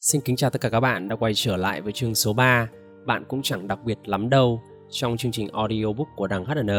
Xin 0.00 0.20
kính 0.20 0.36
chào 0.36 0.50
tất 0.50 0.60
cả 0.60 0.68
các 0.68 0.80
bạn 0.80 1.08
đã 1.08 1.16
quay 1.16 1.32
trở 1.34 1.56
lại 1.56 1.80
với 1.80 1.92
chương 1.92 2.14
số 2.14 2.32
3 2.32 2.68
Bạn 3.06 3.24
cũng 3.28 3.42
chẳng 3.42 3.68
đặc 3.68 3.78
biệt 3.84 3.98
lắm 4.04 4.30
đâu 4.30 4.62
trong 4.90 5.16
chương 5.16 5.32
trình 5.32 5.48
audiobook 5.52 6.08
của 6.16 6.26
đằng 6.26 6.44
HN 6.44 6.70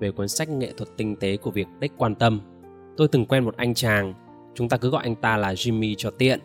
về 0.00 0.10
cuốn 0.10 0.28
sách 0.28 0.48
nghệ 0.48 0.72
thuật 0.76 0.88
tinh 0.96 1.16
tế 1.16 1.36
của 1.36 1.50
việc 1.50 1.66
đích 1.80 1.92
quan 1.96 2.14
tâm. 2.14 2.40
Tôi 2.96 3.08
từng 3.08 3.26
quen 3.26 3.44
một 3.44 3.56
anh 3.56 3.74
chàng, 3.74 4.14
chúng 4.54 4.68
ta 4.68 4.76
cứ 4.76 4.90
gọi 4.90 5.02
anh 5.02 5.14
ta 5.14 5.36
là 5.36 5.52
Jimmy 5.52 5.94
cho 5.98 6.10
tiện. 6.10 6.40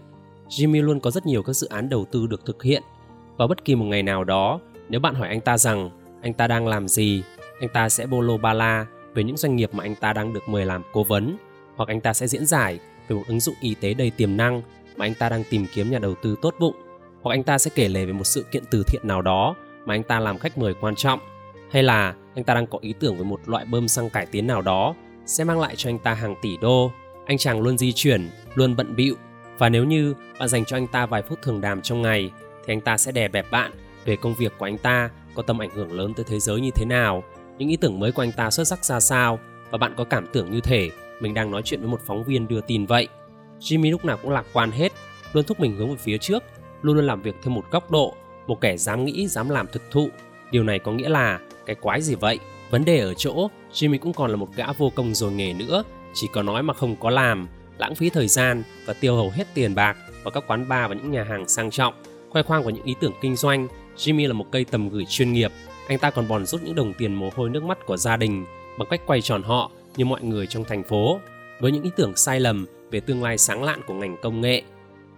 Jimmy 0.47 0.81
luôn 0.81 0.99
có 0.99 1.11
rất 1.11 1.25
nhiều 1.25 1.43
các 1.43 1.53
dự 1.53 1.67
án 1.67 1.89
đầu 1.89 2.05
tư 2.11 2.27
được 2.27 2.45
thực 2.45 2.63
hiện. 2.63 2.83
Và 3.37 3.47
bất 3.47 3.65
kỳ 3.65 3.75
một 3.75 3.85
ngày 3.85 4.03
nào 4.03 4.23
đó, 4.23 4.59
nếu 4.89 4.99
bạn 4.99 5.15
hỏi 5.15 5.27
anh 5.27 5.41
ta 5.41 5.57
rằng 5.57 5.89
anh 6.21 6.33
ta 6.33 6.47
đang 6.47 6.67
làm 6.67 6.87
gì, 6.87 7.23
anh 7.59 7.69
ta 7.73 7.89
sẽ 7.89 8.05
bolo 8.05 8.37
ba 8.37 8.53
la 8.53 8.85
về 9.13 9.23
những 9.23 9.37
doanh 9.37 9.55
nghiệp 9.55 9.69
mà 9.73 9.83
anh 9.83 9.95
ta 9.95 10.13
đang 10.13 10.33
được 10.33 10.49
mời 10.49 10.65
làm 10.65 10.83
cố 10.93 11.03
vấn, 11.03 11.37
hoặc 11.75 11.89
anh 11.89 12.01
ta 12.01 12.13
sẽ 12.13 12.27
diễn 12.27 12.45
giải 12.45 12.79
về 13.07 13.15
một 13.15 13.23
ứng 13.27 13.39
dụng 13.39 13.55
y 13.61 13.75
tế 13.75 13.93
đầy 13.93 14.09
tiềm 14.09 14.37
năng 14.37 14.61
mà 15.01 15.05
anh 15.07 15.13
ta 15.13 15.29
đang 15.29 15.43
tìm 15.49 15.65
kiếm 15.73 15.91
nhà 15.91 15.99
đầu 15.99 16.15
tư 16.15 16.35
tốt 16.41 16.55
bụng, 16.59 16.75
hoặc 17.21 17.31
anh 17.33 17.43
ta 17.43 17.57
sẽ 17.57 17.71
kể 17.75 17.87
lể 17.87 18.05
về 18.05 18.13
một 18.13 18.23
sự 18.23 18.43
kiện 18.51 18.63
từ 18.71 18.83
thiện 18.87 19.01
nào 19.07 19.21
đó 19.21 19.55
mà 19.85 19.93
anh 19.93 20.03
ta 20.03 20.19
làm 20.19 20.37
khách 20.37 20.57
mời 20.57 20.73
quan 20.73 20.95
trọng, 20.95 21.19
hay 21.71 21.83
là 21.83 22.15
anh 22.35 22.43
ta 22.43 22.53
đang 22.53 22.67
có 22.67 22.79
ý 22.81 22.93
tưởng 22.99 23.17
về 23.17 23.23
một 23.23 23.39
loại 23.45 23.65
bơm 23.65 23.87
xăng 23.87 24.09
cải 24.09 24.25
tiến 24.25 24.47
nào 24.47 24.61
đó 24.61 24.95
sẽ 25.25 25.43
mang 25.43 25.59
lại 25.59 25.75
cho 25.75 25.89
anh 25.89 25.99
ta 25.99 26.13
hàng 26.13 26.35
tỷ 26.41 26.57
đô. 26.57 26.91
Anh 27.25 27.37
chàng 27.37 27.61
luôn 27.61 27.77
di 27.77 27.91
chuyển, 27.91 28.29
luôn 28.55 28.75
bận 28.75 28.95
bịu, 28.95 29.15
và 29.57 29.69
nếu 29.69 29.83
như 29.83 30.13
bạn 30.39 30.49
dành 30.49 30.65
cho 30.65 30.77
anh 30.77 30.87
ta 30.87 31.05
vài 31.05 31.21
phút 31.21 31.41
thường 31.41 31.61
đàm 31.61 31.81
trong 31.81 32.01
ngày, 32.01 32.31
thì 32.65 32.73
anh 32.73 32.81
ta 32.81 32.97
sẽ 32.97 33.11
đè 33.11 33.27
bẹp 33.27 33.51
bạn 33.51 33.71
về 34.05 34.15
công 34.15 34.35
việc 34.35 34.53
của 34.57 34.65
anh 34.65 34.77
ta 34.77 35.09
có 35.35 35.41
tầm 35.41 35.61
ảnh 35.61 35.69
hưởng 35.69 35.91
lớn 35.91 36.13
tới 36.13 36.25
thế 36.29 36.39
giới 36.39 36.61
như 36.61 36.71
thế 36.75 36.85
nào, 36.85 37.23
những 37.57 37.69
ý 37.69 37.77
tưởng 37.77 37.99
mới 37.99 38.11
của 38.11 38.23
anh 38.23 38.31
ta 38.31 38.51
xuất 38.51 38.67
sắc 38.67 38.85
ra 38.85 38.99
sao, 38.99 39.39
và 39.71 39.77
bạn 39.77 39.93
có 39.97 40.03
cảm 40.03 40.27
tưởng 40.33 40.51
như 40.51 40.61
thể 40.61 40.89
mình 41.19 41.33
đang 41.33 41.51
nói 41.51 41.61
chuyện 41.65 41.79
với 41.79 41.89
một 41.89 42.01
phóng 42.05 42.23
viên 42.23 42.47
đưa 42.47 42.61
tin 42.61 42.85
vậy. 42.85 43.07
Jimmy 43.61 43.91
lúc 43.91 44.05
nào 44.05 44.17
cũng 44.21 44.31
lạc 44.31 44.45
quan 44.53 44.71
hết, 44.71 44.91
luôn 45.33 45.43
thúc 45.43 45.59
mình 45.59 45.75
hướng 45.75 45.89
về 45.89 45.95
phía 45.95 46.17
trước, 46.17 46.43
luôn 46.81 46.95
luôn 46.95 47.07
làm 47.07 47.21
việc 47.21 47.35
theo 47.43 47.53
một 47.53 47.65
góc 47.71 47.91
độ, 47.91 48.13
một 48.47 48.61
kẻ 48.61 48.77
dám 48.77 49.05
nghĩ, 49.05 49.27
dám 49.27 49.49
làm 49.49 49.67
thực 49.71 49.91
thụ. 49.91 50.09
Điều 50.51 50.63
này 50.63 50.79
có 50.79 50.91
nghĩa 50.91 51.09
là 51.09 51.39
cái 51.65 51.75
quái 51.75 52.01
gì 52.01 52.15
vậy? 52.15 52.39
Vấn 52.69 52.85
đề 52.85 52.99
ở 52.99 53.13
chỗ, 53.13 53.49
Jimmy 53.73 53.97
cũng 53.97 54.13
còn 54.13 54.29
là 54.29 54.35
một 54.35 54.49
gã 54.55 54.71
vô 54.71 54.91
công 54.95 55.15
rồi 55.15 55.31
nghề 55.31 55.53
nữa, 55.53 55.83
chỉ 56.13 56.27
có 56.33 56.43
nói 56.43 56.63
mà 56.63 56.73
không 56.73 56.95
có 56.95 57.09
làm, 57.09 57.47
lãng 57.77 57.95
phí 57.95 58.09
thời 58.09 58.27
gian 58.27 58.63
và 58.85 58.93
tiêu 58.93 59.15
hầu 59.15 59.29
hết 59.29 59.47
tiền 59.53 59.75
bạc 59.75 59.97
vào 60.23 60.31
các 60.31 60.43
quán 60.47 60.69
bar 60.69 60.89
và 60.89 60.95
những 60.95 61.11
nhà 61.11 61.23
hàng 61.23 61.47
sang 61.47 61.71
trọng, 61.71 61.93
khoe 62.29 62.43
khoang 62.43 62.63
vào 62.63 62.69
những 62.69 62.85
ý 62.85 62.95
tưởng 62.99 63.13
kinh 63.21 63.35
doanh. 63.35 63.67
Jimmy 63.97 64.27
là 64.27 64.33
một 64.33 64.45
cây 64.51 64.65
tầm 64.65 64.89
gửi 64.89 65.05
chuyên 65.09 65.33
nghiệp, 65.33 65.51
anh 65.87 65.99
ta 65.99 66.09
còn 66.09 66.27
bòn 66.27 66.45
rút 66.45 66.63
những 66.63 66.75
đồng 66.75 66.93
tiền 66.93 67.13
mồ 67.13 67.29
hôi 67.35 67.49
nước 67.49 67.63
mắt 67.63 67.85
của 67.85 67.97
gia 67.97 68.17
đình 68.17 68.45
bằng 68.77 68.87
cách 68.89 69.01
quay 69.05 69.21
tròn 69.21 69.43
họ 69.43 69.71
như 69.95 70.05
mọi 70.05 70.21
người 70.23 70.47
trong 70.47 70.63
thành 70.63 70.83
phố. 70.83 71.19
Với 71.59 71.71
những 71.71 71.83
ý 71.83 71.89
tưởng 71.95 72.15
sai 72.15 72.39
lầm 72.39 72.65
về 72.91 72.99
tương 72.99 73.23
lai 73.23 73.37
sáng 73.37 73.63
lạn 73.63 73.81
của 73.87 73.93
ngành 73.93 74.17
công 74.21 74.41
nghệ. 74.41 74.61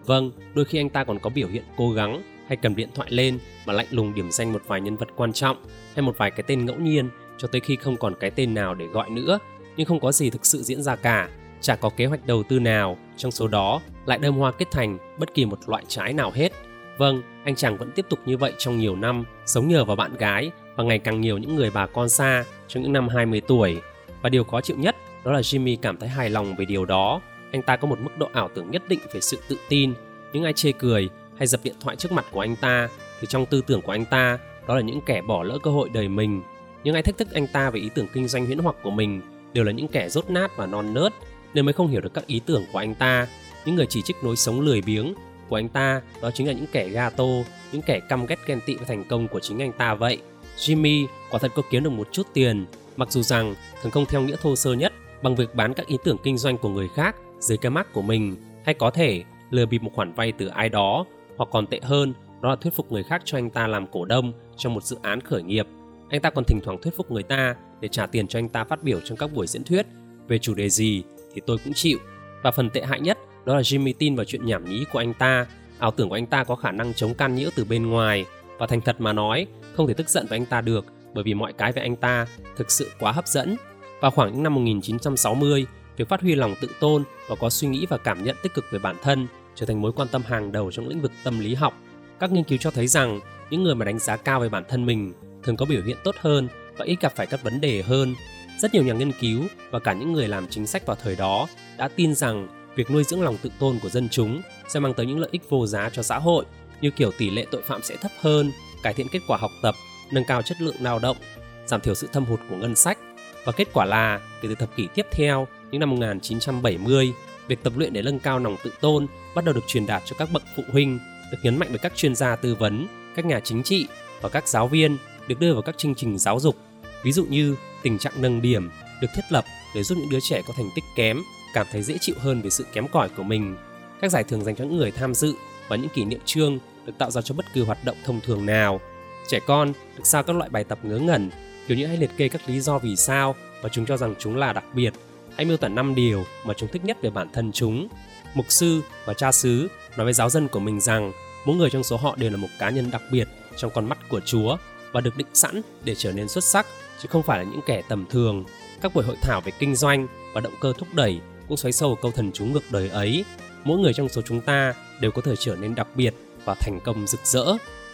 Vâng, 0.06 0.32
đôi 0.56 0.66
khi 0.66 0.80
anh 0.80 0.90
ta 0.90 1.04
còn 1.04 1.20
có 1.20 1.30
biểu 1.30 1.48
hiện 1.48 1.64
cố 1.78 1.92
gắng 1.92 2.22
hay 2.48 2.58
cầm 2.58 2.76
điện 2.76 2.90
thoại 2.96 3.12
lên 3.12 3.40
mà 3.66 3.74
lạnh 3.74 3.88
lùng 3.92 4.14
điểm 4.14 4.32
danh 4.32 4.54
một 4.54 4.62
vài 4.68 4.82
nhân 4.82 4.96
vật 4.96 5.10
quan 5.16 5.34
trọng 5.34 5.58
hay 5.96 6.02
một 6.02 6.18
vài 6.18 6.32
cái 6.32 6.44
tên 6.48 6.66
ngẫu 6.66 6.76
nhiên 6.76 7.10
cho 7.38 7.48
tới 7.48 7.62
khi 7.62 7.76
không 7.76 7.98
còn 7.98 8.14
cái 8.20 8.32
tên 8.32 8.54
nào 8.54 8.76
để 8.76 8.86
gọi 8.86 9.10
nữa, 9.10 9.40
nhưng 9.78 9.88
không 9.88 10.00
có 10.00 10.12
gì 10.12 10.30
thực 10.30 10.46
sự 10.46 10.64
diễn 10.64 10.82
ra 10.82 10.96
cả, 10.96 11.30
chả 11.62 11.76
có 11.76 11.90
kế 11.90 12.06
hoạch 12.06 12.26
đầu 12.26 12.44
tư 12.44 12.60
nào 12.60 12.98
trong 13.18 13.32
số 13.32 13.48
đó 13.48 13.82
lại 14.06 14.18
đơm 14.18 14.36
hoa 14.36 14.52
kết 14.52 14.72
thành 14.72 14.98
bất 15.20 15.34
kỳ 15.34 15.46
một 15.46 15.60
loại 15.68 15.84
trái 15.88 16.14
nào 16.14 16.32
hết. 16.36 16.52
Vâng, 16.98 17.22
anh 17.46 17.56
chàng 17.56 17.78
vẫn 17.78 17.92
tiếp 17.92 18.06
tục 18.10 18.20
như 18.26 18.38
vậy 18.38 18.54
trong 18.58 18.78
nhiều 18.78 18.96
năm, 18.96 19.24
sống 19.46 19.68
nhờ 19.68 19.86
vào 19.86 19.96
bạn 19.96 20.16
gái 20.18 20.52
và 20.76 20.84
ngày 20.84 21.00
càng 21.00 21.22
nhiều 21.22 21.38
những 21.38 21.56
người 21.56 21.70
bà 21.74 21.86
con 21.86 22.10
xa 22.10 22.46
trong 22.68 22.84
những 22.84 22.94
năm 22.94 23.10
20 23.10 23.42
tuổi. 23.48 23.78
Và 24.22 24.30
điều 24.30 24.44
khó 24.44 24.62
chịu 24.62 24.78
nhất 24.78 24.96
đó 25.24 25.32
là 25.32 25.40
Jimmy 25.40 25.78
cảm 25.82 25.98
thấy 25.98 26.10
hài 26.10 26.30
lòng 26.30 26.56
về 26.56 26.66
điều 26.66 26.86
đó 26.86 27.22
anh 27.54 27.62
ta 27.62 27.76
có 27.76 27.88
một 27.88 28.00
mức 28.00 28.18
độ 28.18 28.30
ảo 28.34 28.50
tưởng 28.56 28.72
nhất 28.72 28.84
định 28.88 29.00
về 29.14 29.22
sự 29.22 29.38
tự 29.48 29.58
tin. 29.70 29.94
Những 30.34 30.44
ai 30.44 30.54
chê 30.54 30.72
cười 30.72 31.10
hay 31.38 31.48
dập 31.48 31.60
điện 31.64 31.76
thoại 31.80 31.96
trước 31.96 32.12
mặt 32.12 32.26
của 32.32 32.40
anh 32.40 32.56
ta 32.56 32.90
thì 33.22 33.28
trong 33.28 33.46
tư 33.46 33.62
tưởng 33.68 33.82
của 33.82 33.92
anh 33.92 34.06
ta, 34.06 34.38
đó 34.68 34.76
là 34.76 34.82
những 34.82 35.02
kẻ 35.06 35.22
bỏ 35.22 35.44
lỡ 35.44 35.58
cơ 35.64 35.72
hội 35.72 35.90
đời 35.90 36.08
mình. 36.08 36.42
Những 36.84 36.94
ai 36.96 37.04
thách 37.04 37.18
thức 37.18 37.28
anh 37.34 37.48
ta 37.48 37.70
về 37.70 37.80
ý 37.80 37.90
tưởng 37.96 38.08
kinh 38.14 38.28
doanh 38.28 38.46
huyễn 38.46 38.58
hoặc 38.58 38.76
của 38.84 38.92
mình 38.92 39.22
đều 39.54 39.64
là 39.64 39.72
những 39.72 39.88
kẻ 39.88 40.10
rốt 40.10 40.30
nát 40.30 40.52
và 40.58 40.66
non 40.66 40.94
nớt, 40.94 41.14
nên 41.54 41.66
mới 41.66 41.74
không 41.74 41.88
hiểu 41.88 42.02
được 42.02 42.14
các 42.14 42.28
ý 42.28 42.42
tưởng 42.46 42.66
của 42.74 42.80
anh 42.80 42.96
ta. 42.96 43.28
Những 43.66 43.76
người 43.76 43.86
chỉ 43.90 44.02
trích 44.02 44.24
lối 44.24 44.36
sống 44.36 44.62
lười 44.62 44.82
biếng 44.82 45.14
của 45.50 45.56
anh 45.56 45.70
ta, 45.70 46.02
đó 46.22 46.32
chính 46.34 46.48
là 46.48 46.54
những 46.54 46.68
kẻ 46.72 46.90
gato, 46.90 47.26
những 47.72 47.82
kẻ 47.82 48.00
căm 48.10 48.26
ghét 48.26 48.40
ghen 48.46 48.60
tị 48.66 48.76
với 48.76 48.86
thành 48.86 49.04
công 49.04 49.28
của 49.28 49.40
chính 49.40 49.60
anh 49.60 49.72
ta 49.72 49.94
vậy. 49.94 50.22
Jimmy, 50.58 51.08
quả 51.30 51.40
thật 51.40 51.52
có 51.56 51.62
kiếm 51.70 51.84
được 51.84 51.90
một 51.90 52.08
chút 52.12 52.28
tiền, 52.34 52.66
mặc 52.98 53.12
dù 53.12 53.22
rằng 53.22 53.56
thường 53.82 53.92
không 53.92 54.06
theo 54.06 54.22
nghĩa 54.22 54.36
thô 54.42 54.56
sơ 54.56 54.74
nhất 54.74 54.94
bằng 55.22 55.36
việc 55.36 55.56
bán 55.56 55.74
các 55.74 55.88
ý 55.88 55.98
tưởng 56.04 56.18
kinh 56.24 56.38
doanh 56.38 56.58
của 56.58 56.70
người 56.70 56.90
khác 56.96 57.16
dưới 57.44 57.58
cái 57.58 57.70
mắt 57.70 57.94
của 57.94 58.02
mình 58.02 58.36
hay 58.66 58.74
có 58.74 58.90
thể 58.90 59.24
lừa 59.50 59.66
bịp 59.66 59.82
một 59.84 59.92
khoản 59.94 60.14
vay 60.14 60.32
từ 60.32 60.48
ai 60.48 60.70
đó 60.70 61.06
hoặc 61.38 61.50
còn 61.52 61.68
tệ 61.68 61.80
hơn 61.84 62.14
đó 62.42 62.50
là 62.50 62.56
thuyết 62.56 62.74
phục 62.76 62.92
người 62.92 63.04
khác 63.04 63.22
cho 63.26 63.38
anh 63.38 63.50
ta 63.50 63.68
làm 63.68 63.88
cổ 63.88 64.06
đông 64.06 64.34
trong 64.58 64.74
một 64.74 64.84
dự 64.84 64.98
án 65.02 65.22
khởi 65.22 65.44
nghiệp. 65.44 65.68
Anh 66.10 66.22
ta 66.22 66.30
còn 66.30 66.44
thỉnh 66.44 66.60
thoảng 66.64 66.82
thuyết 66.82 66.98
phục 66.98 67.12
người 67.12 67.24
ta 67.24 67.56
để 67.82 67.88
trả 67.88 68.06
tiền 68.06 68.28
cho 68.28 68.40
anh 68.40 68.50
ta 68.50 68.64
phát 68.64 68.84
biểu 68.84 69.00
trong 69.00 69.18
các 69.18 69.34
buổi 69.34 69.48
diễn 69.48 69.64
thuyết. 69.64 69.86
Về 70.28 70.40
chủ 70.40 70.54
đề 70.54 70.70
gì 70.70 71.04
thì 71.34 71.42
tôi 71.46 71.58
cũng 71.64 71.74
chịu. 71.74 71.98
Và 72.44 72.52
phần 72.52 72.70
tệ 72.70 72.82
hại 72.82 73.02
nhất 73.02 73.18
đó 73.46 73.56
là 73.56 73.62
Jimmy 73.62 73.94
tin 74.00 74.16
vào 74.16 74.26
chuyện 74.26 74.46
nhảm 74.46 74.66
nhí 74.66 74.86
của 74.94 75.00
anh 75.00 75.14
ta. 75.14 75.46
Ảo 75.80 75.92
tưởng 75.92 76.10
của 76.10 76.16
anh 76.16 76.26
ta 76.26 76.44
có 76.44 76.56
khả 76.56 76.72
năng 76.72 76.94
chống 76.94 77.14
can 77.14 77.36
nhiễu 77.36 77.50
từ 77.56 77.66
bên 77.66 77.90
ngoài. 77.90 78.26
Và 78.58 78.68
thành 78.68 78.82
thật 78.82 79.02
mà 79.02 79.14
nói 79.14 79.48
không 79.74 79.88
thể 79.88 79.94
tức 79.94 80.10
giận 80.10 80.26
với 80.30 80.40
anh 80.40 80.46
ta 80.46 80.62
được 80.62 80.86
bởi 81.14 81.24
vì 81.24 81.34
mọi 81.34 81.54
cái 81.54 81.72
về 81.72 81.82
anh 81.82 81.96
ta 81.96 82.28
thực 82.56 82.72
sự 82.72 82.92
quá 83.00 83.12
hấp 83.12 83.28
dẫn. 83.28 83.56
Vào 84.02 84.12
khoảng 84.12 84.34
những 84.34 84.44
năm 84.44 84.56
1960, 84.56 85.66
việc 85.98 86.10
phát 86.10 86.22
huy 86.22 86.36
lòng 86.36 86.56
tự 86.62 86.68
tôn 86.80 87.04
và 87.28 87.36
có 87.36 87.50
suy 87.50 87.68
nghĩ 87.68 87.86
và 87.90 87.98
cảm 87.98 88.24
nhận 88.24 88.36
tích 88.44 88.54
cực 88.54 88.66
về 88.72 88.80
bản 88.80 88.96
thân 89.04 89.28
trở 89.56 89.66
thành 89.66 89.82
mối 89.82 89.92
quan 89.92 90.08
tâm 90.08 90.22
hàng 90.22 90.52
đầu 90.52 90.72
trong 90.72 90.88
lĩnh 90.88 91.02
vực 91.02 91.12
tâm 91.24 91.40
lý 91.40 91.54
học. 91.54 91.74
Các 92.20 92.32
nghiên 92.32 92.44
cứu 92.44 92.58
cho 92.62 92.72
thấy 92.72 92.88
rằng 92.88 93.20
những 93.50 93.64
người 93.64 93.76
mà 93.76 93.86
đánh 93.86 94.00
giá 94.00 94.18
cao 94.18 94.40
về 94.40 94.50
bản 94.50 94.64
thân 94.70 94.86
mình 94.86 95.14
thường 95.44 95.58
có 95.58 95.66
biểu 95.66 95.82
hiện 95.84 95.98
tốt 96.04 96.16
hơn 96.20 96.48
và 96.78 96.86
ít 96.86 96.98
gặp 97.02 97.14
phải 97.16 97.28
các 97.28 97.44
vấn 97.44 97.62
đề 97.62 97.82
hơn. 97.82 98.16
Rất 98.60 98.74
nhiều 98.74 98.84
nhà 98.84 98.94
nghiên 98.94 99.12
cứu 99.12 99.44
và 99.72 99.80
cả 99.80 99.94
những 99.94 100.14
người 100.14 100.28
làm 100.28 100.48
chính 100.48 100.68
sách 100.68 100.86
vào 100.86 100.98
thời 101.04 101.16
đó 101.16 101.48
đã 101.78 101.88
tin 101.88 102.16
rằng 102.16 102.48
việc 102.76 102.92
nuôi 102.92 103.04
dưỡng 103.04 103.22
lòng 103.22 103.38
tự 103.38 103.52
tôn 103.60 103.80
của 103.80 103.90
dân 103.90 104.10
chúng 104.10 104.42
sẽ 104.68 104.80
mang 104.80 104.94
tới 104.94 105.06
những 105.06 105.20
lợi 105.20 105.30
ích 105.32 105.50
vô 105.50 105.68
giá 105.68 105.90
cho 105.90 106.04
xã 106.04 106.20
hội 106.20 106.46
như 106.82 106.92
kiểu 106.92 107.12
tỷ 107.18 107.30
lệ 107.30 107.46
tội 107.52 107.62
phạm 107.62 107.84
sẽ 107.84 107.96
thấp 107.96 108.12
hơn, 108.22 108.52
cải 108.84 108.94
thiện 108.94 109.08
kết 109.12 109.20
quả 109.28 109.38
học 109.38 109.52
tập, 109.62 109.76
nâng 110.12 110.24
cao 110.28 110.42
chất 110.42 110.62
lượng 110.62 110.76
lao 110.80 111.00
động, 111.00 111.18
giảm 111.66 111.82
thiểu 111.82 111.96
sự 111.96 112.08
thâm 112.14 112.26
hụt 112.26 112.40
của 112.50 112.56
ngân 112.56 112.76
sách. 112.76 112.98
Và 113.46 113.52
kết 113.52 113.68
quả 113.74 113.86
là, 113.86 114.20
kể 114.42 114.50
từ 114.50 114.56
thập 114.56 114.76
kỷ 114.76 114.88
tiếp 114.96 115.06
theo, 115.12 115.48
những 115.74 115.80
năm 115.80 115.90
1970, 115.90 117.14
việc 117.48 117.64
tập 117.64 117.74
luyện 117.76 117.94
để 117.94 118.02
nâng 118.02 118.20
cao 118.20 118.40
lòng 118.40 118.56
tự 118.64 118.72
tôn 118.82 119.08
bắt 119.36 119.46
đầu 119.46 119.54
được 119.54 119.68
truyền 119.68 119.86
đạt 119.86 120.04
cho 120.06 120.16
các 120.20 120.30
bậc 120.34 120.44
phụ 120.56 120.64
huynh, 120.72 121.00
được 121.32 121.38
nhấn 121.44 121.58
mạnh 121.58 121.68
bởi 121.72 121.80
các 121.80 121.96
chuyên 121.96 122.16
gia 122.16 122.36
tư 122.36 122.56
vấn, 122.56 122.88
các 123.16 123.26
nhà 123.26 123.40
chính 123.40 123.64
trị 123.64 123.88
và 124.22 124.30
các 124.30 124.48
giáo 124.48 124.68
viên, 124.68 124.98
được 125.28 125.40
đưa 125.40 125.54
vào 125.54 125.62
các 125.62 125.78
chương 125.78 125.96
trình 125.96 126.18
giáo 126.18 126.40
dục. 126.40 126.56
Ví 127.04 127.12
dụ 127.12 127.26
như 127.26 127.56
tình 127.82 127.98
trạng 127.98 128.14
nâng 128.22 128.42
điểm 128.42 128.70
được 129.02 129.08
thiết 129.16 129.22
lập 129.30 129.46
để 129.76 129.84
giúp 129.84 129.98
những 129.98 130.10
đứa 130.10 130.20
trẻ 130.30 130.42
có 130.48 130.54
thành 130.58 130.70
tích 130.76 130.84
kém 130.96 131.22
cảm 131.54 131.68
thấy 131.72 131.84
dễ 131.84 131.98
chịu 132.02 132.16
hơn 132.20 132.42
về 132.42 132.50
sự 132.50 132.66
kém 132.74 132.88
cỏi 132.88 133.10
của 133.10 133.24
mình. 133.24 133.56
Các 134.02 134.12
giải 134.12 134.24
thưởng 134.24 134.44
dành 134.44 134.56
cho 134.56 134.64
những 134.64 134.78
người 134.78 134.92
tham 134.92 135.14
dự 135.14 135.34
và 135.68 135.76
những 135.76 135.90
kỷ 135.90 136.06
niệm 136.06 136.20
trương 136.26 136.60
được 136.86 136.94
tạo 136.98 137.12
ra 137.12 137.22
cho 137.22 137.36
bất 137.36 137.46
cứ 137.54 137.64
hoạt 137.64 137.86
động 137.86 137.98
thông 138.06 138.20
thường 138.22 138.46
nào. 138.46 138.80
Trẻ 139.28 139.40
con 139.48 139.74
được 139.98 140.04
sao 140.08 140.24
các 140.24 140.36
loại 140.36 140.50
bài 140.50 140.64
tập 140.64 140.80
ngớ 140.84 140.98
ngẩn, 140.98 141.30
kiểu 141.68 141.78
như 141.78 141.86
hãy 141.86 141.98
liệt 141.98 142.12
kê 142.18 142.30
các 142.30 142.42
lý 142.48 142.60
do 142.60 142.80
vì 142.80 142.96
sao 142.96 143.36
và 143.62 143.70
chúng 143.70 143.86
cho 143.86 143.98
rằng 143.98 144.16
chúng 144.20 144.36
là 144.36 144.54
đặc 144.54 144.66
biệt 144.74 144.94
anh 145.36 145.48
miêu 145.48 145.58
tả 145.58 145.68
5 145.68 145.96
điều 145.96 146.26
mà 146.46 146.54
chúng 146.54 146.70
thích 146.70 146.86
nhất 146.86 146.98
về 147.02 147.10
bản 147.10 147.28
thân 147.34 147.52
chúng. 147.52 147.88
Mục 148.34 148.46
sư 148.50 148.82
và 149.06 149.14
cha 149.14 149.32
xứ 149.32 149.68
nói 149.98 150.06
với 150.06 150.14
giáo 150.14 150.30
dân 150.30 150.48
của 150.48 150.60
mình 150.60 150.80
rằng, 150.80 151.12
mỗi 151.46 151.56
người 151.56 151.70
trong 151.70 151.84
số 151.84 151.98
họ 151.98 152.16
đều 152.16 152.32
là 152.32 152.38
một 152.38 152.48
cá 152.60 152.70
nhân 152.70 152.92
đặc 152.92 153.02
biệt 153.12 153.28
trong 153.58 153.72
con 153.72 153.90
mắt 153.90 153.98
của 154.10 154.20
Chúa 154.26 154.58
và 154.92 155.02
được 155.02 155.18
định 155.18 155.28
sẵn 155.34 155.62
để 155.84 155.96
trở 155.96 156.12
nên 156.12 156.28
xuất 156.28 156.44
sắc, 156.44 156.66
chứ 157.02 157.08
không 157.12 157.24
phải 157.24 157.38
là 157.38 157.52
những 157.52 157.62
kẻ 157.66 157.82
tầm 157.90 158.06
thường. 158.10 158.44
Các 158.82 158.94
buổi 158.94 159.04
hội 159.04 159.16
thảo 159.22 159.42
về 159.42 159.52
kinh 159.60 159.76
doanh 159.76 160.08
và 160.34 160.42
động 160.42 160.54
cơ 160.62 160.74
thúc 160.78 160.88
đẩy 160.94 161.20
cũng 161.48 161.58
xoáy 161.58 161.72
sâu 161.72 161.96
câu 162.02 162.12
thần 162.12 162.32
chú 162.32 162.46
ngược 162.46 162.72
đời 162.72 162.90
ấy. 162.90 163.26
Mỗi 163.64 163.80
người 163.80 163.94
trong 163.94 164.10
số 164.10 164.22
chúng 164.22 164.42
ta 164.42 164.74
đều 165.00 165.12
có 165.12 165.22
thể 165.22 165.34
trở 165.40 165.56
nên 165.56 165.76
đặc 165.76 165.88
biệt 165.96 166.14
và 166.46 166.56
thành 166.60 166.80
công 166.84 167.08
rực 167.08 167.26
rỡ. 167.26 167.46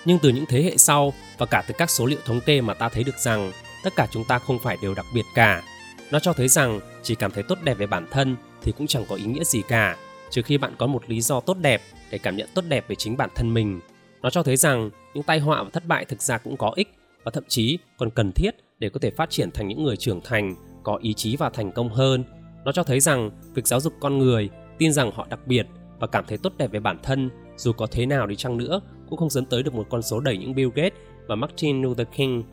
Nhưng 0.06 0.20
từ 0.20 0.30
những 0.30 0.46
thế 0.46 0.64
hệ 0.64 0.78
sau 0.78 1.14
và 1.38 1.46
cả 1.46 1.64
từ 1.68 1.74
các 1.78 1.90
số 1.90 2.06
liệu 2.06 2.20
thống 2.26 2.42
kê 2.42 2.62
mà 2.62 2.74
ta 2.74 2.90
thấy 2.90 3.04
được 3.04 3.18
rằng, 3.20 3.52
tất 3.84 3.94
cả 3.96 4.08
chúng 4.12 4.24
ta 4.24 4.40
không 4.40 4.60
phải 4.60 4.78
đều 4.82 4.94
đặc 4.94 5.06
biệt 5.14 5.26
cả 5.36 5.64
nó 6.12 6.20
cho 6.20 6.34
thấy 6.34 6.48
rằng 6.48 6.80
chỉ 7.04 7.16
cảm 7.16 7.32
thấy 7.32 7.44
tốt 7.44 7.58
đẹp 7.64 7.74
về 7.74 7.88
bản 7.88 8.08
thân 8.12 8.36
thì 8.62 8.74
cũng 8.78 8.88
chẳng 8.88 9.06
có 9.10 9.16
ý 9.16 9.26
nghĩa 9.26 9.44
gì 9.44 9.62
cả, 9.68 9.98
trừ 10.30 10.42
khi 10.42 10.58
bạn 10.58 10.76
có 10.78 10.88
một 10.88 11.10
lý 11.10 11.22
do 11.22 11.40
tốt 11.40 11.58
đẹp 11.62 11.82
để 12.12 12.18
cảm 12.18 12.38
nhận 12.38 12.50
tốt 12.56 12.64
đẹp 12.70 12.86
về 12.88 12.96
chính 12.96 13.18
bản 13.18 13.30
thân 13.36 13.54
mình. 13.54 13.80
Nó 14.22 14.30
cho 14.30 14.44
thấy 14.44 14.58
rằng 14.58 14.90
những 15.14 15.24
tai 15.24 15.40
họa 15.40 15.64
và 15.64 15.70
thất 15.74 15.86
bại 15.86 16.06
thực 16.06 16.22
ra 16.22 16.38
cũng 16.38 16.58
có 16.58 16.72
ích 16.76 16.94
và 17.24 17.32
thậm 17.32 17.44
chí 17.48 17.78
còn 17.98 18.10
cần 18.10 18.32
thiết 18.32 18.56
để 18.80 18.90
có 18.90 19.00
thể 19.00 19.12
phát 19.12 19.30
triển 19.30 19.52
thành 19.52 19.68
những 19.68 19.84
người 19.84 19.98
trưởng 19.98 20.22
thành, 20.24 20.56
có 20.84 21.00
ý 21.02 21.14
chí 21.14 21.36
và 21.36 21.50
thành 21.50 21.72
công 21.72 21.90
hơn. 21.90 22.24
Nó 22.66 22.72
cho 22.72 22.84
thấy 22.84 23.00
rằng 23.00 23.32
việc 23.54 23.68
giáo 23.68 23.80
dục 23.80 23.94
con 24.00 24.18
người 24.18 24.50
tin 24.78 24.94
rằng 24.94 25.12
họ 25.12 25.28
đặc 25.30 25.48
biệt 25.48 25.68
và 26.00 26.08
cảm 26.08 26.26
thấy 26.28 26.38
tốt 26.38 26.54
đẹp 26.58 26.72
về 26.72 26.80
bản 26.80 26.98
thân 27.04 27.30
dù 27.58 27.72
có 27.72 27.88
thế 27.92 28.06
nào 28.06 28.28
đi 28.28 28.36
chăng 28.36 28.58
nữa 28.58 28.82
cũng 29.10 29.20
không 29.20 29.30
dẫn 29.30 29.46
tới 29.46 29.64
được 29.64 29.74
một 29.74 29.88
con 29.90 30.02
số 30.02 30.20
đầy 30.20 30.38
những 30.38 30.56
Bill 30.56 30.70
Gates 30.76 31.00
và 31.28 31.36
Martin 31.36 31.82
Luther 31.82 32.08
King. 32.16 32.44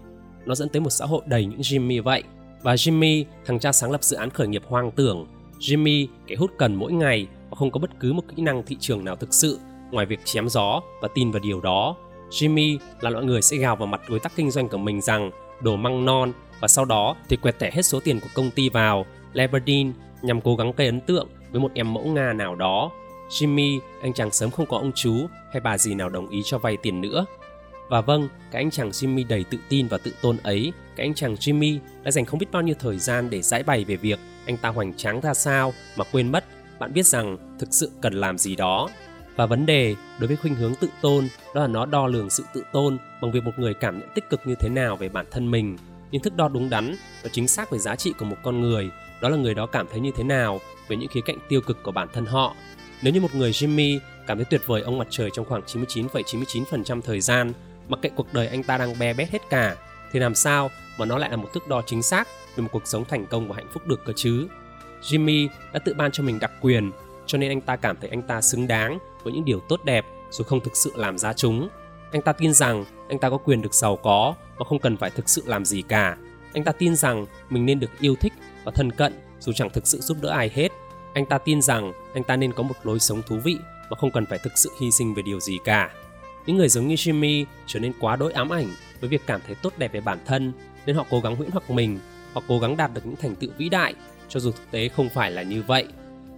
Nó 0.47 0.55
dẫn 0.55 0.69
tới 0.69 0.81
một 0.81 0.91
xã 0.91 1.05
hội 1.05 1.23
đầy 1.26 1.47
những 1.47 1.61
Jimmy 1.61 2.02
vậy 2.02 2.23
và 2.67 2.75
Jimmy, 2.75 3.25
thằng 3.45 3.59
cha 3.59 3.73
sáng 3.73 3.91
lập 3.91 4.05
dự 4.05 4.17
án 4.17 4.31
khởi 4.31 4.49
nghiệp 4.49 4.63
hoang 4.69 4.91
tưởng. 4.91 5.27
Jimmy, 5.59 6.07
kẻ 6.27 6.37
hút 6.37 6.51
cần 6.59 6.75
mỗi 6.75 6.93
ngày 6.93 7.27
và 7.51 7.57
không 7.57 7.71
có 7.71 7.81
bất 7.81 7.91
cứ 8.01 8.13
một 8.13 8.23
kỹ 8.37 8.43
năng 8.43 8.63
thị 8.63 8.77
trường 8.81 9.05
nào 9.05 9.17
thực 9.17 9.35
sự 9.35 9.59
ngoài 9.91 10.07
việc 10.07 10.21
chém 10.25 10.49
gió 10.49 10.81
và 11.03 11.09
tin 11.15 11.31
vào 11.31 11.41
điều 11.43 11.61
đó. 11.61 11.97
Jimmy 12.31 12.79
là 13.01 13.11
loại 13.11 13.25
người 13.25 13.43
sẽ 13.43 13.57
gào 13.57 13.77
vào 13.77 13.87
mặt 13.87 14.01
đối 14.09 14.19
tác 14.19 14.33
kinh 14.37 14.51
doanh 14.51 14.69
của 14.69 14.79
mình 14.79 15.01
rằng 15.01 15.31
đồ 15.61 15.77
măng 15.77 16.05
non 16.05 16.33
và 16.61 16.69
sau 16.69 16.85
đó 16.85 17.17
thì 17.29 17.37
quẹt 17.37 17.59
thẻ 17.59 17.71
hết 17.71 17.83
số 17.83 18.01
tiền 18.01 18.21
của 18.21 18.29
công 18.35 18.51
ty 18.51 18.69
vào 18.69 19.07
Labradine 19.33 19.93
nhằm 20.23 20.41
cố 20.41 20.57
gắng 20.57 20.73
gây 20.77 20.87
ấn 20.87 21.01
tượng 21.01 21.29
với 21.51 21.61
một 21.61 21.71
em 21.75 21.95
mẫu 21.95 22.05
Nga 22.05 22.33
nào 22.33 22.55
đó. 22.55 22.91
Jimmy, 23.29 23.81
anh 24.03 24.12
chàng 24.12 24.31
sớm 24.31 24.51
không 24.51 24.67
có 24.67 24.79
ông 24.79 24.93
chú 24.95 25.15
hay 25.53 25.61
bà 25.61 25.79
gì 25.79 25.95
nào 25.95 26.09
đồng 26.09 26.29
ý 26.29 26.43
cho 26.45 26.59
vay 26.59 26.77
tiền 26.77 27.01
nữa. 27.01 27.25
Và 27.88 28.00
vâng, 28.00 28.29
cái 28.50 28.62
anh 28.62 28.71
chàng 28.71 28.91
Jimmy 28.91 29.27
đầy 29.29 29.44
tự 29.44 29.59
tin 29.69 29.88
và 29.88 29.99
tự 29.99 30.12
tôn 30.23 30.37
ấy, 30.43 30.73
cái 30.97 31.06
anh 31.06 31.15
chàng 31.15 31.35
Jimmy 31.35 31.79
đã 32.03 32.11
dành 32.11 32.25
không 32.25 32.38
biết 32.38 32.53
bao 32.53 32.62
nhiêu 32.62 32.75
thời 32.79 32.99
gian 32.99 33.31
để 33.31 33.43
giải 33.43 33.62
bày 33.62 33.85
về 33.85 33.97
việc 33.97 34.19
anh 34.47 34.56
ta 34.56 34.69
hoành 34.69 34.94
tráng 34.94 35.21
ra 35.21 35.35
sao 35.35 35.73
mà 35.97 36.05
quên 36.12 36.33
mất 36.33 36.44
bạn 36.79 36.93
biết 36.93 37.06
rằng 37.06 37.56
thực 37.59 37.69
sự 37.71 37.91
cần 38.00 38.15
làm 38.15 38.38
gì 38.38 38.56
đó. 38.56 38.88
Và 39.37 39.47
vấn 39.47 39.67
đề 39.67 39.94
đối 40.19 40.29
với 40.29 40.37
khuynh 40.37 40.55
hướng 40.55 40.75
tự 40.75 40.88
tôn 41.00 41.29
đó 41.55 41.61
là 41.61 41.67
nó 41.67 41.87
đo 41.87 42.06
lường 42.06 42.31
sự 42.31 42.44
tự 42.55 42.65
tôn 42.73 42.99
bằng 43.23 43.33
việc 43.33 43.44
một 43.44 43.53
người 43.56 43.75
cảm 43.75 43.99
nhận 43.99 44.09
tích 44.15 44.31
cực 44.31 44.41
như 44.44 44.55
thế 44.61 44.69
nào 44.69 44.97
về 44.97 45.09
bản 45.09 45.27
thân 45.31 45.50
mình. 45.50 45.77
Nhưng 46.11 46.23
thức 46.23 46.37
đo 46.37 46.49
đúng 46.49 46.71
đắn 46.71 46.97
và 47.23 47.31
chính 47.33 47.49
xác 47.49 47.71
về 47.71 47.79
giá 47.79 47.97
trị 47.97 48.12
của 48.19 48.25
một 48.25 48.37
con 48.43 48.61
người 48.61 48.91
đó 49.21 49.29
là 49.29 49.37
người 49.37 49.55
đó 49.55 49.67
cảm 49.67 49.87
thấy 49.91 50.00
như 50.00 50.11
thế 50.17 50.25
nào 50.25 50.61
về 50.88 50.97
những 50.97 51.09
khía 51.09 51.21
cạnh 51.21 51.38
tiêu 51.49 51.61
cực 51.61 51.83
của 51.83 51.93
bản 51.93 52.09
thân 52.12 52.27
họ. 52.27 52.55
Nếu 53.03 53.12
như 53.12 53.21
một 53.21 53.35
người 53.35 53.50
Jimmy 53.50 53.99
cảm 54.27 54.38
thấy 54.38 54.44
tuyệt 54.44 54.62
vời 54.67 54.83
ông 54.83 54.99
mặt 54.99 55.06
trời 55.11 55.31
trong 55.33 55.44
khoảng 55.44 55.62
99,99% 55.62 57.00
thời 57.00 57.21
gian, 57.21 57.53
mặc 57.88 57.99
kệ 58.03 58.09
cuộc 58.17 58.33
đời 58.33 58.47
anh 58.47 58.62
ta 58.62 58.79
đang 58.79 58.99
be 58.99 59.15
bét 59.15 59.31
hết 59.31 59.50
cả, 59.50 59.77
thì 60.12 60.21
làm 60.21 60.35
sao 60.35 60.71
mà 60.99 61.06
nó 61.06 61.19
lại 61.19 61.31
là 61.31 61.37
một 61.37 61.49
thước 61.55 61.69
đo 61.69 61.83
chính 61.87 62.03
xác 62.03 62.29
về 62.56 62.62
một 62.62 62.69
cuộc 62.73 62.87
sống 62.87 63.05
thành 63.05 63.27
công 63.27 63.49
và 63.49 63.56
hạnh 63.56 63.69
phúc 63.73 63.87
được 63.87 64.05
cơ 64.05 64.12
chứ? 64.17 64.49
Jimmy 65.03 65.49
đã 65.73 65.79
tự 65.79 65.94
ban 65.94 66.11
cho 66.12 66.23
mình 66.23 66.38
đặc 66.38 66.53
quyền, 66.61 66.91
cho 67.27 67.38
nên 67.38 67.50
anh 67.50 67.61
ta 67.61 67.77
cảm 67.77 67.97
thấy 68.00 68.11
anh 68.11 68.23
ta 68.23 68.41
xứng 68.41 68.67
đáng 68.67 68.99
với 69.23 69.33
những 69.33 69.44
điều 69.44 69.61
tốt 69.61 69.85
đẹp 69.85 70.06
dù 70.31 70.44
không 70.44 70.61
thực 70.61 70.77
sự 70.77 70.93
làm 70.97 71.19
ra 71.19 71.33
chúng. 71.33 71.69
Anh 72.12 72.23
ta 72.23 72.33
tin 72.33 72.53
rằng 72.53 72.85
anh 73.09 73.19
ta 73.19 73.31
có 73.31 73.37
quyền 73.37 73.62
được 73.62 73.75
giàu 73.75 73.97
có 73.97 74.35
mà 74.59 74.65
không 74.65 74.79
cần 74.79 74.97
phải 74.97 75.11
thực 75.11 75.29
sự 75.29 75.43
làm 75.47 75.65
gì 75.65 75.83
cả. 75.83 76.17
Anh 76.55 76.65
ta 76.65 76.73
tin 76.73 76.97
rằng 76.97 77.27
mình 77.50 77.67
nên 77.67 77.81
được 77.81 77.91
yêu 78.00 78.15
thích 78.21 78.33
và 78.65 78.73
thân 78.75 78.93
cận 78.93 79.12
dù 79.41 79.53
chẳng 79.53 79.71
thực 79.71 79.87
sự 79.87 80.00
giúp 80.00 80.17
đỡ 80.21 80.29
ai 80.29 80.50
hết. 80.55 80.69
Anh 81.15 81.27
ta 81.27 81.38
tin 81.38 81.62
rằng 81.62 81.93
anh 82.15 82.25
ta 82.25 82.37
nên 82.37 82.53
có 82.53 82.62
một 82.62 82.75
lối 82.83 82.99
sống 82.99 83.23
thú 83.23 83.37
vị 83.44 83.56
mà 83.91 83.97
không 83.97 84.11
cần 84.11 84.27
phải 84.27 84.38
thực 84.38 84.53
sự 84.59 84.71
hy 84.81 84.91
sinh 84.91 85.15
về 85.15 85.23
điều 85.23 85.41
gì 85.41 85.59
cả. 85.65 85.91
Những 86.47 86.57
người 86.57 86.69
giống 86.69 86.89
như 86.89 86.95
Jimmy 86.95 87.45
trở 87.67 87.81
nên 87.81 87.93
quá 88.01 88.17
đỗi 88.17 88.33
ám 88.33 88.51
ảnh 88.51 88.67
với 89.01 89.11
việc 89.11 89.23
cảm 89.27 89.41
thấy 89.47 89.55
tốt 89.55 89.73
đẹp 89.79 89.93
về 89.93 90.01
bản 90.01 90.19
thân, 90.27 90.53
nên 90.87 90.97
họ 90.97 91.07
cố 91.11 91.21
gắng 91.21 91.37
huyễn 91.37 91.51
hoặc 91.51 91.71
mình 91.71 91.99
hoặc 92.33 92.45
cố 92.49 92.59
gắng 92.59 92.77
đạt 92.77 92.95
được 92.95 93.07
những 93.07 93.17
thành 93.17 93.35
tựu 93.35 93.51
vĩ 93.59 93.69
đại, 93.69 93.95
cho 94.29 94.41
dù 94.41 94.51
thực 94.51 94.71
tế 94.71 94.89
không 94.89 95.09
phải 95.09 95.31
là 95.31 95.43
như 95.43 95.63
vậy. 95.63 95.87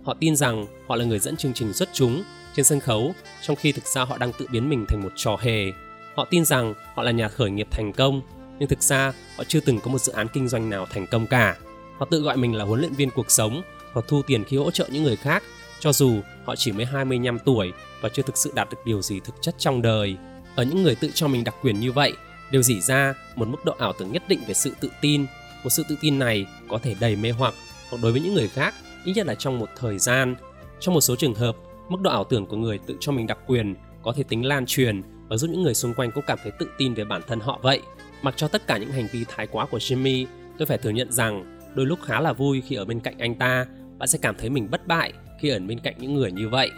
Họ 0.04 0.14
tin 0.20 0.36
rằng 0.36 0.66
họ 0.86 0.96
là 0.96 1.04
người 1.04 1.18
dẫn 1.18 1.36
chương 1.36 1.52
trình 1.54 1.72
xuất 1.72 1.88
chúng 1.92 2.22
trên 2.54 2.64
sân 2.64 2.80
khấu, 2.80 3.14
trong 3.42 3.56
khi 3.56 3.72
thực 3.72 3.86
ra 3.86 4.04
họ 4.04 4.18
đang 4.18 4.32
tự 4.32 4.46
biến 4.52 4.68
mình 4.68 4.84
thành 4.88 5.02
một 5.02 5.12
trò 5.16 5.36
hề. 5.40 5.72
Họ 6.14 6.26
tin 6.30 6.44
rằng 6.44 6.74
họ 6.94 7.02
là 7.02 7.10
nhà 7.10 7.28
khởi 7.28 7.50
nghiệp 7.50 7.68
thành 7.70 7.92
công, 7.92 8.20
nhưng 8.58 8.68
thực 8.68 8.82
ra 8.82 9.12
họ 9.36 9.44
chưa 9.44 9.60
từng 9.60 9.80
có 9.80 9.90
một 9.90 9.98
dự 9.98 10.12
án 10.12 10.26
kinh 10.28 10.48
doanh 10.48 10.70
nào 10.70 10.86
thành 10.90 11.06
công 11.06 11.26
cả. 11.26 11.56
Họ 11.98 12.06
tự 12.10 12.20
gọi 12.20 12.36
mình 12.36 12.54
là 12.54 12.64
huấn 12.64 12.80
luyện 12.80 12.92
viên 12.92 13.10
cuộc 13.10 13.30
sống, 13.30 13.62
hoặc 13.92 14.04
thu 14.08 14.22
tiền 14.26 14.44
khi 14.44 14.56
hỗ 14.56 14.70
trợ 14.70 14.88
những 14.92 15.02
người 15.02 15.16
khác, 15.16 15.42
cho 15.80 15.92
dù 15.92 16.20
họ 16.44 16.56
chỉ 16.56 16.72
mới 16.72 16.86
25 16.86 17.38
tuổi 17.38 17.72
và 18.00 18.08
chưa 18.08 18.22
thực 18.22 18.36
sự 18.36 18.52
đạt 18.54 18.70
được 18.70 18.78
điều 18.84 19.02
gì 19.02 19.20
thực 19.20 19.34
chất 19.40 19.54
trong 19.58 19.82
đời. 19.82 20.16
Ở 20.56 20.64
những 20.64 20.82
người 20.82 20.94
tự 20.94 21.10
cho 21.14 21.28
mình 21.28 21.44
đặc 21.44 21.54
quyền 21.62 21.80
như 21.80 21.92
vậy, 21.92 22.12
đều 22.50 22.62
dỉ 22.62 22.80
ra 22.80 23.14
một 23.36 23.48
mức 23.48 23.64
độ 23.64 23.74
ảo 23.78 23.92
tưởng 23.98 24.12
nhất 24.12 24.22
định 24.28 24.40
về 24.48 24.54
sự 24.54 24.72
tự 24.80 24.90
tin. 25.00 25.26
Một 25.64 25.70
sự 25.70 25.84
tự 25.88 25.96
tin 26.00 26.18
này 26.18 26.46
có 26.68 26.78
thể 26.78 26.94
đầy 27.00 27.16
mê 27.16 27.30
hoặc 27.30 27.54
hoặc 27.90 27.98
đối 28.02 28.12
với 28.12 28.20
những 28.20 28.34
người 28.34 28.48
khác, 28.48 28.74
ít 29.04 29.12
nhất 29.12 29.26
là 29.26 29.34
trong 29.34 29.58
một 29.58 29.68
thời 29.76 29.98
gian. 29.98 30.34
Trong 30.80 30.94
một 30.94 31.00
số 31.00 31.16
trường 31.16 31.34
hợp, 31.34 31.56
mức 31.88 32.00
độ 32.00 32.10
ảo 32.10 32.24
tưởng 32.24 32.46
của 32.46 32.56
người 32.56 32.78
tự 32.78 32.96
cho 33.00 33.12
mình 33.12 33.26
đặc 33.26 33.38
quyền 33.46 33.74
có 34.02 34.12
thể 34.12 34.22
tính 34.22 34.44
lan 34.44 34.66
truyền 34.66 35.02
và 35.28 35.36
giúp 35.36 35.50
những 35.50 35.62
người 35.62 35.74
xung 35.74 35.94
quanh 35.94 36.10
cũng 36.10 36.24
cảm 36.26 36.38
thấy 36.42 36.52
tự 36.58 36.68
tin 36.78 36.94
về 36.94 37.04
bản 37.04 37.22
thân 37.26 37.40
họ 37.40 37.58
vậy. 37.62 37.82
Mặc 38.22 38.34
cho 38.36 38.48
tất 38.48 38.66
cả 38.66 38.78
những 38.78 38.92
hành 38.92 39.08
vi 39.12 39.24
thái 39.28 39.46
quá 39.46 39.66
của 39.66 39.78
Jimmy, 39.78 40.26
tôi 40.58 40.66
phải 40.66 40.78
thừa 40.78 40.90
nhận 40.90 41.12
rằng 41.12 41.58
đôi 41.74 41.86
lúc 41.86 41.98
khá 42.02 42.20
là 42.20 42.32
vui 42.32 42.62
khi 42.68 42.76
ở 42.76 42.84
bên 42.84 43.00
cạnh 43.00 43.18
anh 43.18 43.34
ta, 43.34 43.66
bạn 43.98 44.08
sẽ 44.08 44.18
cảm 44.22 44.34
thấy 44.38 44.50
mình 44.50 44.70
bất 44.70 44.86
bại 44.86 45.12
khi 45.40 45.48
ở 45.48 45.58
bên 45.58 45.80
cạnh 45.80 45.94
những 45.98 46.14
người 46.14 46.32
như 46.32 46.48
vậy. 46.48 46.70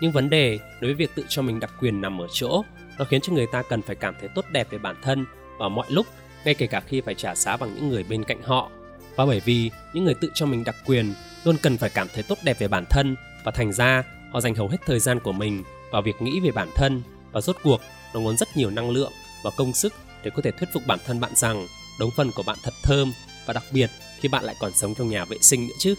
Nhưng 0.00 0.12
vấn 0.12 0.30
đề 0.30 0.58
đối 0.80 0.90
với 0.90 0.94
việc 0.94 1.14
tự 1.14 1.24
cho 1.28 1.42
mình 1.42 1.60
đặc 1.60 1.72
quyền 1.80 2.00
nằm 2.00 2.20
ở 2.20 2.26
chỗ, 2.32 2.64
nó 2.98 3.04
khiến 3.04 3.20
cho 3.20 3.32
người 3.32 3.46
ta 3.52 3.62
cần 3.62 3.82
phải 3.82 3.96
cảm 3.96 4.14
thấy 4.20 4.28
tốt 4.34 4.44
đẹp 4.52 4.70
về 4.70 4.78
bản 4.78 4.96
thân 5.02 5.26
vào 5.58 5.68
mọi 5.68 5.86
lúc, 5.88 6.06
ngay 6.44 6.54
kể 6.54 6.66
cả 6.66 6.80
khi 6.80 7.00
phải 7.00 7.14
trả 7.14 7.34
giá 7.34 7.56
bằng 7.56 7.74
những 7.74 7.88
người 7.88 8.02
bên 8.02 8.24
cạnh 8.24 8.42
họ. 8.42 8.70
Và 9.16 9.26
bởi 9.26 9.40
vì 9.44 9.70
những 9.92 10.04
người 10.04 10.14
tự 10.14 10.30
cho 10.34 10.46
mình 10.46 10.64
đặc 10.64 10.76
quyền 10.86 11.14
luôn 11.44 11.56
cần 11.62 11.76
phải 11.76 11.90
cảm 11.90 12.08
thấy 12.14 12.22
tốt 12.22 12.38
đẹp 12.44 12.58
về 12.58 12.68
bản 12.68 12.84
thân 12.90 13.16
và 13.44 13.52
thành 13.52 13.72
ra 13.72 14.02
họ 14.32 14.40
dành 14.40 14.54
hầu 14.54 14.68
hết 14.68 14.78
thời 14.86 14.98
gian 14.98 15.20
của 15.20 15.32
mình 15.32 15.64
vào 15.90 16.02
việc 16.02 16.22
nghĩ 16.22 16.40
về 16.40 16.50
bản 16.50 16.68
thân 16.74 17.02
và 17.32 17.40
rốt 17.40 17.56
cuộc 17.62 17.80
nó 18.14 18.20
muốn 18.20 18.36
rất 18.36 18.56
nhiều 18.56 18.70
năng 18.70 18.90
lượng 18.90 19.12
và 19.44 19.50
công 19.56 19.72
sức 19.72 19.94
để 20.22 20.30
có 20.30 20.42
thể 20.42 20.50
thuyết 20.50 20.68
phục 20.72 20.82
bản 20.86 20.98
thân 21.06 21.20
bạn 21.20 21.30
rằng 21.34 21.66
đống 22.00 22.10
phần 22.16 22.30
của 22.36 22.42
bạn 22.46 22.58
thật 22.64 22.74
thơm 22.82 23.12
và 23.46 23.52
đặc 23.52 23.64
biệt 23.72 23.90
khi 24.20 24.28
bạn 24.28 24.44
lại 24.44 24.54
còn 24.60 24.72
sống 24.74 24.94
trong 24.94 25.08
nhà 25.08 25.24
vệ 25.24 25.36
sinh 25.40 25.66
nữa 25.66 25.74
chứ. 25.78 25.94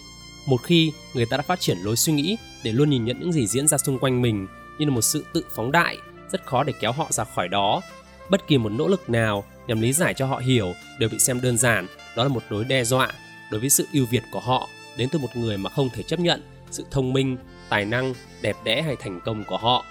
Một 0.46 0.64
khi 0.64 0.92
người 1.14 1.26
ta 1.26 1.38
đã 1.38 1.44
phát 1.44 1.60
triển 1.60 1.78
lối 1.78 1.96
suy 1.96 2.14
nghĩ 2.14 2.38
để 2.64 2.72
luôn 2.72 2.90
nhìn 2.90 3.06
nhận 3.06 3.20
những 3.20 3.32
gì 3.32 3.48
diễn 3.48 3.68
ra 3.68 3.78
xung 3.78 4.00
quanh 4.00 4.22
mình 4.22 4.48
như 4.78 4.86
là 4.86 4.92
một 4.92 5.02
sự 5.02 5.26
tự 5.34 5.46
phóng 5.56 5.72
đại, 5.72 5.98
rất 6.32 6.46
khó 6.46 6.64
để 6.64 6.74
kéo 6.80 6.92
họ 6.92 7.08
ra 7.10 7.24
khỏi 7.24 7.48
đó. 7.48 7.82
Bất 8.30 8.48
kỳ 8.48 8.58
một 8.58 8.72
nỗ 8.72 8.88
lực 8.88 9.10
nào 9.10 9.44
nhằm 9.68 9.82
lý 9.82 9.94
giải 9.94 10.14
cho 10.14 10.26
họ 10.26 10.38
hiểu 10.38 10.74
đều 11.00 11.10
bị 11.10 11.20
xem 11.20 11.42
đơn 11.42 11.58
giản, 11.58 11.88
đó 12.16 12.24
là 12.24 12.30
một 12.30 12.44
đối 12.50 12.66
đe 12.66 12.84
dọa 12.84 13.12
đối 13.52 13.60
với 13.60 13.70
sự 13.70 13.88
ưu 13.94 14.06
việt 14.06 14.24
của 14.32 14.40
họ 14.40 14.68
đến 14.98 15.10
từ 15.12 15.20
một 15.20 15.36
người 15.36 15.58
mà 15.58 15.70
không 15.70 15.90
thể 15.90 16.04
chấp 16.04 16.20
nhận 16.20 16.42
sự 16.72 16.86
thông 16.92 17.14
minh, 17.14 17.38
tài 17.70 17.86
năng, 17.86 18.14
đẹp 18.42 18.56
đẽ 18.64 18.82
hay 18.82 18.96
thành 18.96 19.20
công 19.26 19.44
của 19.44 19.58
họ. 19.58 19.86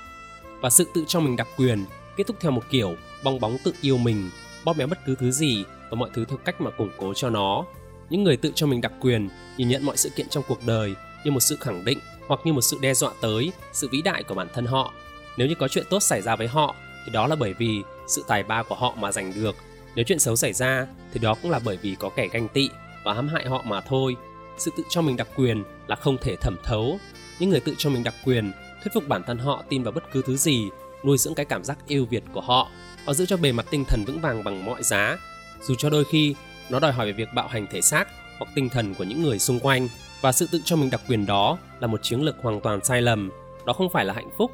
Và 0.61 0.71
sự 0.71 0.87
tự 0.95 1.05
cho 1.09 1.21
mình 1.21 1.37
đặc 1.37 1.49
quyền 1.57 1.85
kết 2.17 2.27
thúc 2.27 2.37
theo 2.41 2.51
một 2.51 2.63
kiểu 2.71 2.97
bong 3.25 3.41
bóng 3.41 3.59
tự 3.65 3.73
yêu 3.81 3.99
mình, 3.99 4.31
bóp 4.65 4.79
méo 4.79 4.87
bất 4.87 4.99
cứ 5.07 5.17
thứ 5.21 5.31
gì 5.31 5.65
và 5.91 5.97
mọi 5.97 6.11
thứ 6.15 6.25
theo 6.25 6.39
cách 6.45 6.61
mà 6.61 6.71
củng 6.71 6.91
cố 6.97 7.15
cho 7.15 7.31
nó. 7.31 7.65
Những 8.11 8.25
người 8.25 8.37
tự 8.37 8.53
cho 8.55 8.67
mình 8.67 8.81
đặc 8.81 8.93
quyền 9.01 9.29
nhìn 9.57 9.69
nhận 9.69 9.87
mọi 9.87 9.97
sự 9.97 10.11
kiện 10.11 10.29
trong 10.29 10.45
cuộc 10.49 10.67
đời 10.67 10.95
như 11.25 11.31
một 11.31 11.41
sự 11.41 11.57
khẳng 11.61 11.85
định 11.85 11.99
hoặc 12.27 12.41
như 12.45 12.53
một 12.53 12.61
sự 12.61 12.79
đe 12.81 12.95
dọa 12.95 13.13
tới 13.21 13.53
sự 13.73 13.89
vĩ 13.93 14.03
đại 14.03 14.23
của 14.23 14.35
bản 14.35 14.49
thân 14.55 14.67
họ. 14.67 14.93
Nếu 15.37 15.49
như 15.49 15.55
có 15.55 15.69
chuyện 15.69 15.85
tốt 15.91 16.01
xảy 16.01 16.23
ra 16.23 16.37
với 16.37 16.49
họ 16.49 16.75
thì 17.07 17.13
đó 17.13 17.27
là 17.27 17.37
bởi 17.37 17.55
vì 17.59 17.83
sự 18.07 18.25
tài 18.29 18.43
ba 18.43 18.63
của 18.63 18.75
họ 18.75 18.95
mà 18.99 19.13
giành 19.13 19.35
được. 19.35 19.57
Nếu 19.95 20.05
chuyện 20.05 20.19
xấu 20.19 20.37
xảy 20.37 20.53
ra 20.53 20.87
thì 21.13 21.21
đó 21.21 21.35
cũng 21.43 21.51
là 21.51 21.61
bởi 21.65 21.79
vì 21.83 21.97
có 21.99 22.11
kẻ 22.17 22.29
ganh 22.33 22.49
tị 22.49 22.69
và 23.05 23.15
hãm 23.15 23.29
hại 23.29 23.47
họ 23.47 23.63
mà 23.67 23.81
thôi. 23.81 24.17
Sự 24.59 24.71
tự 24.77 24.83
cho 24.89 25.03
mình 25.03 25.17
đặc 25.17 25.29
quyền 25.37 25.65
là 25.87 25.97
không 25.97 26.19
thể 26.19 26.37
thẩm 26.37 26.57
thấu. 26.65 26.99
Những 27.39 27.51
người 27.51 27.61
tự 27.61 27.75
cho 27.79 27.91
mình 27.91 28.03
đặc 28.03 28.15
quyền 28.25 28.53
thuyết 28.83 28.95
phục 28.95 29.09
bản 29.09 29.23
thân 29.27 29.39
họ 29.39 29.65
tin 29.69 29.83
vào 29.83 29.93
bất 29.93 30.05
cứ 30.13 30.23
thứ 30.27 30.37
gì, 30.37 30.69
nuôi 31.05 31.19
dưỡng 31.19 31.35
cái 31.35 31.47
cảm 31.47 31.65
giác 31.65 31.79
yêu 31.87 32.07
việt 32.11 32.23
của 32.33 32.41
họ. 32.41 32.71
Họ 33.07 33.15
giữ 33.15 33.27
cho 33.27 33.37
bề 33.37 33.53
mặt 33.53 33.67
tinh 33.71 33.85
thần 33.85 34.05
vững 34.07 34.21
vàng 34.21 34.45
bằng 34.45 34.65
mọi 34.65 34.83
giá, 34.83 35.17
dù 35.63 35.75
cho 35.79 35.91
đôi 35.91 36.05
khi 36.05 36.35
nó 36.71 36.81
đòi 36.81 36.93
hỏi 36.93 37.07
về 37.07 37.13
việc 37.13 37.29
bạo 37.35 37.49
hành 37.49 37.67
thể 37.71 37.81
xác 37.81 38.09
hoặc 38.39 38.47
tinh 38.55 38.69
thần 38.69 38.95
của 38.95 39.05
những 39.05 39.23
người 39.23 39.39
xung 39.39 39.61
quanh. 39.61 39.89
Và 40.21 40.33
sự 40.33 40.49
tự 40.53 40.61
cho 40.65 40.77
mình 40.77 40.91
đặc 40.91 41.01
quyền 41.09 41.27
đó 41.27 41.59
là 41.81 41.87
một 41.87 42.03
chiến 42.03 42.21
lược 42.21 42.37
hoàn 42.43 42.61
toàn 42.61 42.85
sai 42.85 43.03
lầm. 43.03 43.31
Đó 43.67 43.73
không 43.73 43.91
phải 43.93 44.05
là 44.05 44.15
hạnh 44.15 44.31
phúc. 44.39 44.51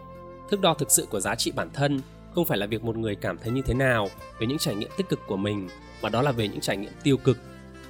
Thước 0.50 0.60
đo 0.60 0.74
thực 0.74 0.90
sự 0.90 1.06
của 1.10 1.20
giá 1.20 1.34
trị 1.34 1.50
bản 1.50 1.70
thân 1.72 2.00
không 2.34 2.44
phải 2.44 2.58
là 2.58 2.66
việc 2.66 2.84
một 2.84 2.96
người 2.96 3.14
cảm 3.14 3.38
thấy 3.38 3.52
như 3.52 3.62
thế 3.62 3.74
nào 3.74 4.08
về 4.38 4.46
những 4.46 4.58
trải 4.58 4.74
nghiệm 4.74 4.90
tích 4.96 5.08
cực 5.08 5.20
của 5.26 5.36
mình, 5.36 5.68
mà 6.02 6.08
đó 6.08 6.22
là 6.22 6.32
về 6.32 6.48
những 6.48 6.60
trải 6.60 6.76
nghiệm 6.76 6.92
tiêu 7.02 7.16
cực. 7.16 7.38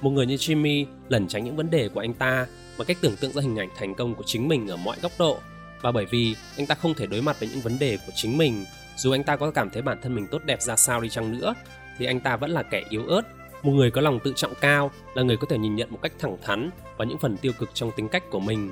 Một 0.01 0.09
người 0.09 0.25
như 0.25 0.35
Jimmy 0.35 0.85
lẩn 1.09 1.27
tránh 1.27 1.43
những 1.43 1.55
vấn 1.55 1.69
đề 1.69 1.89
của 1.89 1.99
anh 1.99 2.13
ta 2.13 2.47
bằng 2.77 2.85
cách 2.87 2.97
tưởng 3.01 3.15
tượng 3.15 3.31
ra 3.31 3.41
hình 3.41 3.59
ảnh 3.59 3.69
thành 3.77 3.95
công 3.95 4.15
của 4.15 4.23
chính 4.25 4.47
mình 4.47 4.67
ở 4.67 4.77
mọi 4.77 4.97
góc 5.01 5.11
độ. 5.19 5.37
Và 5.81 5.91
bởi 5.91 6.05
vì 6.05 6.35
anh 6.57 6.67
ta 6.67 6.75
không 6.75 6.93
thể 6.93 7.05
đối 7.07 7.21
mặt 7.21 7.39
với 7.39 7.49
những 7.49 7.61
vấn 7.61 7.79
đề 7.79 7.97
của 7.97 8.11
chính 8.15 8.37
mình, 8.37 8.65
dù 8.97 9.11
anh 9.11 9.23
ta 9.23 9.35
có 9.35 9.51
cảm 9.51 9.69
thấy 9.69 9.81
bản 9.81 10.01
thân 10.01 10.15
mình 10.15 10.27
tốt 10.27 10.41
đẹp 10.45 10.61
ra 10.61 10.75
sao 10.75 11.01
đi 11.01 11.09
chăng 11.09 11.37
nữa, 11.37 11.53
thì 11.97 12.05
anh 12.05 12.19
ta 12.19 12.37
vẫn 12.37 12.51
là 12.51 12.63
kẻ 12.63 12.83
yếu 12.89 13.05
ớt 13.07 13.21
một 13.63 13.71
người 13.71 13.91
có 13.91 14.01
lòng 14.01 14.19
tự 14.19 14.33
trọng 14.35 14.53
cao 14.61 14.91
là 15.13 15.23
người 15.23 15.37
có 15.37 15.47
thể 15.49 15.57
nhìn 15.57 15.75
nhận 15.75 15.91
một 15.91 15.99
cách 16.01 16.13
thẳng 16.19 16.37
thắn 16.43 16.69
và 16.97 17.05
những 17.05 17.17
phần 17.17 17.37
tiêu 17.37 17.51
cực 17.59 17.69
trong 17.73 17.91
tính 17.95 18.07
cách 18.07 18.23
của 18.29 18.39
mình. 18.39 18.71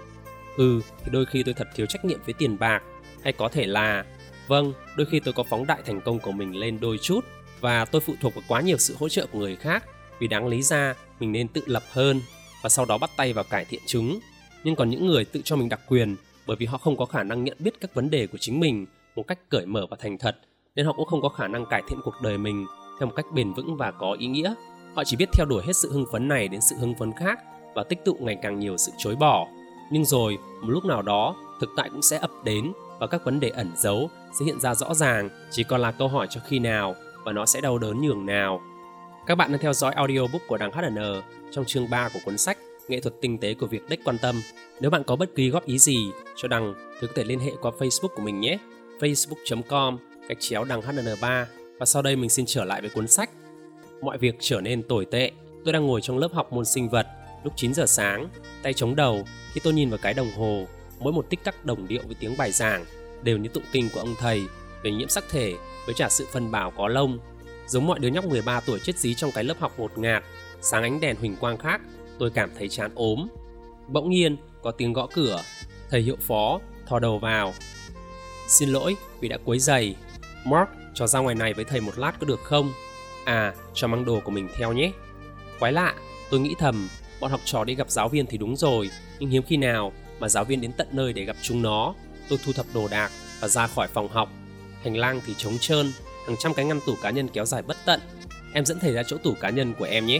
Ừ 0.57 0.81
thì 1.03 1.11
đôi 1.11 1.25
khi 1.25 1.43
tôi 1.43 1.53
thật 1.53 1.67
thiếu 1.75 1.85
trách 1.85 2.05
nhiệm 2.05 2.19
với 2.25 2.33
tiền 2.33 2.57
bạc. 2.59 2.83
Hay 3.23 3.33
có 3.33 3.49
thể 3.49 3.65
là 3.65 4.05
vâng 4.47 4.73
đôi 4.97 5.07
khi 5.11 5.19
tôi 5.19 5.33
có 5.33 5.43
phóng 5.43 5.67
đại 5.67 5.79
thành 5.85 6.01
công 6.01 6.19
của 6.19 6.31
mình 6.31 6.55
lên 6.55 6.79
đôi 6.79 6.97
chút 6.97 7.25
và 7.61 7.85
tôi 7.85 8.01
phụ 8.01 8.13
thuộc 8.21 8.35
vào 8.35 8.43
quá 8.47 8.61
nhiều 8.61 8.77
sự 8.77 8.95
hỗ 8.99 9.09
trợ 9.09 9.27
của 9.31 9.39
người 9.39 9.55
khác 9.55 9.83
vì 10.19 10.27
đáng 10.27 10.47
lý 10.47 10.61
ra 10.61 10.95
mình 11.19 11.31
nên 11.31 11.47
tự 11.47 11.61
lập 11.65 11.83
hơn 11.91 12.21
và 12.63 12.69
sau 12.69 12.85
đó 12.85 12.97
bắt 12.97 13.09
tay 13.17 13.33
vào 13.33 13.43
cải 13.49 13.65
thiện 13.65 13.81
chúng. 13.87 14.19
Nhưng 14.63 14.75
còn 14.75 14.89
những 14.89 15.07
người 15.07 15.25
tự 15.25 15.41
cho 15.43 15.55
mình 15.55 15.69
đặc 15.69 15.79
quyền 15.87 16.15
bởi 16.47 16.57
vì 16.59 16.65
họ 16.65 16.77
không 16.77 16.97
có 16.97 17.05
khả 17.05 17.23
năng 17.23 17.43
nhận 17.43 17.57
biết 17.59 17.81
các 17.81 17.93
vấn 17.93 18.09
đề 18.09 18.27
của 18.27 18.37
chính 18.37 18.59
mình 18.59 18.85
một 19.15 19.27
cách 19.27 19.39
cởi 19.49 19.65
mở 19.65 19.85
và 19.89 19.97
thành 19.99 20.17
thật, 20.17 20.37
nên 20.75 20.85
họ 20.85 20.93
cũng 20.93 21.05
không 21.05 21.21
có 21.21 21.29
khả 21.29 21.47
năng 21.47 21.65
cải 21.65 21.81
thiện 21.89 21.99
cuộc 22.03 22.15
đời 22.23 22.37
mình 22.37 22.65
theo 22.99 23.07
một 23.07 23.13
cách 23.15 23.25
bền 23.33 23.53
vững 23.53 23.77
và 23.77 23.91
có 23.91 24.15
ý 24.19 24.27
nghĩa 24.27 24.53
họ 24.95 25.03
chỉ 25.03 25.17
biết 25.17 25.29
theo 25.33 25.45
đuổi 25.45 25.63
hết 25.65 25.73
sự 25.73 25.91
hưng 25.91 26.05
phấn 26.11 26.27
này 26.27 26.47
đến 26.47 26.61
sự 26.61 26.75
hưng 26.79 26.95
phấn 26.95 27.11
khác 27.13 27.39
và 27.75 27.83
tích 27.83 28.05
tụ 28.05 28.17
ngày 28.19 28.37
càng 28.41 28.59
nhiều 28.59 28.77
sự 28.77 28.91
chối 28.97 29.15
bỏ 29.15 29.47
nhưng 29.91 30.05
rồi, 30.05 30.37
một 30.61 30.69
lúc 30.69 30.85
nào 30.85 31.01
đó, 31.01 31.35
thực 31.61 31.69
tại 31.77 31.89
cũng 31.89 32.01
sẽ 32.01 32.17
ập 32.17 32.31
đến 32.43 32.71
và 32.99 33.07
các 33.07 33.25
vấn 33.25 33.39
đề 33.39 33.49
ẩn 33.49 33.71
giấu 33.77 34.09
sẽ 34.39 34.45
hiện 34.45 34.59
ra 34.59 34.75
rõ 34.75 34.93
ràng, 34.93 35.29
chỉ 35.51 35.63
còn 35.63 35.81
là 35.81 35.91
câu 35.91 36.07
hỏi 36.07 36.27
cho 36.29 36.41
khi 36.47 36.59
nào 36.59 36.95
và 37.25 37.31
nó 37.31 37.45
sẽ 37.45 37.61
đau 37.61 37.77
đớn 37.77 38.01
nhường 38.01 38.25
nào 38.25 38.61
các 39.29 39.35
bạn 39.35 39.51
đang 39.51 39.61
theo 39.61 39.73
dõi 39.73 39.93
audiobook 39.93 40.41
của 40.47 40.57
đằng 40.57 40.71
HN 40.71 41.21
trong 41.51 41.65
chương 41.65 41.89
3 41.89 42.09
của 42.13 42.19
cuốn 42.25 42.37
sách 42.37 42.57
Nghệ 42.87 42.99
thuật 42.99 43.15
tinh 43.21 43.37
tế 43.37 43.53
của 43.53 43.67
việc 43.67 43.89
đích 43.89 44.03
quan 44.03 44.17
tâm. 44.21 44.41
Nếu 44.81 44.91
bạn 44.91 45.03
có 45.03 45.15
bất 45.15 45.35
kỳ 45.35 45.49
góp 45.49 45.65
ý 45.65 45.79
gì 45.79 46.11
cho 46.35 46.47
đằng 46.47 46.73
thì 47.01 47.07
có 47.07 47.13
thể 47.15 47.23
liên 47.23 47.39
hệ 47.39 47.51
qua 47.61 47.71
Facebook 47.79 48.07
của 48.15 48.21
mình 48.21 48.39
nhé. 48.39 48.57
facebook.com 48.99 49.97
gạch 50.27 50.37
chéo 50.39 50.63
đằng 50.63 50.81
HN3 50.81 51.45
và 51.79 51.85
sau 51.85 52.01
đây 52.01 52.15
mình 52.15 52.29
xin 52.29 52.45
trở 52.45 52.65
lại 52.65 52.81
với 52.81 52.89
cuốn 52.89 53.07
sách 53.07 53.29
Mọi 54.01 54.17
việc 54.17 54.35
trở 54.39 54.61
nên 54.61 54.83
tồi 54.83 55.05
tệ. 55.05 55.31
Tôi 55.65 55.73
đang 55.73 55.87
ngồi 55.87 56.01
trong 56.01 56.17
lớp 56.17 56.33
học 56.33 56.53
môn 56.53 56.65
sinh 56.65 56.89
vật 56.89 57.07
lúc 57.43 57.53
9 57.55 57.73
giờ 57.73 57.85
sáng, 57.85 58.29
tay 58.63 58.73
chống 58.73 58.95
đầu 58.95 59.23
khi 59.53 59.61
tôi 59.63 59.73
nhìn 59.73 59.89
vào 59.89 59.99
cái 60.01 60.13
đồng 60.13 60.31
hồ, 60.31 60.65
mỗi 60.99 61.13
một 61.13 61.29
tích 61.29 61.43
tắc 61.43 61.65
đồng 61.65 61.87
điệu 61.87 62.01
với 62.05 62.15
tiếng 62.19 62.37
bài 62.37 62.51
giảng 62.51 62.85
đều 63.23 63.37
như 63.37 63.49
tụng 63.49 63.63
kinh 63.71 63.89
của 63.93 63.99
ông 63.99 64.15
thầy 64.19 64.41
về 64.83 64.91
nhiễm 64.91 65.09
sắc 65.09 65.23
thể 65.29 65.53
với 65.85 65.95
trả 65.95 66.09
sự 66.09 66.27
phân 66.31 66.51
bảo 66.51 66.71
có 66.71 66.87
lông. 66.87 67.19
Giống 67.67 67.87
mọi 67.87 67.99
đứa 67.99 68.07
nhóc 68.07 68.25
13 68.25 68.59
tuổi 68.59 68.79
chết 68.79 68.97
dí 68.97 69.13
trong 69.13 69.31
cái 69.31 69.43
lớp 69.43 69.59
học 69.59 69.73
ngột 69.77 69.97
ngạt, 69.97 70.23
sáng 70.61 70.83
ánh 70.83 70.99
đèn 70.99 71.15
huỳnh 71.15 71.35
quang 71.35 71.57
khác, 71.57 71.81
tôi 72.19 72.29
cảm 72.29 72.49
thấy 72.57 72.69
chán 72.69 72.91
ốm. 72.95 73.27
Bỗng 73.87 74.09
nhiên 74.09 74.37
có 74.61 74.71
tiếng 74.71 74.93
gõ 74.93 75.07
cửa, 75.13 75.41
thầy 75.89 76.01
hiệu 76.01 76.15
phó 76.21 76.59
thò 76.87 76.99
đầu 76.99 77.19
vào. 77.19 77.53
Xin 78.47 78.69
lỗi 78.69 78.95
vì 79.19 79.27
đã 79.29 79.37
quấy 79.45 79.59
giày. 79.59 79.95
Mark, 80.45 80.69
cho 80.93 81.07
ra 81.07 81.19
ngoài 81.19 81.35
này 81.35 81.53
với 81.53 81.65
thầy 81.65 81.81
một 81.81 81.97
lát 81.97 82.13
có 82.19 82.27
được 82.27 82.39
không? 82.43 82.71
À, 83.29 83.53
cho 83.73 83.87
mang 83.87 84.05
đồ 84.05 84.19
của 84.19 84.31
mình 84.31 84.49
theo 84.57 84.73
nhé. 84.73 84.91
Quái 85.59 85.73
lạ, 85.73 85.93
tôi 86.29 86.39
nghĩ 86.39 86.55
thầm, 86.59 86.89
bọn 87.19 87.31
học 87.31 87.41
trò 87.45 87.63
đi 87.63 87.75
gặp 87.75 87.89
giáo 87.89 88.09
viên 88.09 88.25
thì 88.25 88.37
đúng 88.37 88.55
rồi, 88.55 88.89
nhưng 89.19 89.29
hiếm 89.29 89.43
khi 89.47 89.57
nào 89.57 89.93
mà 90.19 90.29
giáo 90.29 90.43
viên 90.43 90.61
đến 90.61 90.71
tận 90.77 90.87
nơi 90.91 91.13
để 91.13 91.23
gặp 91.23 91.35
chúng 91.41 91.61
nó. 91.61 91.93
Tôi 92.29 92.39
thu 92.45 92.53
thập 92.53 92.65
đồ 92.73 92.87
đạc 92.87 93.11
và 93.39 93.47
ra 93.47 93.67
khỏi 93.67 93.87
phòng 93.87 94.07
học. 94.07 94.29
Hành 94.83 94.97
lang 94.97 95.21
thì 95.25 95.33
trống 95.37 95.57
trơn, 95.59 95.91
hàng 96.27 96.35
trăm 96.39 96.53
cái 96.53 96.65
ngăn 96.65 96.79
tủ 96.85 96.95
cá 97.01 97.09
nhân 97.09 97.27
kéo 97.27 97.45
dài 97.45 97.61
bất 97.61 97.77
tận. 97.85 97.99
Em 98.53 98.65
dẫn 98.65 98.79
thầy 98.79 98.93
ra 98.93 99.03
chỗ 99.03 99.17
tủ 99.17 99.33
cá 99.41 99.49
nhân 99.49 99.73
của 99.79 99.85
em 99.85 100.05
nhé. 100.05 100.19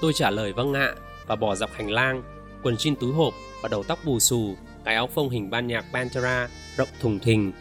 Tôi 0.00 0.12
trả 0.12 0.30
lời 0.30 0.52
vâng 0.52 0.72
ạ 0.72 0.94
và 1.26 1.36
bỏ 1.36 1.54
dọc 1.54 1.72
hành 1.72 1.90
lang, 1.90 2.22
quần 2.62 2.74
jean 2.74 2.94
túi 2.94 3.12
hộp 3.12 3.34
và 3.62 3.68
đầu 3.68 3.82
tóc 3.82 3.98
bù 4.04 4.20
xù, 4.20 4.56
cái 4.84 4.94
áo 4.94 5.06
phông 5.06 5.30
hình 5.30 5.50
ban 5.50 5.66
nhạc 5.66 5.84
Pantera 5.92 6.48
rộng 6.76 6.88
thùng 7.00 7.18
thình. 7.18 7.52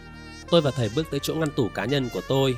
Tôi 0.49 0.61
và 0.61 0.71
thầy 0.71 0.89
bước 0.95 1.07
tới 1.11 1.19
chỗ 1.23 1.33
ngăn 1.33 1.51
tủ 1.51 1.67
cá 1.67 1.85
nhân 1.85 2.09
của 2.13 2.21
tôi. 2.27 2.55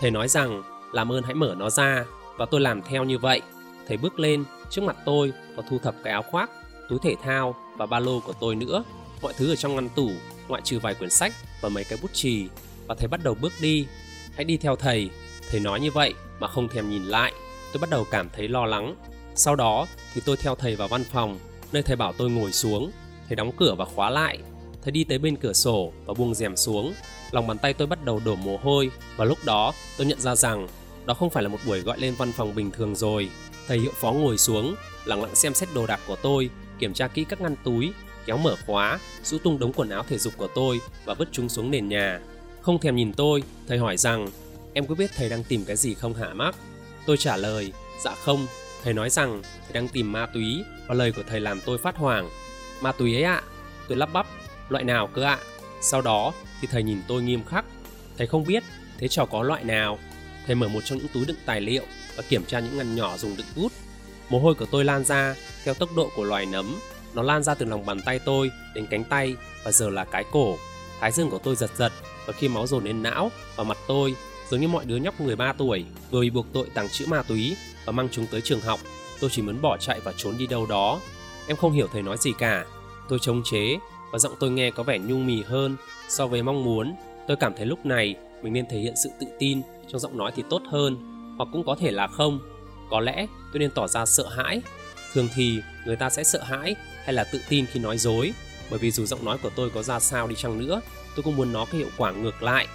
Thầy 0.00 0.10
nói 0.10 0.28
rằng 0.28 0.62
làm 0.92 1.12
ơn 1.12 1.22
hãy 1.22 1.34
mở 1.34 1.54
nó 1.58 1.70
ra 1.70 2.04
và 2.36 2.46
tôi 2.46 2.60
làm 2.60 2.82
theo 2.82 3.04
như 3.04 3.18
vậy. 3.18 3.40
Thầy 3.88 3.96
bước 3.96 4.18
lên 4.18 4.44
trước 4.70 4.82
mặt 4.82 4.96
tôi 5.04 5.32
và 5.56 5.62
thu 5.70 5.78
thập 5.78 5.94
cái 6.04 6.12
áo 6.12 6.22
khoác, 6.22 6.50
túi 6.88 6.98
thể 7.02 7.14
thao 7.22 7.54
và 7.76 7.86
ba 7.86 7.98
lô 7.98 8.20
của 8.20 8.32
tôi 8.40 8.54
nữa. 8.54 8.84
Mọi 9.22 9.32
thứ 9.36 9.52
ở 9.52 9.56
trong 9.56 9.74
ngăn 9.74 9.88
tủ, 9.88 10.10
ngoại 10.48 10.62
trừ 10.64 10.78
vài 10.78 10.94
quyển 10.94 11.10
sách 11.10 11.32
và 11.60 11.68
mấy 11.68 11.84
cái 11.84 11.98
bút 12.02 12.12
chì. 12.12 12.48
Và 12.86 12.94
thầy 12.94 13.08
bắt 13.08 13.20
đầu 13.24 13.36
bước 13.40 13.52
đi. 13.60 13.86
Hãy 14.34 14.44
đi 14.44 14.56
theo 14.56 14.76
thầy. 14.76 15.10
Thầy 15.50 15.60
nói 15.60 15.80
như 15.80 15.90
vậy 15.90 16.14
mà 16.40 16.48
không 16.48 16.68
thèm 16.68 16.90
nhìn 16.90 17.04
lại. 17.04 17.32
Tôi 17.72 17.80
bắt 17.80 17.90
đầu 17.90 18.06
cảm 18.10 18.28
thấy 18.36 18.48
lo 18.48 18.66
lắng. 18.66 18.94
Sau 19.34 19.56
đó 19.56 19.86
thì 20.14 20.20
tôi 20.24 20.36
theo 20.36 20.54
thầy 20.54 20.76
vào 20.76 20.88
văn 20.88 21.04
phòng, 21.04 21.38
nơi 21.72 21.82
thầy 21.82 21.96
bảo 21.96 22.12
tôi 22.12 22.30
ngồi 22.30 22.52
xuống. 22.52 22.90
Thầy 23.28 23.36
đóng 23.36 23.52
cửa 23.56 23.74
và 23.78 23.84
khóa 23.84 24.10
lại. 24.10 24.38
Thầy 24.86 24.92
đi 24.92 25.04
tới 25.04 25.18
bên 25.18 25.36
cửa 25.36 25.52
sổ 25.52 25.92
và 26.04 26.14
buông 26.14 26.34
rèm 26.34 26.56
xuống. 26.56 26.94
Lòng 27.30 27.46
bàn 27.46 27.58
tay 27.58 27.74
tôi 27.74 27.86
bắt 27.86 28.04
đầu 28.04 28.20
đổ 28.24 28.34
mồ 28.34 28.56
hôi 28.56 28.90
và 29.16 29.24
lúc 29.24 29.38
đó 29.44 29.72
tôi 29.98 30.06
nhận 30.06 30.20
ra 30.20 30.34
rằng 30.34 30.68
đó 31.06 31.14
không 31.14 31.30
phải 31.30 31.42
là 31.42 31.48
một 31.48 31.58
buổi 31.66 31.80
gọi 31.80 32.00
lên 32.00 32.14
văn 32.18 32.32
phòng 32.32 32.54
bình 32.54 32.70
thường 32.70 32.94
rồi. 32.94 33.30
Thầy 33.68 33.78
hiệu 33.78 33.90
phó 33.94 34.12
ngồi 34.12 34.38
xuống, 34.38 34.74
lặng 35.04 35.22
lặng 35.22 35.34
xem 35.34 35.54
xét 35.54 35.68
đồ 35.74 35.86
đạc 35.86 36.00
của 36.06 36.16
tôi, 36.22 36.50
kiểm 36.78 36.94
tra 36.94 37.08
kỹ 37.08 37.24
các 37.28 37.40
ngăn 37.40 37.56
túi, 37.64 37.92
kéo 38.26 38.36
mở 38.36 38.56
khóa, 38.66 38.98
rũ 39.24 39.38
tung 39.38 39.58
đống 39.58 39.72
quần 39.72 39.88
áo 39.88 40.04
thể 40.08 40.18
dục 40.18 40.32
của 40.36 40.48
tôi 40.54 40.80
và 41.04 41.14
vứt 41.14 41.28
chúng 41.32 41.48
xuống 41.48 41.70
nền 41.70 41.88
nhà. 41.88 42.20
Không 42.60 42.78
thèm 42.78 42.96
nhìn 42.96 43.12
tôi, 43.12 43.42
thầy 43.68 43.78
hỏi 43.78 43.96
rằng, 43.96 44.28
em 44.72 44.86
có 44.86 44.94
biết 44.94 45.10
thầy 45.16 45.28
đang 45.28 45.44
tìm 45.44 45.64
cái 45.64 45.76
gì 45.76 45.94
không 45.94 46.14
hả 46.14 46.34
Mark? 46.34 46.56
Tôi 47.06 47.16
trả 47.16 47.36
lời, 47.36 47.72
dạ 48.04 48.14
không. 48.14 48.46
Thầy 48.82 48.94
nói 48.94 49.10
rằng 49.10 49.42
thầy 49.42 49.72
đang 49.72 49.88
tìm 49.88 50.12
ma 50.12 50.26
túy 50.26 50.64
và 50.86 50.94
lời 50.94 51.12
của 51.12 51.22
thầy 51.28 51.40
làm 51.40 51.60
tôi 51.66 51.78
phát 51.78 51.96
hoảng. 51.96 52.28
Ma 52.80 52.92
túy 52.92 53.14
ấy 53.14 53.22
ạ? 53.22 53.34
À? 53.34 53.42
Tôi 53.88 53.98
lắp 53.98 54.12
bắp, 54.12 54.26
loại 54.68 54.84
nào 54.84 55.06
cơ 55.14 55.22
ạ? 55.22 55.38
À? 55.40 55.44
Sau 55.80 56.02
đó 56.02 56.32
thì 56.60 56.68
thầy 56.70 56.82
nhìn 56.82 57.02
tôi 57.08 57.22
nghiêm 57.22 57.44
khắc. 57.44 57.64
Thầy 58.18 58.26
không 58.26 58.44
biết, 58.44 58.62
thế 58.98 59.08
trò 59.08 59.26
có 59.26 59.42
loại 59.42 59.64
nào? 59.64 59.98
Thầy 60.46 60.54
mở 60.54 60.68
một 60.68 60.80
trong 60.84 60.98
những 60.98 61.08
túi 61.14 61.24
đựng 61.24 61.36
tài 61.46 61.60
liệu 61.60 61.82
và 62.16 62.22
kiểm 62.28 62.44
tra 62.44 62.60
những 62.60 62.78
ngăn 62.78 62.96
nhỏ 62.96 63.16
dùng 63.16 63.36
đựng 63.36 63.46
bút. 63.56 63.72
Mồ 64.28 64.38
hôi 64.38 64.54
của 64.54 64.66
tôi 64.66 64.84
lan 64.84 65.04
ra 65.04 65.34
theo 65.64 65.74
tốc 65.74 65.88
độ 65.96 66.10
của 66.16 66.24
loài 66.24 66.46
nấm. 66.46 66.78
Nó 67.14 67.22
lan 67.22 67.42
ra 67.42 67.54
từ 67.54 67.66
lòng 67.66 67.86
bàn 67.86 68.00
tay 68.00 68.18
tôi 68.18 68.50
đến 68.74 68.86
cánh 68.90 69.04
tay 69.04 69.36
và 69.64 69.72
giờ 69.72 69.90
là 69.90 70.04
cái 70.04 70.24
cổ. 70.32 70.56
Thái 71.00 71.12
dương 71.12 71.30
của 71.30 71.38
tôi 71.38 71.56
giật 71.56 71.70
giật 71.76 71.92
và 72.26 72.32
khi 72.32 72.48
máu 72.48 72.66
dồn 72.66 72.84
lên 72.84 73.02
não 73.02 73.30
và 73.56 73.64
mặt 73.64 73.78
tôi 73.88 74.16
giống 74.50 74.60
như 74.60 74.68
mọi 74.68 74.84
đứa 74.84 74.96
nhóc 74.96 75.20
13 75.20 75.52
tuổi 75.52 75.84
vừa 76.10 76.20
bị 76.20 76.30
buộc 76.30 76.46
tội 76.52 76.66
tàng 76.74 76.88
trữ 76.88 77.06
ma 77.06 77.22
túy 77.22 77.56
và 77.84 77.92
mang 77.92 78.08
chúng 78.12 78.26
tới 78.26 78.40
trường 78.40 78.60
học. 78.60 78.80
Tôi 79.20 79.30
chỉ 79.30 79.42
muốn 79.42 79.62
bỏ 79.62 79.76
chạy 79.76 80.00
và 80.00 80.12
trốn 80.16 80.38
đi 80.38 80.46
đâu 80.46 80.66
đó. 80.66 81.00
Em 81.46 81.56
không 81.56 81.72
hiểu 81.72 81.88
thầy 81.92 82.02
nói 82.02 82.16
gì 82.20 82.32
cả. 82.38 82.64
Tôi 83.08 83.18
chống 83.22 83.42
chế 83.44 83.78
và 84.12 84.18
giọng 84.18 84.34
tôi 84.40 84.50
nghe 84.50 84.70
có 84.70 84.82
vẻ 84.82 84.98
nhung 84.98 85.26
mì 85.26 85.42
hơn 85.42 85.76
so 86.08 86.26
với 86.26 86.42
mong 86.42 86.64
muốn. 86.64 86.94
Tôi 87.28 87.36
cảm 87.36 87.54
thấy 87.56 87.66
lúc 87.66 87.86
này 87.86 88.14
mình 88.42 88.52
nên 88.52 88.66
thể 88.70 88.78
hiện 88.78 88.94
sự 88.96 89.10
tự 89.20 89.26
tin 89.38 89.62
trong 89.88 90.00
giọng 90.00 90.18
nói 90.18 90.32
thì 90.36 90.42
tốt 90.50 90.62
hơn, 90.70 90.96
hoặc 91.38 91.48
cũng 91.52 91.64
có 91.66 91.76
thể 91.80 91.90
là 91.90 92.06
không. 92.06 92.40
Có 92.90 93.00
lẽ 93.00 93.26
tôi 93.52 93.60
nên 93.60 93.70
tỏ 93.70 93.86
ra 93.88 94.06
sợ 94.06 94.28
hãi. 94.28 94.62
Thường 95.12 95.28
thì 95.34 95.60
người 95.86 95.96
ta 95.96 96.10
sẽ 96.10 96.24
sợ 96.24 96.42
hãi 96.42 96.74
hay 97.04 97.12
là 97.12 97.24
tự 97.24 97.40
tin 97.48 97.66
khi 97.66 97.80
nói 97.80 97.98
dối. 97.98 98.32
Bởi 98.70 98.78
vì 98.78 98.90
dù 98.90 99.06
giọng 99.06 99.24
nói 99.24 99.38
của 99.42 99.50
tôi 99.56 99.70
có 99.70 99.82
ra 99.82 100.00
sao 100.00 100.26
đi 100.26 100.34
chăng 100.34 100.58
nữa, 100.58 100.80
tôi 101.16 101.22
cũng 101.22 101.36
muốn 101.36 101.52
nó 101.52 101.64
có 101.64 101.78
hiệu 101.78 101.88
quả 101.96 102.12
ngược 102.12 102.42
lại. 102.42 102.66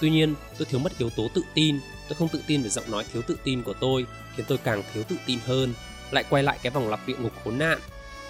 Tuy 0.00 0.10
nhiên, 0.10 0.34
tôi 0.58 0.66
thiếu 0.66 0.80
mất 0.80 0.98
yếu 0.98 1.10
tố 1.10 1.28
tự 1.34 1.42
tin. 1.54 1.78
Tôi 2.08 2.16
không 2.16 2.28
tự 2.28 2.42
tin 2.46 2.62
về 2.62 2.68
giọng 2.68 2.90
nói 2.90 3.04
thiếu 3.12 3.22
tự 3.22 3.38
tin 3.44 3.62
của 3.62 3.72
tôi, 3.72 4.06
khiến 4.36 4.46
tôi 4.48 4.58
càng 4.58 4.82
thiếu 4.94 5.02
tự 5.08 5.16
tin 5.26 5.38
hơn. 5.46 5.74
Lại 6.10 6.24
quay 6.30 6.42
lại 6.42 6.58
cái 6.62 6.70
vòng 6.70 6.88
lặp 6.88 7.00
địa 7.06 7.16
ngục 7.18 7.32
khốn 7.44 7.58
nạn. 7.58 7.78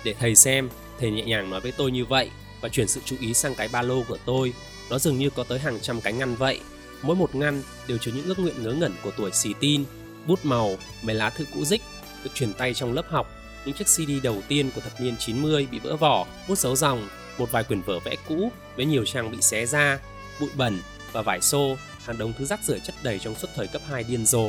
Để 0.05 0.15
thầy 0.19 0.35
xem, 0.35 0.69
thầy 1.01 1.11
nhẹ 1.11 1.25
nhàng 1.25 1.51
nói 1.51 1.61
với 1.61 1.73
tôi 1.73 1.91
như 1.91 2.05
vậy 2.05 2.31
và 2.61 2.69
chuyển 2.69 2.89
sự 2.89 3.01
chú 3.05 3.17
ý 3.21 3.35
sang 3.35 3.55
cái 3.55 3.69
ba 3.69 3.83
lô 3.83 4.03
của 4.09 4.19
tôi. 4.25 4.53
Nó 4.91 4.99
dường 4.99 5.19
như 5.19 5.31
có 5.31 5.45
tới 5.45 5.59
hàng 5.59 5.79
trăm 5.81 6.01
cái 6.01 6.13
ngăn 6.13 6.35
vậy. 6.35 6.61
Mỗi 7.03 7.17
một 7.17 7.35
ngăn 7.35 7.63
đều 7.87 7.99
chứa 7.99 8.13
những 8.15 8.27
ước 8.27 8.39
nguyện 8.39 8.63
ngớ 8.63 8.73
ngẩn 8.73 8.93
của 9.03 9.11
tuổi 9.11 9.31
xì 9.33 9.55
tin, 9.61 9.85
bút 10.27 10.39
màu, 10.43 10.77
mấy 11.03 11.15
lá 11.15 11.31
thư 11.31 11.45
cũ 11.55 11.65
dích 11.65 11.83
được 12.25 12.31
truyền 12.35 12.53
tay 12.53 12.75
trong 12.75 12.93
lớp 12.93 13.05
học, 13.09 13.31
những 13.65 13.75
chiếc 13.75 13.87
CD 13.87 14.11
đầu 14.23 14.37
tiên 14.49 14.71
của 14.75 14.81
thập 14.81 15.01
niên 15.01 15.17
90 15.19 15.69
bị 15.71 15.79
vỡ 15.79 15.97
vỏ, 15.97 16.27
bút 16.49 16.59
dấu 16.59 16.77
dòng, 16.77 17.09
một 17.39 17.53
vài 17.53 17.65
quyển 17.65 17.83
vở 17.83 17.99
vẽ 17.99 18.17
cũ 18.29 18.53
với 18.77 18.87
nhiều 18.87 19.05
trang 19.05 19.31
bị 19.31 19.39
xé 19.41 19.67
ra, 19.67 19.99
bụi 20.41 20.51
bẩn 20.57 20.81
và 21.13 21.23
vải 21.23 21.41
xô, 21.41 21.77
hàng 22.05 22.19
đống 22.19 22.33
thứ 22.39 22.45
rác 22.45 22.61
rưởi 22.65 22.81
chất 22.81 22.95
đầy 23.03 23.19
trong 23.19 23.35
suốt 23.35 23.49
thời 23.55 23.67
cấp 23.67 23.83
2 23.89 24.05
điên 24.05 24.27
rồ. 24.27 24.49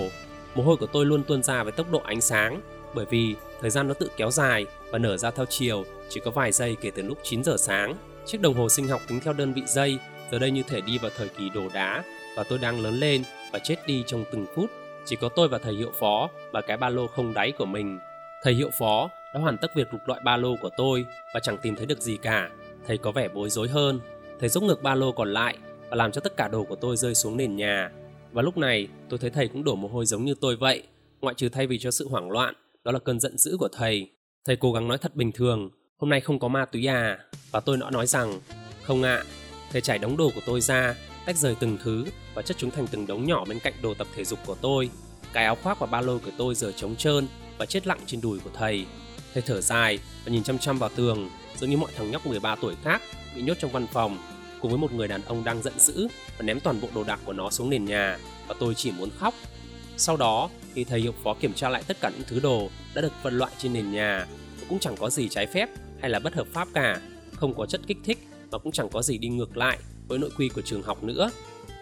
Mồ 0.55 0.63
hôi 0.63 0.77
của 0.77 0.85
tôi 0.85 1.05
luôn 1.05 1.23
tuôn 1.23 1.43
ra 1.43 1.63
với 1.63 1.71
tốc 1.71 1.91
độ 1.91 2.01
ánh 2.05 2.21
sáng, 2.21 2.61
bởi 2.93 3.05
vì 3.09 3.35
thời 3.61 3.69
gian 3.69 3.87
nó 3.87 3.93
tự 3.93 4.09
kéo 4.17 4.31
dài 4.31 4.65
và 4.91 4.97
nở 4.97 5.17
ra 5.17 5.31
theo 5.31 5.45
chiều 5.49 5.85
chỉ 6.09 6.19
có 6.19 6.31
vài 6.31 6.51
giây 6.51 6.75
kể 6.81 6.91
từ 6.95 7.01
lúc 7.01 7.17
9 7.23 7.43
giờ 7.43 7.55
sáng. 7.57 7.95
Chiếc 8.25 8.41
đồng 8.41 8.53
hồ 8.53 8.69
sinh 8.69 8.87
học 8.87 9.01
tính 9.07 9.19
theo 9.19 9.33
đơn 9.33 9.53
vị 9.53 9.61
giây 9.67 9.99
giờ 10.31 10.39
đây 10.39 10.51
như 10.51 10.63
thể 10.63 10.81
đi 10.81 10.97
vào 10.97 11.11
thời 11.17 11.27
kỳ 11.27 11.49
đồ 11.49 11.69
đá 11.73 12.03
và 12.35 12.43
tôi 12.43 12.59
đang 12.59 12.81
lớn 12.81 12.93
lên 12.93 13.23
và 13.53 13.59
chết 13.59 13.75
đi 13.87 14.03
trong 14.07 14.23
từng 14.31 14.45
phút. 14.55 14.69
Chỉ 15.05 15.15
có 15.15 15.29
tôi 15.29 15.47
và 15.47 15.57
thầy 15.57 15.73
hiệu 15.73 15.91
phó 15.99 16.29
và 16.51 16.61
cái 16.61 16.77
ba 16.77 16.89
lô 16.89 17.07
không 17.07 17.33
đáy 17.33 17.51
của 17.51 17.65
mình. 17.65 17.99
Thầy 18.43 18.53
hiệu 18.53 18.69
phó 18.79 19.09
đã 19.33 19.39
hoàn 19.39 19.57
tất 19.57 19.75
việc 19.75 19.93
lục 19.93 20.01
loại 20.05 20.21
ba 20.23 20.37
lô 20.37 20.55
của 20.61 20.69
tôi 20.77 21.05
và 21.33 21.39
chẳng 21.39 21.57
tìm 21.61 21.75
thấy 21.75 21.85
được 21.85 22.01
gì 22.01 22.17
cả. 22.17 22.49
Thầy 22.87 22.97
có 22.97 23.11
vẻ 23.11 23.27
bối 23.27 23.49
rối 23.49 23.67
hơn. 23.67 23.99
Thầy 24.39 24.49
dốc 24.49 24.63
ngược 24.63 24.83
ba 24.83 24.95
lô 24.95 25.11
còn 25.11 25.33
lại 25.33 25.57
và 25.89 25.95
làm 25.95 26.11
cho 26.11 26.21
tất 26.21 26.37
cả 26.37 26.47
đồ 26.47 26.63
của 26.63 26.75
tôi 26.75 26.97
rơi 26.97 27.15
xuống 27.15 27.37
nền 27.37 27.55
nhà. 27.55 27.91
Và 28.31 28.41
lúc 28.41 28.57
này 28.57 28.87
tôi 29.09 29.19
thấy 29.19 29.29
thầy 29.29 29.47
cũng 29.47 29.63
đổ 29.63 29.75
mồ 29.75 29.87
hôi 29.87 30.05
giống 30.05 30.25
như 30.25 30.35
tôi 30.41 30.55
vậy. 30.55 30.83
Ngoại 31.21 31.35
trừ 31.35 31.49
thay 31.49 31.67
vì 31.67 31.79
cho 31.79 31.91
sự 31.91 32.07
hoảng 32.07 32.31
loạn, 32.31 32.53
đó 32.83 32.91
là 32.91 32.99
cơn 32.99 33.19
giận 33.19 33.37
dữ 33.37 33.57
của 33.59 33.67
thầy. 33.67 34.09
Thầy 34.45 34.55
cố 34.55 34.71
gắng 34.71 34.87
nói 34.87 34.97
thật 34.97 35.15
bình 35.15 35.31
thường, 35.31 35.69
hôm 35.99 36.09
nay 36.09 36.21
không 36.21 36.39
có 36.39 36.47
ma 36.47 36.65
túy 36.65 36.85
à? 36.85 37.17
Và 37.51 37.59
tôi 37.59 37.77
đã 37.77 37.91
nói 37.91 38.07
rằng, 38.07 38.39
không 38.83 39.03
ạ, 39.03 39.15
à, 39.15 39.23
thầy 39.71 39.81
trải 39.81 39.97
đống 39.97 40.17
đồ 40.17 40.31
của 40.35 40.41
tôi 40.45 40.61
ra 40.61 40.95
tách 41.25 41.37
rời 41.37 41.55
từng 41.59 41.77
thứ 41.83 42.05
và 42.33 42.41
chất 42.41 42.57
chúng 42.57 42.71
thành 42.71 42.87
từng 42.87 43.07
đống 43.07 43.25
nhỏ 43.25 43.45
bên 43.45 43.59
cạnh 43.59 43.73
đồ 43.81 43.93
tập 43.93 44.07
thể 44.15 44.25
dục 44.25 44.39
của 44.45 44.55
tôi. 44.61 44.89
Cái 45.33 45.45
áo 45.45 45.55
khoác 45.55 45.79
và 45.79 45.87
ba 45.87 46.01
lô 46.01 46.17
của 46.17 46.31
tôi 46.37 46.55
giờ 46.55 46.71
trống 46.71 46.95
trơn 46.95 47.27
và 47.57 47.65
chết 47.65 47.87
lặng 47.87 47.99
trên 48.05 48.21
đùi 48.21 48.39
của 48.39 48.49
thầy. 48.53 48.85
Thầy 49.33 49.43
thở 49.45 49.61
dài 49.61 49.99
và 50.25 50.31
nhìn 50.31 50.43
chăm 50.43 50.57
chăm 50.57 50.79
vào 50.79 50.89
tường, 50.95 51.29
giống 51.59 51.69
như 51.69 51.77
mọi 51.77 51.91
thằng 51.97 52.11
nhóc 52.11 52.27
13 52.27 52.55
tuổi 52.55 52.75
khác 52.83 53.01
bị 53.35 53.41
nhốt 53.41 53.57
trong 53.59 53.71
văn 53.71 53.87
phòng, 53.87 54.17
cùng 54.61 54.71
với 54.71 54.79
một 54.79 54.93
người 54.93 55.07
đàn 55.07 55.21
ông 55.21 55.43
đang 55.43 55.61
giận 55.61 55.79
dữ 55.79 56.07
và 56.37 56.43
ném 56.43 56.59
toàn 56.59 56.81
bộ 56.81 56.87
đồ 56.95 57.03
đạc 57.03 57.19
của 57.25 57.33
nó 57.33 57.49
xuống 57.49 57.69
nền 57.69 57.85
nhà 57.85 58.17
và 58.47 58.55
tôi 58.59 58.75
chỉ 58.75 58.91
muốn 58.91 59.09
khóc. 59.17 59.33
Sau 59.97 60.17
đó 60.17 60.49
thì 60.75 60.83
thầy 60.83 61.01
hiệu 61.01 61.13
phó 61.23 61.33
kiểm 61.33 61.53
tra 61.53 61.69
lại 61.69 61.83
tất 61.87 61.97
cả 62.01 62.09
những 62.09 62.27
thứ 62.27 62.39
đồ 62.39 62.69
đã 62.93 63.01
được 63.01 63.13
phân 63.23 63.37
loại 63.37 63.51
trên 63.57 63.73
nền 63.73 63.91
nhà 63.91 64.27
cũng 64.69 64.79
chẳng 64.79 64.95
có 64.97 65.09
gì 65.09 65.29
trái 65.29 65.47
phép 65.47 65.69
hay 66.01 66.09
là 66.09 66.19
bất 66.19 66.35
hợp 66.35 66.47
pháp 66.53 66.67
cả, 66.73 67.01
không 67.35 67.53
có 67.53 67.65
chất 67.65 67.81
kích 67.87 67.97
thích 68.03 68.17
và 68.51 68.57
cũng 68.57 68.71
chẳng 68.71 68.89
có 68.89 69.01
gì 69.01 69.17
đi 69.17 69.27
ngược 69.27 69.57
lại 69.57 69.77
với 70.07 70.19
nội 70.19 70.29
quy 70.37 70.49
của 70.49 70.61
trường 70.61 70.83
học 70.83 71.03
nữa. 71.03 71.31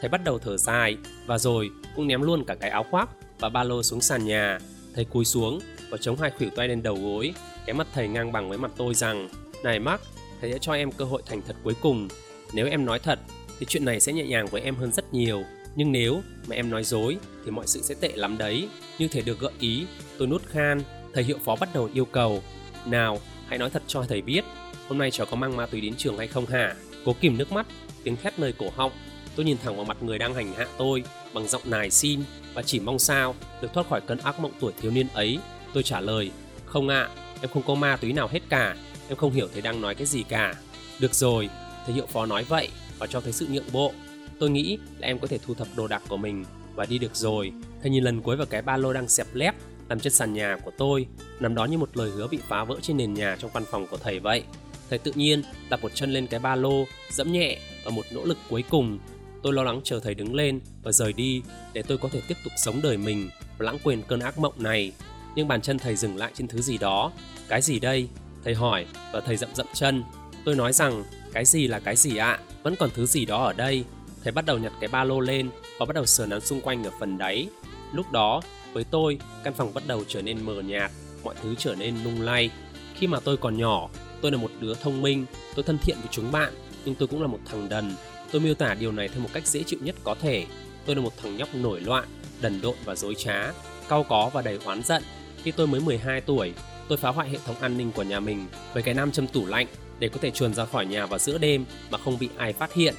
Thầy 0.02 0.10
bắt 0.10 0.24
đầu 0.24 0.40
thở 0.40 0.58
dài 0.58 0.98
và 1.26 1.38
rồi 1.38 1.70
cũng 1.96 2.08
ném 2.08 2.22
luôn 2.22 2.44
cả 2.46 2.56
cái 2.56 2.70
áo 2.70 2.86
khoác 2.92 3.10
và 3.40 3.50
ba 3.50 3.64
lô 3.64 3.84
xuống 3.84 4.02
sàn 4.02 4.26
nhà. 4.26 4.60
Thầy 4.96 5.06
cúi 5.06 5.26
xuống 5.26 5.60
và 5.90 5.98
chống 5.98 6.18
hai 6.20 6.32
khuỷu 6.32 6.50
tay 6.50 6.68
lên 6.68 6.84
đầu 6.84 6.96
gối. 6.96 7.34
Cái 7.66 7.74
mặt 7.74 7.88
thầy 7.94 8.08
ngang 8.08 8.32
bằng 8.32 8.50
với 8.50 8.58
mặt 8.58 8.72
tôi 8.78 8.94
rằng 8.94 9.30
Này 9.64 9.80
Mark, 9.80 10.02
thầy 10.42 10.52
sẽ 10.52 10.58
cho 10.62 10.74
em 10.74 10.92
cơ 10.92 11.06
hội 11.06 11.22
thành 11.26 11.42
thật 11.48 11.56
cuối 11.64 11.74
cùng. 11.82 12.08
Nếu 12.54 12.68
em 12.68 12.86
nói 12.86 13.00
thật 13.00 13.20
thì 13.60 13.66
chuyện 13.70 13.86
này 13.86 14.00
sẽ 14.00 14.14
nhẹ 14.14 14.24
nhàng 14.24 14.48
với 14.48 14.62
em 14.62 14.76
hơn 14.76 14.92
rất 14.92 15.14
nhiều. 15.14 15.44
Nhưng 15.76 15.92
nếu 15.92 16.22
mà 16.48 16.56
em 16.56 16.70
nói 16.70 16.84
dối 16.84 17.18
thì 17.46 17.52
mọi 17.52 17.68
sự 17.68 17.82
sẽ 17.82 17.96
tệ 18.02 18.12
lắm 18.16 18.38
đấy. 18.38 18.70
Như 19.00 19.08
thể 19.08 19.22
được 19.22 19.40
gợi 19.40 19.52
ý, 19.60 19.86
tôi 20.18 20.28
nút 20.28 20.42
khan. 20.48 20.82
Thầy 21.14 21.24
hiệu 21.24 21.38
phó 21.46 21.56
bắt 21.56 21.70
đầu 21.74 21.90
yêu 21.94 22.06
cầu. 22.06 22.44
Nào, 22.86 23.20
hãy 23.48 23.58
nói 23.58 23.70
thật 23.70 23.84
cho 23.88 24.04
thầy 24.10 24.22
biết. 24.22 24.44
Hôm 24.88 24.98
nay 24.98 25.12
cháu 25.12 25.28
có 25.32 25.38
mang 25.38 25.58
ma 25.58 25.66
túy 25.66 25.82
đến 25.82 25.96
trường 25.98 26.18
hay 26.18 26.28
không 26.28 26.46
hả? 26.46 26.76
Cố 27.06 27.16
kìm 27.20 27.38
nước 27.38 27.52
mắt 27.52 27.66
tiếng 28.04 28.16
thét 28.16 28.40
nơi 28.40 28.54
cổ 28.58 28.70
họng 28.76 28.92
Tôi 29.38 29.46
nhìn 29.46 29.58
thẳng 29.64 29.76
vào 29.76 29.86
mặt 29.86 29.98
người 30.04 30.18
đang 30.18 30.34
hành 30.34 30.54
hạ 30.54 30.68
tôi 30.78 31.04
bằng 31.34 31.48
giọng 31.48 31.62
nài 31.66 31.92
xin 31.92 32.20
và 32.54 32.62
chỉ 32.62 32.80
mong 32.80 33.00
sao 33.00 33.36
được 33.62 33.74
thoát 33.74 33.88
khỏi 33.90 34.02
cơn 34.02 34.18
ác 34.18 34.40
mộng 34.40 34.52
tuổi 34.60 34.74
thiếu 34.82 34.92
niên 34.92 35.08
ấy. 35.14 35.40
Tôi 35.74 35.84
trả 35.84 36.00
lời, 36.00 36.32
không 36.66 36.90
ạ, 36.90 37.02
à, 37.02 37.10
em 37.42 37.50
không 37.54 37.64
có 37.68 37.76
ma 37.76 37.96
túy 37.96 38.14
nào 38.14 38.28
hết 38.28 38.40
cả, 38.50 38.76
em 39.08 39.18
không 39.18 39.32
hiểu 39.32 39.48
thầy 39.54 39.62
đang 39.62 39.82
nói 39.82 39.96
cái 39.96 40.08
gì 40.08 40.24
cả. 40.24 40.56
Được 41.00 41.14
rồi, 41.14 41.50
thầy 41.86 41.96
hiệu 41.96 42.06
phó 42.06 42.26
nói 42.26 42.44
vậy 42.44 42.70
và 43.00 43.08
cho 43.08 43.22
thấy 43.22 43.34
sự 43.34 43.48
nhượng 43.50 43.72
bộ. 43.72 43.94
Tôi 44.40 44.50
nghĩ 44.50 44.78
là 45.00 45.08
em 45.08 45.20
có 45.20 45.28
thể 45.28 45.38
thu 45.46 45.54
thập 45.54 45.68
đồ 45.76 45.88
đạc 45.88 46.02
của 46.08 46.18
mình 46.18 46.46
và 46.76 46.86
đi 46.86 46.98
được 46.98 47.16
rồi. 47.16 47.52
Thầy 47.82 47.92
nhìn 47.92 48.04
lần 48.04 48.22
cuối 48.22 48.36
vào 48.36 48.48
cái 48.50 48.62
ba 48.62 48.78
lô 48.78 48.94
đang 48.94 49.08
xẹp 49.08 49.28
lép 49.34 49.56
nằm 49.90 50.00
trên 50.00 50.14
sàn 50.14 50.34
nhà 50.34 50.58
của 50.64 50.72
tôi, 50.78 51.08
nằm 51.40 51.56
đó 51.56 51.66
như 51.66 51.78
một 51.78 51.98
lời 51.98 52.10
hứa 52.10 52.28
bị 52.28 52.40
phá 52.48 52.64
vỡ 52.64 52.76
trên 52.82 52.98
nền 52.98 53.14
nhà 53.14 53.36
trong 53.40 53.52
văn 53.54 53.64
phòng 53.72 53.88
của 53.88 53.98
thầy 53.98 54.20
vậy. 54.20 54.44
Thầy 54.90 55.00
tự 55.00 55.12
nhiên 55.16 55.44
đặt 55.70 55.82
một 55.82 55.92
chân 55.96 56.14
lên 56.14 56.28
cái 56.28 56.40
ba 56.40 56.56
lô, 56.56 56.86
dẫm 57.12 57.32
nhẹ 57.32 57.60
và 57.86 57.92
một 57.92 58.06
nỗ 58.12 58.26
lực 58.26 58.38
cuối 58.50 58.64
cùng. 58.70 59.00
Tôi 59.44 59.54
lo 59.54 59.64
lắng 59.64 59.82
chờ 59.84 60.00
thầy 60.00 60.16
đứng 60.16 60.36
lên 60.36 60.60
và 60.84 60.92
rời 60.92 61.14
đi 61.14 61.42
để 61.74 61.82
tôi 61.82 61.98
có 61.98 62.10
thể 62.12 62.22
tiếp 62.28 62.38
tục 62.44 62.54
sống 62.58 62.82
đời 62.84 62.98
mình 62.98 63.30
và 63.58 63.66
lãng 63.66 63.78
quên 63.84 64.02
cơn 64.08 64.20
ác 64.20 64.40
mộng 64.40 64.54
này. 64.58 64.92
Nhưng 65.36 65.48
bàn 65.48 65.62
chân 65.62 65.80
thầy 65.80 65.96
dừng 65.96 66.18
lại 66.18 66.32
trên 66.36 66.48
thứ 66.48 66.62
gì 66.62 66.78
đó. 66.78 67.12
Cái 67.48 67.62
gì 67.62 67.80
đây? 67.80 68.08
Thầy 68.44 68.56
hỏi 68.56 68.86
và 69.14 69.20
thầy 69.20 69.38
dậm 69.38 69.50
dậm 69.56 69.68
chân. 69.74 70.04
Tôi 70.46 70.56
nói 70.56 70.74
rằng 70.74 71.04
cái 71.34 71.46
gì 71.46 71.68
là 71.68 71.80
cái 71.80 71.96
gì 71.96 72.18
ạ? 72.18 72.32
À? 72.32 72.40
Vẫn 72.64 72.76
còn 72.76 72.90
thứ 72.94 73.06
gì 73.06 73.26
đó 73.26 73.44
ở 73.44 73.54
đây. 73.54 73.84
Thầy 74.24 74.32
bắt 74.32 74.46
đầu 74.46 74.58
nhặt 74.58 74.74
cái 74.80 74.88
ba 74.88 75.04
lô 75.04 75.20
lên 75.20 75.50
và 75.80 75.86
bắt 75.86 75.94
đầu 75.94 76.06
sờ 76.06 76.26
nắn 76.26 76.42
xung 76.42 76.62
quanh 76.62 76.84
ở 76.84 76.92
phần 77.00 77.18
đáy. 77.18 77.48
Lúc 77.94 78.12
đó, 78.12 78.42
với 78.74 78.84
tôi, 78.84 79.20
căn 79.44 79.54
phòng 79.54 79.74
bắt 79.74 79.84
đầu 79.88 80.04
trở 80.08 80.22
nên 80.22 80.46
mờ 80.46 80.62
nhạt, 80.62 80.92
mọi 81.24 81.36
thứ 81.44 81.56
trở 81.58 81.76
nên 81.76 81.96
lung 82.04 82.22
lay. 82.22 82.50
Khi 82.96 83.08
mà 83.08 83.20
tôi 83.20 83.38
còn 83.38 83.58
nhỏ, 83.58 83.90
tôi 84.22 84.32
là 84.32 84.38
một 84.38 84.52
đứa 84.60 84.74
thông 84.74 85.02
minh, 85.02 85.26
tôi 85.56 85.64
thân 85.64 85.78
thiện 85.78 85.98
với 86.00 86.10
chúng 86.12 86.32
bạn, 86.32 86.54
nhưng 86.86 86.96
tôi 86.96 87.08
cũng 87.08 87.22
là 87.22 87.28
một 87.28 87.40
thằng 87.46 87.70
đần. 87.70 87.96
Tôi 88.32 88.42
miêu 88.42 88.54
tả 88.54 88.74
điều 88.74 88.92
này 88.92 89.08
theo 89.08 89.20
một 89.20 89.30
cách 89.34 89.48
dễ 89.48 89.64
chịu 89.64 89.80
nhất 89.82 89.96
có 90.04 90.16
thể. 90.22 90.46
Tôi 90.86 90.96
là 90.96 91.02
một 91.02 91.14
thằng 91.22 91.38
nhóc 91.38 91.56
nổi 91.56 91.82
loạn, 91.82 92.08
đần 92.42 92.62
độn 92.62 92.76
và 92.86 92.96
dối 92.96 93.16
trá, 93.16 93.52
cau 93.90 94.04
có 94.04 94.30
và 94.34 94.42
đầy 94.42 94.60
oán 94.66 94.84
giận. 94.84 95.04
Khi 95.44 95.52
tôi 95.52 95.68
mới 95.68 95.82
12 95.82 96.22
tuổi, 96.22 96.54
tôi 96.88 96.98
phá 96.98 97.10
hoại 97.10 97.30
hệ 97.30 97.38
thống 97.46 97.56
an 97.60 97.78
ninh 97.78 97.92
của 97.92 98.04
nhà 98.04 98.20
mình 98.20 98.48
với 98.74 98.84
cái 98.84 98.94
nam 98.94 99.12
châm 99.12 99.28
tủ 99.28 99.46
lạnh 99.46 99.68
để 100.00 100.10
có 100.10 100.18
thể 100.22 100.32
chuồn 100.32 100.54
ra 100.54 100.66
khỏi 100.66 100.86
nhà 100.86 101.06
vào 101.06 101.20
giữa 101.20 101.38
đêm 101.38 101.66
mà 101.92 101.98
không 101.98 102.20
bị 102.20 102.30
ai 102.38 102.54
phát 102.54 102.74
hiện. 102.74 102.96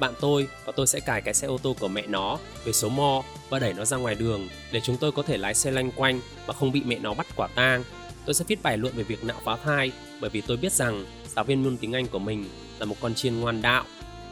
Bạn 0.00 0.14
tôi 0.20 0.48
và 0.64 0.72
tôi 0.76 0.86
sẽ 0.86 1.00
cài 1.00 1.22
cái 1.22 1.34
xe 1.34 1.46
ô 1.46 1.58
tô 1.58 1.76
của 1.80 1.88
mẹ 1.88 2.06
nó 2.06 2.38
về 2.64 2.72
số 2.72 2.88
mo 2.88 3.22
và 3.48 3.58
đẩy 3.58 3.74
nó 3.74 3.84
ra 3.84 3.96
ngoài 3.96 4.14
đường 4.14 4.48
để 4.72 4.80
chúng 4.80 4.96
tôi 4.96 5.12
có 5.12 5.22
thể 5.22 5.36
lái 5.36 5.54
xe 5.54 5.70
lanh 5.70 5.92
quanh 5.92 6.20
và 6.46 6.54
không 6.54 6.72
bị 6.72 6.82
mẹ 6.84 6.98
nó 6.98 7.14
bắt 7.14 7.26
quả 7.36 7.48
tang. 7.54 7.84
Tôi 8.26 8.34
sẽ 8.34 8.44
viết 8.48 8.62
bài 8.62 8.78
luận 8.78 8.94
về 8.96 9.02
việc 9.02 9.24
nạo 9.24 9.40
phá 9.44 9.56
thai 9.64 9.92
bởi 10.20 10.30
vì 10.30 10.40
tôi 10.40 10.56
biết 10.56 10.72
rằng 10.72 11.04
giáo 11.36 11.44
viên 11.44 11.64
môn 11.64 11.76
tiếng 11.76 11.92
Anh 11.92 12.06
của 12.06 12.18
mình 12.18 12.44
là 12.78 12.86
một 12.86 12.96
con 13.00 13.14
chiên 13.14 13.40
ngoan 13.40 13.62
đạo. 13.62 13.84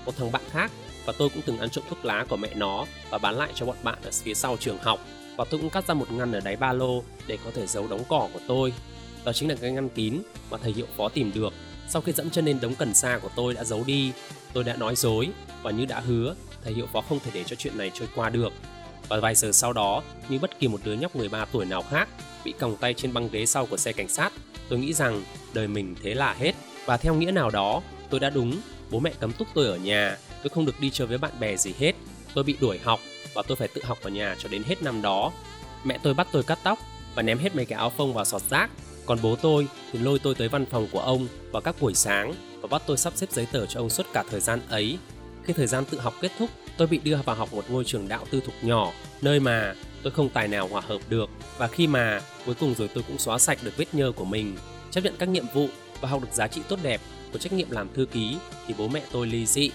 Một 0.05 0.13
thằng 0.17 0.33
bạn 0.33 0.43
khác 0.51 0.71
và 1.05 1.13
tôi 1.19 1.29
cũng 1.29 1.43
từng 1.47 1.59
ăn 1.59 1.71
trộm 1.71 1.85
thuốc 1.91 2.05
lá 2.05 2.25
của 2.29 2.37
mẹ 2.37 2.49
nó 2.55 2.87
và 3.11 3.19
bán 3.19 3.37
lại 3.37 3.53
cho 3.55 3.67
bọn 3.67 3.77
bạn 3.83 3.99
ở 4.05 4.11
phía 4.23 4.35
sau 4.35 4.57
trường 4.61 4.79
học 4.79 5.01
và 5.37 5.45
tôi 5.51 5.61
cũng 5.61 5.71
cắt 5.71 5.87
ra 5.87 5.95
một 5.95 6.13
ngăn 6.13 6.33
ở 6.33 6.41
đáy 6.41 6.57
ba 6.57 6.73
lô 6.73 7.03
để 7.27 7.39
có 7.45 7.51
thể 7.55 7.67
giấu 7.67 7.87
đống 7.89 8.05
cỏ 8.09 8.29
của 8.33 8.41
tôi. 8.49 8.73
Đó 9.25 9.33
chính 9.33 9.49
là 9.49 9.55
cái 9.61 9.73
ngăn 9.73 9.89
kín 9.89 10.23
mà 10.51 10.59
thầy 10.63 10.73
hiệu 10.73 10.87
phó 10.97 11.09
tìm 11.09 11.33
được. 11.35 11.53
Sau 11.89 12.03
khi 12.03 12.13
dẫm 12.13 12.31
chân 12.31 12.45
lên 12.45 12.61
đống 12.61 12.75
cần 12.75 12.95
sa 12.95 13.19
của 13.23 13.29
tôi 13.37 13.55
đã 13.55 13.65
giấu 13.65 13.85
đi, 13.85 14.13
tôi 14.53 14.65
đã 14.65 14.77
nói 14.77 14.97
dối 14.97 15.29
và 15.63 15.71
như 15.71 15.87
đã 15.87 16.01
hứa, 16.01 16.35
thầy 16.65 16.73
hiệu 16.73 16.87
phó 16.93 17.01
không 17.01 17.21
thể 17.21 17.31
để 17.35 17.45
cho 17.45 17.57
chuyện 17.57 17.79
này 17.79 17.91
trôi 17.95 18.09
qua 18.15 18.31
được. 18.31 18.53
Và 19.09 19.21
vài 19.21 19.35
giờ 19.35 19.53
sau 19.53 19.73
đó, 19.73 20.03
như 20.29 20.39
bất 20.39 20.59
kỳ 20.59 20.69
một 20.69 20.81
đứa 20.85 20.95
nhóc 20.95 21.17
13 21.17 21.45
tuổi 21.45 21.65
nào 21.65 21.83
khác, 21.83 22.09
bị 22.45 22.53
còng 22.59 22.77
tay 22.77 22.95
trên 22.95 23.13
băng 23.13 23.29
ghế 23.29 23.47
sau 23.47 23.67
của 23.67 23.77
xe 23.77 23.93
cảnh 23.93 24.09
sát, 24.09 24.33
tôi 24.69 24.79
nghĩ 24.79 24.93
rằng 24.93 25.23
đời 25.55 25.69
mình 25.69 25.95
thế 26.03 26.15
là 26.15 26.35
hết. 26.35 26.53
Và 26.87 26.97
theo 26.97 27.15
nghĩa 27.15 27.31
nào 27.31 27.51
đó, 27.51 27.83
tôi 28.11 28.21
đã 28.21 28.31
đúng, 28.31 28.61
bố 28.91 28.99
mẹ 28.99 29.13
cấm 29.21 29.33
túc 29.33 29.49
tôi 29.55 29.67
ở 29.67 29.77
nhà, 29.77 30.17
tôi 30.43 30.51
không 30.55 30.67
được 30.67 30.81
đi 30.81 30.91
chơi 30.91 31.07
với 31.07 31.19
bạn 31.19 31.41
bè 31.41 31.57
gì 31.57 31.75
hết. 31.79 31.93
Tôi 32.35 32.45
bị 32.45 32.57
đuổi 32.61 32.79
học 32.79 33.01
và 33.35 33.43
tôi 33.49 33.57
phải 33.57 33.69
tự 33.69 33.83
học 33.85 33.99
ở 34.03 34.11
nhà 34.11 34.37
cho 34.39 34.49
đến 34.49 34.63
hết 34.67 34.83
năm 34.83 35.03
đó. 35.03 35.33
Mẹ 35.85 35.99
tôi 36.03 36.15
bắt 36.15 36.29
tôi 36.33 36.43
cắt 36.43 36.59
tóc 36.63 36.79
và 37.15 37.23
ném 37.23 37.39
hết 37.39 37.57
mấy 37.57 37.65
cái 37.65 37.79
áo 37.79 37.91
phông 37.91 38.15
vào 38.15 38.25
sọt 38.25 38.43
rác. 38.51 38.71
Còn 39.07 39.19
bố 39.23 39.37
tôi 39.37 39.67
thì 39.93 39.99
lôi 39.99 40.19
tôi 40.19 40.35
tới 40.35 40.49
văn 40.49 40.67
phòng 40.67 40.89
của 40.93 41.01
ông 41.01 41.29
vào 41.53 41.63
các 41.63 41.77
buổi 41.81 41.95
sáng 41.95 42.35
và 42.61 42.69
bắt 42.69 42.83
tôi 42.87 42.97
sắp 42.97 43.13
xếp 43.17 43.31
giấy 43.31 43.47
tờ 43.53 43.67
cho 43.67 43.81
ông 43.81 43.91
suốt 43.91 44.07
cả 44.13 44.25
thời 44.31 44.41
gian 44.41 44.61
ấy. 44.69 44.99
Khi 45.45 45.53
thời 45.53 45.67
gian 45.67 45.85
tự 45.85 46.01
học 46.01 46.15
kết 46.21 46.31
thúc, 46.39 46.51
tôi 46.77 46.89
bị 46.89 46.99
đưa 46.99 47.17
vào 47.25 47.37
học 47.37 47.53
một 47.53 47.65
ngôi 47.69 47.85
trường 47.85 48.09
đạo 48.09 48.27
tư 48.31 48.41
thục 48.41 48.55
nhỏ, 48.63 48.93
nơi 49.23 49.41
mà 49.41 49.75
tôi 50.03 50.13
không 50.13 50.29
tài 50.29 50.49
nào 50.49 50.69
hòa 50.69 50.83
hợp 50.87 50.99
được. 51.09 51.31
Và 51.59 51.69
khi 51.69 51.87
mà 51.87 52.21
cuối 52.47 52.55
cùng 52.61 52.75
rồi 52.75 52.89
tôi 52.95 53.05
cũng 53.09 53.19
xóa 53.19 53.39
sạch 53.39 53.59
được 53.63 53.77
vết 53.77 53.95
nhơ 53.95 54.13
của 54.13 54.25
mình, 54.25 54.57
chấp 54.91 55.05
nhận 55.05 55.15
các 55.19 55.29
nhiệm 55.29 55.45
vụ 55.55 55.69
và 56.01 56.09
học 56.09 56.23
được 56.23 56.33
giá 56.33 56.49
trị 56.49 56.61
tốt 56.69 56.79
đẹp 56.83 57.01
của 57.33 57.39
trách 57.39 57.53
nhiệm 57.53 57.71
làm 57.71 57.89
thư 57.95 58.07
ký 58.07 58.37
thì 58.67 58.75
bố 58.79 58.89
mẹ 58.89 59.03
tôi 59.13 59.27
ly 59.27 59.47
dị. 59.47 59.71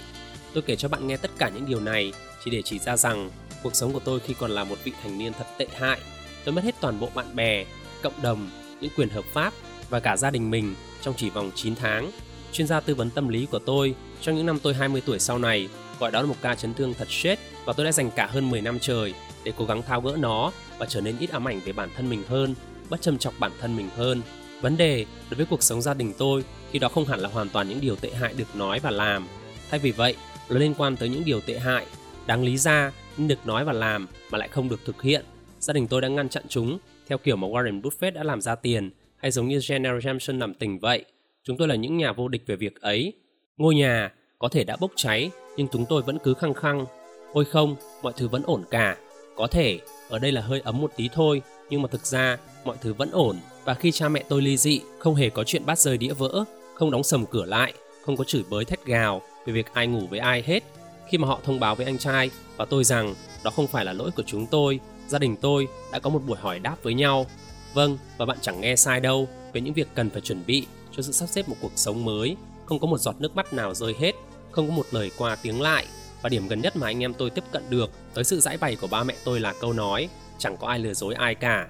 Tôi 0.53 0.63
kể 0.63 0.75
cho 0.75 0.87
bạn 0.87 1.07
nghe 1.07 1.17
tất 1.17 1.31
cả 1.37 1.49
những 1.49 1.65
điều 1.65 1.79
này 1.79 2.13
chỉ 2.45 2.51
để 2.51 2.61
chỉ 2.61 2.79
ra 2.79 2.97
rằng 2.97 3.29
cuộc 3.63 3.75
sống 3.75 3.93
của 3.93 3.99
tôi 3.99 4.19
khi 4.19 4.33
còn 4.39 4.51
là 4.51 4.63
một 4.63 4.77
vị 4.83 4.91
thành 5.03 5.17
niên 5.17 5.33
thật 5.33 5.45
tệ 5.57 5.67
hại. 5.77 5.99
Tôi 6.45 6.55
mất 6.55 6.63
hết 6.63 6.75
toàn 6.81 6.99
bộ 6.99 7.09
bạn 7.15 7.35
bè, 7.35 7.65
cộng 8.03 8.21
đồng, 8.21 8.49
những 8.81 8.91
quyền 8.97 9.09
hợp 9.09 9.25
pháp 9.25 9.53
và 9.89 9.99
cả 9.99 10.17
gia 10.17 10.29
đình 10.29 10.51
mình 10.51 10.75
trong 11.01 11.13
chỉ 11.17 11.29
vòng 11.29 11.51
9 11.55 11.75
tháng. 11.75 12.11
Chuyên 12.51 12.67
gia 12.67 12.79
tư 12.79 12.95
vấn 12.95 13.09
tâm 13.09 13.27
lý 13.27 13.45
của 13.51 13.59
tôi 13.59 13.95
trong 14.21 14.35
những 14.35 14.45
năm 14.45 14.59
tôi 14.59 14.73
20 14.73 15.01
tuổi 15.05 15.19
sau 15.19 15.39
này 15.39 15.69
gọi 15.99 16.11
đó 16.11 16.21
là 16.21 16.27
một 16.27 16.35
ca 16.41 16.55
chấn 16.55 16.73
thương 16.73 16.93
thật 16.93 17.07
chết 17.09 17.39
và 17.65 17.73
tôi 17.73 17.85
đã 17.85 17.91
dành 17.91 18.11
cả 18.11 18.25
hơn 18.25 18.49
10 18.49 18.61
năm 18.61 18.79
trời 18.79 19.13
để 19.43 19.53
cố 19.57 19.65
gắng 19.65 19.81
thao 19.81 20.01
gỡ 20.01 20.15
nó 20.19 20.51
và 20.77 20.85
trở 20.85 21.01
nên 21.01 21.17
ít 21.19 21.29
ám 21.29 21.47
ảnh 21.47 21.59
về 21.65 21.73
bản 21.73 21.89
thân 21.95 22.09
mình 22.09 22.23
hơn, 22.27 22.55
bất 22.89 23.01
châm 23.01 23.17
chọc 23.17 23.33
bản 23.39 23.51
thân 23.59 23.77
mình 23.77 23.89
hơn. 23.95 24.21
Vấn 24.61 24.77
đề 24.77 25.05
đối 25.29 25.35
với 25.37 25.45
cuộc 25.45 25.63
sống 25.63 25.81
gia 25.81 25.93
đình 25.93 26.13
tôi 26.17 26.43
khi 26.71 26.79
đó 26.79 26.89
không 26.89 27.05
hẳn 27.05 27.19
là 27.19 27.29
hoàn 27.29 27.49
toàn 27.49 27.69
những 27.69 27.81
điều 27.81 27.95
tệ 27.95 28.11
hại 28.11 28.33
được 28.33 28.55
nói 28.55 28.79
và 28.79 28.91
làm. 28.91 29.27
Thay 29.69 29.79
vì 29.79 29.91
vậy, 29.91 30.15
nó 30.49 30.57
liên 30.57 30.73
quan 30.77 30.97
tới 30.97 31.09
những 31.09 31.25
điều 31.25 31.41
tệ 31.41 31.59
hại, 31.59 31.85
đáng 32.25 32.43
lý 32.43 32.57
ra 32.57 32.91
nhưng 33.17 33.27
được 33.27 33.47
nói 33.47 33.65
và 33.65 33.73
làm 33.73 34.07
mà 34.31 34.37
lại 34.37 34.47
không 34.47 34.69
được 34.69 34.85
thực 34.85 35.01
hiện. 35.01 35.25
Gia 35.59 35.73
đình 35.73 35.87
tôi 35.87 36.01
đã 36.01 36.07
ngăn 36.07 36.29
chặn 36.29 36.43
chúng 36.49 36.79
theo 37.11 37.17
kiểu 37.17 37.35
mà 37.35 37.47
Warren 37.47 37.81
Buffett 37.81 38.13
đã 38.13 38.23
làm 38.23 38.41
ra 38.41 38.55
tiền 38.55 38.91
hay 39.17 39.31
giống 39.31 39.47
như 39.47 39.59
General 39.69 39.97
Jameson 39.97 40.39
làm 40.39 40.53
tình 40.53 40.79
vậy. 40.79 41.05
Chúng 41.43 41.57
tôi 41.57 41.67
là 41.67 41.75
những 41.75 41.97
nhà 41.97 42.11
vô 42.11 42.27
địch 42.27 42.43
về 42.45 42.55
việc 42.55 42.81
ấy. 42.81 43.13
Ngôi 43.57 43.75
nhà 43.75 44.11
có 44.39 44.49
thể 44.49 44.63
đã 44.63 44.77
bốc 44.79 44.91
cháy 44.95 45.31
nhưng 45.57 45.67
chúng 45.71 45.85
tôi 45.89 46.01
vẫn 46.01 46.17
cứ 46.23 46.33
khăng 46.33 46.53
khăng. 46.53 46.85
Ôi 47.33 47.45
không, 47.45 47.75
mọi 48.03 48.13
thứ 48.17 48.27
vẫn 48.27 48.43
ổn 48.45 48.63
cả. 48.71 48.97
Có 49.35 49.47
thể, 49.47 49.79
ở 50.09 50.19
đây 50.19 50.31
là 50.31 50.41
hơi 50.41 50.61
ấm 50.63 50.81
một 50.81 50.91
tí 50.95 51.09
thôi, 51.13 51.41
nhưng 51.69 51.81
mà 51.81 51.87
thực 51.87 52.05
ra 52.05 52.37
mọi 52.65 52.77
thứ 52.81 52.93
vẫn 52.93 53.11
ổn. 53.11 53.35
Và 53.65 53.73
khi 53.73 53.91
cha 53.91 54.09
mẹ 54.09 54.23
tôi 54.29 54.41
ly 54.41 54.57
dị, 54.57 54.81
không 54.99 55.15
hề 55.15 55.29
có 55.29 55.43
chuyện 55.43 55.65
bát 55.65 55.79
rơi 55.79 55.97
đĩa 55.97 56.13
vỡ, 56.13 56.43
không 56.73 56.91
đóng 56.91 57.03
sầm 57.03 57.25
cửa 57.25 57.45
lại, 57.45 57.73
không 58.01 58.17
có 58.17 58.23
chửi 58.23 58.43
bới 58.49 58.65
thét 58.65 58.85
gào 58.85 59.21
về 59.45 59.53
việc 59.53 59.73
ai 59.73 59.87
ngủ 59.87 60.07
với 60.09 60.19
ai 60.19 60.41
hết. 60.41 60.63
Khi 61.09 61.17
mà 61.17 61.27
họ 61.27 61.39
thông 61.43 61.59
báo 61.59 61.75
với 61.75 61.85
anh 61.85 61.97
trai 61.97 62.29
và 62.57 62.65
tôi 62.65 62.83
rằng 62.83 63.15
đó 63.43 63.51
không 63.51 63.67
phải 63.67 63.85
là 63.85 63.93
lỗi 63.93 64.11
của 64.15 64.23
chúng 64.25 64.45
tôi, 64.47 64.79
gia 65.11 65.19
đình 65.19 65.35
tôi 65.35 65.67
đã 65.91 65.99
có 65.99 66.09
một 66.09 66.21
buổi 66.27 66.37
hỏi 66.37 66.59
đáp 66.59 66.75
với 66.83 66.93
nhau. 66.93 67.25
Vâng, 67.73 67.97
và 68.17 68.25
bạn 68.25 68.37
chẳng 68.41 68.61
nghe 68.61 68.75
sai 68.75 68.99
đâu 68.99 69.27
về 69.53 69.61
những 69.61 69.73
việc 69.73 69.87
cần 69.95 70.09
phải 70.09 70.21
chuẩn 70.21 70.43
bị 70.45 70.65
cho 70.91 71.01
sự 71.01 71.11
sắp 71.11 71.29
xếp 71.29 71.49
một 71.49 71.55
cuộc 71.61 71.71
sống 71.75 72.05
mới, 72.05 72.35
không 72.65 72.79
có 72.79 72.87
một 72.87 72.97
giọt 72.97 73.15
nước 73.19 73.35
mắt 73.35 73.53
nào 73.53 73.73
rơi 73.73 73.95
hết, 73.99 74.15
không 74.51 74.67
có 74.67 74.73
một 74.73 74.85
lời 74.91 75.11
qua 75.17 75.35
tiếng 75.35 75.61
lại. 75.61 75.85
Và 76.21 76.29
điểm 76.29 76.47
gần 76.47 76.61
nhất 76.61 76.75
mà 76.75 76.87
anh 76.87 77.03
em 77.03 77.13
tôi 77.13 77.29
tiếp 77.29 77.43
cận 77.51 77.63
được 77.69 77.91
tới 78.13 78.23
sự 78.23 78.39
giải 78.39 78.57
bày 78.57 78.75
của 78.75 78.87
ba 78.87 79.03
mẹ 79.03 79.15
tôi 79.23 79.39
là 79.39 79.53
câu 79.61 79.73
nói 79.73 80.09
chẳng 80.37 80.57
có 80.57 80.67
ai 80.67 80.79
lừa 80.79 80.93
dối 80.93 81.13
ai 81.13 81.35
cả. 81.35 81.67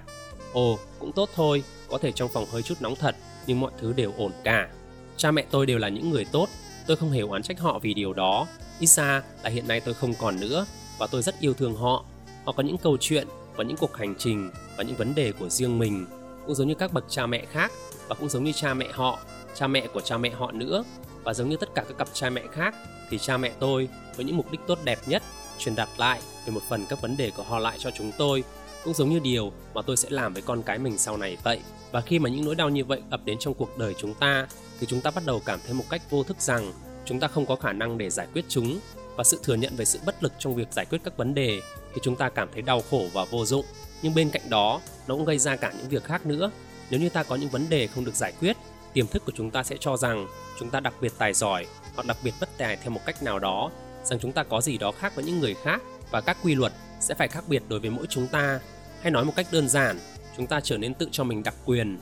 Ồ, 0.52 0.78
cũng 0.98 1.12
tốt 1.12 1.28
thôi, 1.34 1.62
có 1.88 1.98
thể 1.98 2.12
trong 2.12 2.28
phòng 2.28 2.46
hơi 2.52 2.62
chút 2.62 2.74
nóng 2.80 2.96
thật, 2.96 3.16
nhưng 3.46 3.60
mọi 3.60 3.72
thứ 3.80 3.92
đều 3.92 4.12
ổn 4.16 4.32
cả. 4.44 4.68
Cha 5.16 5.30
mẹ 5.30 5.44
tôi 5.50 5.66
đều 5.66 5.78
là 5.78 5.88
những 5.88 6.10
người 6.10 6.24
tốt, 6.24 6.48
tôi 6.86 6.96
không 6.96 7.10
hề 7.10 7.20
oán 7.20 7.42
trách 7.42 7.60
họ 7.60 7.78
vì 7.78 7.94
điều 7.94 8.12
đó. 8.12 8.46
Ít 8.80 8.86
ra 8.86 9.22
là 9.42 9.50
hiện 9.50 9.68
nay 9.68 9.80
tôi 9.80 9.94
không 9.94 10.14
còn 10.14 10.40
nữa 10.40 10.66
và 10.98 11.06
tôi 11.06 11.22
rất 11.22 11.40
yêu 11.40 11.54
thương 11.54 11.74
họ. 11.74 12.04
Họ 12.44 12.52
có 12.52 12.62
những 12.62 12.78
câu 12.78 12.96
chuyện 13.00 13.28
và 13.56 13.64
những 13.64 13.76
cuộc 13.76 13.96
hành 13.96 14.14
trình 14.18 14.50
và 14.76 14.84
những 14.84 14.96
vấn 14.96 15.14
đề 15.14 15.32
của 15.32 15.48
riêng 15.48 15.78
mình, 15.78 16.06
cũng 16.46 16.54
giống 16.54 16.68
như 16.68 16.74
các 16.74 16.92
bậc 16.92 17.04
cha 17.08 17.26
mẹ 17.26 17.44
khác 17.52 17.72
và 18.08 18.14
cũng 18.14 18.28
giống 18.28 18.44
như 18.44 18.52
cha 18.52 18.74
mẹ 18.74 18.88
họ, 18.92 19.18
cha 19.54 19.66
mẹ 19.66 19.86
của 19.94 20.00
cha 20.00 20.18
mẹ 20.18 20.30
họ 20.30 20.52
nữa. 20.52 20.84
Và 21.24 21.34
giống 21.34 21.48
như 21.48 21.56
tất 21.56 21.74
cả 21.74 21.84
các 21.88 21.98
cặp 21.98 22.08
cha 22.12 22.30
mẹ 22.30 22.42
khác 22.52 22.74
thì 23.10 23.18
cha 23.18 23.36
mẹ 23.36 23.52
tôi 23.58 23.88
với 24.16 24.24
những 24.24 24.36
mục 24.36 24.50
đích 24.50 24.60
tốt 24.66 24.78
đẹp 24.84 24.98
nhất 25.06 25.22
truyền 25.58 25.74
đạt 25.74 25.88
lại 25.96 26.20
về 26.46 26.52
một 26.52 26.60
phần 26.68 26.86
các 26.88 27.00
vấn 27.00 27.16
đề 27.16 27.30
của 27.36 27.42
họ 27.42 27.58
lại 27.58 27.76
cho 27.80 27.90
chúng 27.90 28.12
tôi 28.18 28.44
cũng 28.84 28.94
giống 28.94 29.10
như 29.10 29.18
điều 29.18 29.52
mà 29.74 29.82
tôi 29.82 29.96
sẽ 29.96 30.10
làm 30.10 30.32
với 30.32 30.42
con 30.42 30.62
cái 30.62 30.78
mình 30.78 30.98
sau 30.98 31.16
này 31.16 31.36
vậy. 31.44 31.60
Và 31.92 32.00
khi 32.00 32.18
mà 32.18 32.30
những 32.30 32.44
nỗi 32.44 32.54
đau 32.54 32.68
như 32.68 32.84
vậy 32.84 33.02
ập 33.10 33.20
đến 33.24 33.38
trong 33.40 33.54
cuộc 33.54 33.78
đời 33.78 33.94
chúng 33.98 34.14
ta 34.14 34.46
thì 34.80 34.86
chúng 34.86 35.00
ta 35.00 35.10
bắt 35.10 35.26
đầu 35.26 35.42
cảm 35.44 35.60
thấy 35.64 35.74
một 35.74 35.84
cách 35.90 36.10
vô 36.10 36.22
thức 36.22 36.40
rằng 36.40 36.72
chúng 37.04 37.20
ta 37.20 37.28
không 37.28 37.46
có 37.46 37.56
khả 37.56 37.72
năng 37.72 37.98
để 37.98 38.10
giải 38.10 38.26
quyết 38.34 38.44
chúng. 38.48 38.78
Và 39.16 39.24
sự 39.24 39.40
thừa 39.42 39.54
nhận 39.54 39.76
về 39.76 39.84
sự 39.84 39.98
bất 40.06 40.22
lực 40.22 40.32
trong 40.38 40.54
việc 40.54 40.68
giải 40.72 40.86
quyết 40.90 40.98
các 41.04 41.16
vấn 41.16 41.34
đề 41.34 41.60
thì 41.94 42.00
chúng 42.02 42.16
ta 42.16 42.28
cảm 42.28 42.48
thấy 42.52 42.62
đau 42.62 42.82
khổ 42.90 43.06
và 43.12 43.24
vô 43.24 43.44
dụng. 43.44 43.66
Nhưng 44.02 44.14
bên 44.14 44.30
cạnh 44.30 44.50
đó 44.50 44.80
nó 45.06 45.14
cũng 45.14 45.24
gây 45.24 45.38
ra 45.38 45.56
cả 45.56 45.72
những 45.78 45.88
việc 45.88 46.04
khác 46.04 46.26
nữa. 46.26 46.50
Nếu 46.90 47.00
như 47.00 47.08
ta 47.08 47.22
có 47.22 47.36
những 47.36 47.48
vấn 47.48 47.68
đề 47.68 47.86
không 47.86 48.04
được 48.04 48.14
giải 48.14 48.32
quyết 48.40 48.56
tiềm 48.92 49.06
thức 49.06 49.22
của 49.26 49.32
chúng 49.34 49.50
ta 49.50 49.62
sẽ 49.62 49.76
cho 49.80 49.96
rằng 49.96 50.26
chúng 50.58 50.70
ta 50.70 50.80
đặc 50.80 50.94
biệt 51.00 51.12
tài 51.18 51.32
giỏi 51.32 51.66
hoặc 51.94 52.06
đặc 52.06 52.16
biệt 52.24 52.34
bất 52.40 52.48
tài 52.58 52.76
theo 52.76 52.90
một 52.90 53.00
cách 53.06 53.22
nào 53.22 53.38
đó 53.38 53.70
rằng 54.04 54.18
chúng 54.18 54.32
ta 54.32 54.42
có 54.42 54.60
gì 54.60 54.78
đó 54.78 54.92
khác 54.92 55.14
với 55.14 55.24
những 55.24 55.40
người 55.40 55.54
khác 55.54 55.82
và 56.10 56.20
các 56.20 56.36
quy 56.42 56.54
luật 56.54 56.72
sẽ 57.00 57.14
phải 57.14 57.28
khác 57.28 57.44
biệt 57.48 57.62
đối 57.68 57.80
với 57.80 57.90
mỗi 57.90 58.06
chúng 58.08 58.26
ta. 58.26 58.60
Hay 59.02 59.10
nói 59.10 59.24
một 59.24 59.32
cách 59.36 59.46
đơn 59.52 59.68
giản 59.68 59.98
chúng 60.36 60.46
ta 60.46 60.60
trở 60.60 60.78
nên 60.78 60.94
tự 60.94 61.08
cho 61.12 61.24
mình 61.24 61.42
đặc 61.42 61.54
quyền. 61.64 61.98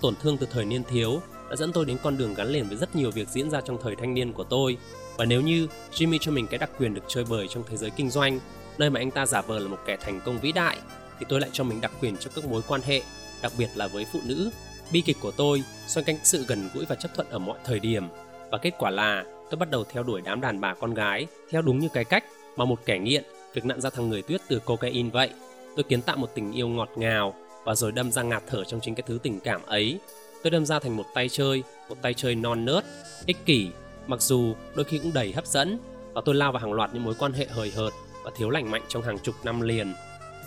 Tổn 0.00 0.14
thương 0.16 0.38
từ 0.38 0.46
thời 0.50 0.64
niên 0.64 0.84
thiếu 0.84 1.20
đã 1.50 1.56
dẫn 1.56 1.72
tôi 1.72 1.84
đến 1.84 1.96
con 2.02 2.18
đường 2.18 2.34
gắn 2.34 2.48
liền 2.48 2.68
với 2.68 2.76
rất 2.76 2.96
nhiều 2.96 3.10
việc 3.10 3.28
diễn 3.28 3.50
ra 3.50 3.60
trong 3.60 3.78
thời 3.82 3.96
thanh 3.96 4.14
niên 4.14 4.32
của 4.32 4.44
tôi. 4.44 4.76
Và 5.16 5.24
nếu 5.24 5.40
như 5.40 5.68
Jimmy 5.92 6.18
cho 6.20 6.32
mình 6.32 6.46
cái 6.46 6.58
đặc 6.58 6.70
quyền 6.78 6.94
được 6.94 7.04
chơi 7.08 7.24
bời 7.24 7.46
trong 7.50 7.64
thế 7.70 7.76
giới 7.76 7.90
kinh 7.90 8.10
doanh, 8.10 8.40
nơi 8.78 8.90
mà 8.90 9.00
anh 9.00 9.10
ta 9.10 9.26
giả 9.26 9.40
vờ 9.40 9.58
là 9.58 9.68
một 9.68 9.78
kẻ 9.86 9.96
thành 10.00 10.20
công 10.24 10.40
vĩ 10.40 10.52
đại, 10.52 10.78
thì 11.18 11.26
tôi 11.28 11.40
lại 11.40 11.50
cho 11.52 11.64
mình 11.64 11.80
đặc 11.80 11.92
quyền 12.00 12.16
cho 12.16 12.30
các 12.34 12.44
mối 12.44 12.62
quan 12.68 12.80
hệ, 12.86 13.02
đặc 13.42 13.52
biệt 13.58 13.68
là 13.74 13.86
với 13.86 14.06
phụ 14.12 14.20
nữ. 14.24 14.50
Bi 14.92 15.00
kịch 15.00 15.16
của 15.20 15.30
tôi 15.30 15.62
xoay 15.86 16.04
quanh 16.04 16.16
sự 16.22 16.44
gần 16.48 16.68
gũi 16.74 16.84
và 16.84 16.94
chấp 16.94 17.14
thuận 17.14 17.30
ở 17.30 17.38
mọi 17.38 17.58
thời 17.64 17.78
điểm. 17.78 18.04
Và 18.50 18.58
kết 18.58 18.74
quả 18.78 18.90
là 18.90 19.24
tôi 19.50 19.58
bắt 19.58 19.70
đầu 19.70 19.84
theo 19.84 20.02
đuổi 20.02 20.20
đám 20.20 20.40
đàn 20.40 20.60
bà 20.60 20.74
con 20.74 20.94
gái 20.94 21.26
theo 21.50 21.62
đúng 21.62 21.78
như 21.78 21.88
cái 21.92 22.04
cách 22.04 22.24
mà 22.56 22.64
một 22.64 22.80
kẻ 22.86 22.98
nghiện 22.98 23.24
việc 23.54 23.64
nặn 23.64 23.80
ra 23.80 23.90
thằng 23.90 24.08
người 24.08 24.22
tuyết 24.22 24.40
từ 24.48 24.58
cocaine 24.58 25.10
vậy. 25.10 25.30
Tôi 25.76 25.84
kiến 25.84 26.02
tạo 26.02 26.16
một 26.16 26.30
tình 26.34 26.52
yêu 26.52 26.68
ngọt 26.68 26.90
ngào 26.96 27.34
và 27.64 27.74
rồi 27.74 27.92
đâm 27.92 28.12
ra 28.12 28.22
ngạt 28.22 28.42
thở 28.46 28.64
trong 28.64 28.80
chính 28.80 28.94
cái 28.94 29.04
thứ 29.06 29.18
tình 29.22 29.40
cảm 29.40 29.60
ấy. 29.66 29.98
Tôi 30.42 30.50
đâm 30.50 30.66
ra 30.66 30.78
thành 30.78 30.96
một 30.96 31.06
tay 31.14 31.28
chơi, 31.28 31.62
một 31.88 31.96
tay 32.02 32.14
chơi 32.14 32.34
non 32.34 32.64
nớt, 32.64 32.84
ích 33.26 33.46
kỷ, 33.46 33.68
mặc 34.06 34.22
dù 34.22 34.54
đôi 34.74 34.84
khi 34.84 34.98
cũng 34.98 35.12
đầy 35.12 35.32
hấp 35.32 35.46
dẫn 35.46 35.78
và 36.12 36.22
tôi 36.24 36.34
lao 36.34 36.52
vào 36.52 36.60
hàng 36.60 36.72
loạt 36.72 36.90
những 36.94 37.04
mối 37.04 37.14
quan 37.18 37.32
hệ 37.32 37.46
hời 37.46 37.70
hợt 37.70 37.92
và 38.24 38.30
thiếu 38.36 38.50
lành 38.50 38.70
mạnh 38.70 38.82
trong 38.88 39.02
hàng 39.02 39.18
chục 39.18 39.34
năm 39.44 39.60
liền. 39.60 39.94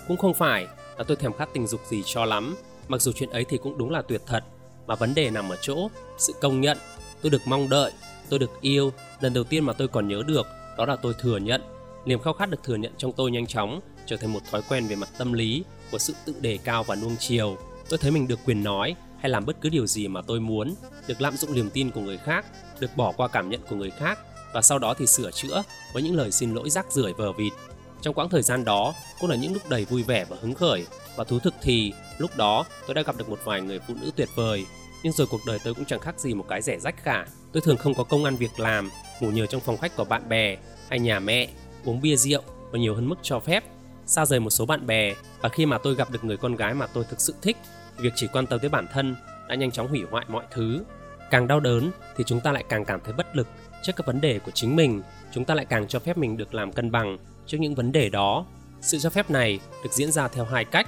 Cũng 0.07 0.17
không 0.17 0.33
phải 0.33 0.67
là 0.97 1.03
tôi 1.03 1.17
thèm 1.17 1.33
khát 1.33 1.49
tình 1.53 1.67
dục 1.67 1.81
gì 1.89 2.03
cho 2.05 2.25
lắm, 2.25 2.55
mặc 2.87 3.01
dù 3.01 3.11
chuyện 3.11 3.29
ấy 3.29 3.45
thì 3.49 3.57
cũng 3.57 3.77
đúng 3.77 3.89
là 3.89 4.01
tuyệt 4.01 4.21
thật, 4.25 4.43
mà 4.87 4.95
vấn 4.95 5.15
đề 5.15 5.29
nằm 5.29 5.49
ở 5.49 5.57
chỗ 5.61 5.89
sự 6.17 6.33
công 6.41 6.61
nhận. 6.61 6.77
Tôi 7.21 7.29
được 7.29 7.41
mong 7.45 7.69
đợi, 7.69 7.91
tôi 8.29 8.39
được 8.39 8.61
yêu, 8.61 8.91
lần 9.19 9.33
đầu 9.33 9.43
tiên 9.43 9.65
mà 9.65 9.73
tôi 9.73 9.87
còn 9.87 10.07
nhớ 10.07 10.23
được 10.27 10.47
đó 10.77 10.85
là 10.85 10.95
tôi 10.95 11.13
thừa 11.19 11.37
nhận. 11.37 11.61
Niềm 12.05 12.19
khao 12.19 12.33
khát 12.33 12.49
được 12.49 12.63
thừa 12.63 12.75
nhận 12.75 12.93
trong 12.97 13.11
tôi 13.11 13.31
nhanh 13.31 13.47
chóng 13.47 13.81
trở 14.05 14.17
thành 14.17 14.33
một 14.33 14.39
thói 14.51 14.61
quen 14.69 14.87
về 14.87 14.95
mặt 14.95 15.09
tâm 15.17 15.33
lý 15.33 15.63
của 15.91 15.97
sự 15.97 16.13
tự 16.25 16.35
đề 16.41 16.57
cao 16.63 16.83
và 16.83 16.95
nuông 16.95 17.15
chiều. 17.19 17.57
Tôi 17.89 17.97
thấy 17.97 18.11
mình 18.11 18.27
được 18.27 18.39
quyền 18.45 18.63
nói 18.63 18.95
hay 19.19 19.29
làm 19.29 19.45
bất 19.45 19.61
cứ 19.61 19.69
điều 19.69 19.87
gì 19.87 20.07
mà 20.07 20.21
tôi 20.21 20.39
muốn, 20.39 20.75
được 21.07 21.21
lạm 21.21 21.37
dụng 21.37 21.53
niềm 21.53 21.69
tin 21.69 21.91
của 21.91 22.01
người 22.01 22.17
khác, 22.17 22.45
được 22.79 22.91
bỏ 22.95 23.11
qua 23.11 23.27
cảm 23.27 23.49
nhận 23.49 23.61
của 23.69 23.75
người 23.75 23.89
khác 23.89 24.19
và 24.53 24.61
sau 24.61 24.79
đó 24.79 24.93
thì 24.93 25.07
sửa 25.07 25.31
chữa 25.31 25.63
với 25.93 26.03
những 26.03 26.15
lời 26.15 26.31
xin 26.31 26.53
lỗi 26.53 26.69
rác 26.69 26.91
rưởi 26.91 27.13
vờ 27.13 27.31
vịt. 27.31 27.53
Trong 28.01 28.13
quãng 28.13 28.29
thời 28.29 28.41
gian 28.41 28.65
đó 28.65 28.93
cũng 29.19 29.29
là 29.29 29.35
những 29.35 29.53
lúc 29.53 29.69
đầy 29.69 29.85
vui 29.85 30.03
vẻ 30.03 30.25
và 30.29 30.37
hứng 30.41 30.53
khởi 30.53 30.85
và 31.15 31.23
thú 31.23 31.39
thực 31.39 31.53
thì 31.61 31.93
lúc 32.17 32.37
đó 32.37 32.65
tôi 32.87 32.95
đã 32.95 33.01
gặp 33.01 33.17
được 33.17 33.29
một 33.29 33.39
vài 33.43 33.61
người 33.61 33.79
phụ 33.87 33.93
nữ 34.01 34.11
tuyệt 34.15 34.29
vời 34.35 34.65
nhưng 35.03 35.13
rồi 35.13 35.27
cuộc 35.27 35.41
đời 35.45 35.59
tôi 35.63 35.73
cũng 35.73 35.85
chẳng 35.85 35.99
khác 35.99 36.19
gì 36.19 36.33
một 36.33 36.45
cái 36.49 36.61
rẻ 36.61 36.79
rách 36.79 37.03
cả. 37.03 37.27
Tôi 37.51 37.61
thường 37.61 37.77
không 37.77 37.93
có 37.93 38.03
công 38.03 38.25
ăn 38.25 38.35
việc 38.35 38.59
làm, 38.59 38.89
ngủ 39.19 39.31
nhờ 39.31 39.45
trong 39.45 39.61
phòng 39.61 39.77
khách 39.77 39.95
của 39.95 40.03
bạn 40.03 40.29
bè 40.29 40.57
hay 40.89 40.99
nhà 40.99 41.19
mẹ, 41.19 41.47
uống 41.85 42.01
bia 42.01 42.15
rượu 42.15 42.41
và 42.71 42.79
nhiều 42.79 42.95
hơn 42.95 43.09
mức 43.09 43.15
cho 43.21 43.39
phép, 43.39 43.63
xa 44.05 44.25
rời 44.25 44.39
một 44.39 44.49
số 44.49 44.65
bạn 44.65 44.87
bè 44.87 45.13
và 45.41 45.49
khi 45.49 45.65
mà 45.65 45.77
tôi 45.77 45.95
gặp 45.95 46.11
được 46.11 46.23
người 46.23 46.37
con 46.37 46.55
gái 46.55 46.73
mà 46.73 46.87
tôi 46.87 47.03
thực 47.09 47.21
sự 47.21 47.33
thích, 47.41 47.57
việc 47.97 48.13
chỉ 48.15 48.27
quan 48.33 48.47
tâm 48.47 48.59
tới 48.59 48.69
bản 48.69 48.87
thân 48.93 49.15
đã 49.49 49.55
nhanh 49.55 49.71
chóng 49.71 49.87
hủy 49.87 50.01
hoại 50.11 50.25
mọi 50.29 50.43
thứ. 50.51 50.83
Càng 51.31 51.47
đau 51.47 51.59
đớn 51.59 51.91
thì 52.17 52.23
chúng 52.27 52.39
ta 52.39 52.51
lại 52.51 52.63
càng 52.69 52.85
cảm 52.85 52.99
thấy 53.03 53.13
bất 53.13 53.35
lực 53.35 53.47
trước 53.87 53.95
các 53.95 54.07
vấn 54.07 54.21
đề 54.21 54.39
của 54.39 54.51
chính 54.51 54.75
mình, 54.75 55.01
chúng 55.31 55.45
ta 55.45 55.53
lại 55.53 55.65
càng 55.65 55.87
cho 55.87 55.99
phép 55.99 56.17
mình 56.17 56.37
được 56.37 56.53
làm 56.53 56.71
cân 56.71 56.91
bằng 56.91 57.17
trước 57.45 57.57
những 57.59 57.75
vấn 57.75 57.91
đề 57.91 58.09
đó. 58.09 58.45
Sự 58.81 58.99
cho 58.99 59.09
phép 59.09 59.31
này 59.31 59.59
được 59.83 59.89
diễn 59.93 60.11
ra 60.11 60.27
theo 60.27 60.45
hai 60.45 60.65
cách. 60.65 60.87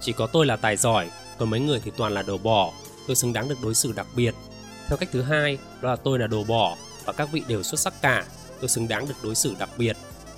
Chỉ 0.00 0.12
có 0.12 0.26
tôi 0.26 0.46
là 0.46 0.56
tài 0.56 0.76
giỏi, 0.76 1.10
còn 1.38 1.50
mấy 1.50 1.60
người 1.60 1.80
thì 1.84 1.92
toàn 1.96 2.14
là 2.14 2.22
đồ 2.22 2.38
bỏ. 2.38 2.72
Tôi 3.06 3.16
xứng 3.16 3.32
đáng 3.32 3.48
được 3.48 3.54
đối 3.62 3.74
xử 3.74 3.92
đặc 3.92 4.06
biệt. 4.16 4.34
Theo 4.88 4.96
cách 4.96 5.08
thứ 5.12 5.22
hai, 5.22 5.58
đó 5.80 5.90
là 5.90 5.96
tôi 5.96 6.18
là 6.18 6.26
đồ 6.26 6.44
bỏ 6.44 6.76
và 7.04 7.12
các 7.12 7.32
vị 7.32 7.42
đều 7.48 7.62
xuất 7.62 7.80
sắc 7.80 8.02
cả. 8.02 8.24
Tôi 8.60 8.68
xứng 8.68 8.88
đáng 8.88 9.08
được 9.08 9.14
đối 9.22 9.34
xử 9.34 9.54
đặc 9.58 9.70
biệt. 9.78 9.96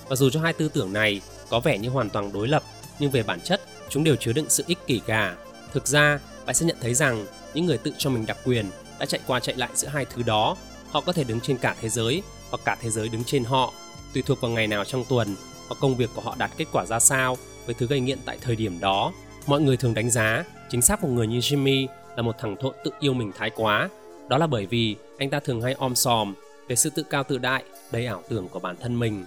Và 0.09 0.17
dù 0.17 0.31
cho 0.31 0.41
hai 0.41 0.53
tư 0.53 0.69
tưởng 0.69 0.93
này 0.93 1.21
có 1.51 1.61
vẻ 1.61 1.79
như 1.79 1.89
hoàn 1.89 2.11
toàn 2.11 2.33
đối 2.33 2.49
lập, 2.49 2.63
nhưng 2.99 3.11
về 3.11 3.23
bản 3.23 3.41
chất, 3.41 3.61
chúng 3.89 4.05
đều 4.05 4.17
chứa 4.17 4.33
đựng 4.33 4.47
sự 4.49 4.65
ích 4.67 4.79
kỷ 4.87 5.01
cả. 5.07 5.37
Thực 5.73 5.87
ra, 5.87 6.21
bạn 6.47 6.55
sẽ 6.55 6.67
nhận 6.67 6.77
thấy 6.81 6.95
rằng 6.95 7.27
những 7.55 7.67
người 7.67 7.79
tự 7.79 7.93
cho 7.99 8.11
mình 8.11 8.27
đặc 8.27 8.37
quyền 8.45 8.67
đã 8.99 9.07
chạy 9.07 9.21
qua 9.27 9.41
chạy 9.41 9.57
lại 9.57 9.71
giữa 9.75 9.89
hai 9.89 10.05
thứ 10.05 10.23
đó. 10.23 10.57
Họ 10.93 11.01
có 11.01 11.13
thể 11.13 11.25
đứng 11.25 11.41
trên 11.41 11.59
cả 11.59 11.77
thế 11.81 11.89
giới 11.89 12.23
hoặc 12.51 12.61
cả 12.65 12.77
thế 12.81 12.91
giới 12.91 13.09
đứng 13.09 13.25
trên 13.25 13.45
họ, 13.45 13.73
tùy 14.15 14.23
thuộc 14.23 14.41
vào 14.41 14.51
ngày 14.51 14.67
nào 14.67 14.85
trong 14.85 15.05
tuần 15.09 15.37
hoặc 15.69 15.77
công 15.81 15.97
việc 15.97 16.11
của 16.15 16.23
họ 16.23 16.35
đạt 16.39 16.51
kết 16.57 16.65
quả 16.73 16.87
ra 16.87 17.01
sao 17.01 17.37
với 17.67 17.75
thứ 17.75 17.87
gây 17.87 18.01
nghiện 18.01 18.19
tại 18.25 18.39
thời 18.41 18.57
điểm 18.57 18.81
đó. 18.81 19.13
Mọi 19.47 19.61
người 19.61 19.77
thường 19.77 19.95
đánh 19.95 20.11
giá 20.11 20.45
chính 20.71 20.83
xác 20.83 21.03
một 21.03 21.09
người 21.09 21.27
như 21.27 21.39
Jimmy 21.39 21.87
là 22.17 22.23
một 22.23 22.37
thằng 22.39 22.57
thộn 22.57 22.75
tự 22.85 22.91
yêu 23.01 23.15
mình 23.15 23.33
thái 23.39 23.51
quá. 23.51 23.89
Đó 24.29 24.39
là 24.39 24.47
bởi 24.47 24.67
vì 24.67 24.97
anh 25.19 25.31
ta 25.31 25.41
thường 25.41 25.63
hay 25.63 25.75
om 25.75 25.95
sòm 25.95 26.35
về 26.69 26.77
sự 26.77 26.91
tự 26.91 27.03
cao 27.03 27.25
tự 27.25 27.39
đại, 27.39 27.65
đầy 27.93 28.07
ảo 28.07 28.23
tưởng 28.29 28.49
của 28.49 28.59
bản 28.59 28.77
thân 28.81 28.99
mình. 28.99 29.25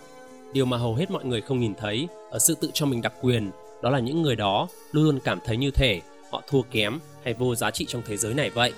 Điều 0.54 0.66
mà 0.66 0.78
hầu 0.78 0.96
hết 0.96 1.12
mọi 1.12 1.26
người 1.26 1.42
không 1.42 1.60
nhìn 1.60 1.74
thấy 1.76 2.08
ở 2.32 2.40
sự 2.40 2.56
tự 2.62 2.70
cho 2.74 2.86
mình 2.86 3.02
đặc 3.02 3.14
quyền 3.22 3.52
đó 3.84 3.90
là 3.90 4.00
những 4.00 4.22
người 4.22 4.36
đó 4.36 4.68
luôn 4.92 5.04
luôn 5.04 5.20
cảm 5.24 5.40
thấy 5.46 5.58
như 5.58 5.72
thể 5.72 6.02
họ 6.32 6.42
thua 6.48 6.62
kém 6.62 7.00
hay 7.24 7.34
vô 7.34 7.56
giá 7.56 7.72
trị 7.72 7.86
trong 7.86 8.02
thế 8.08 8.18
giới 8.18 8.34
này 8.34 8.50
vậy. 8.50 8.74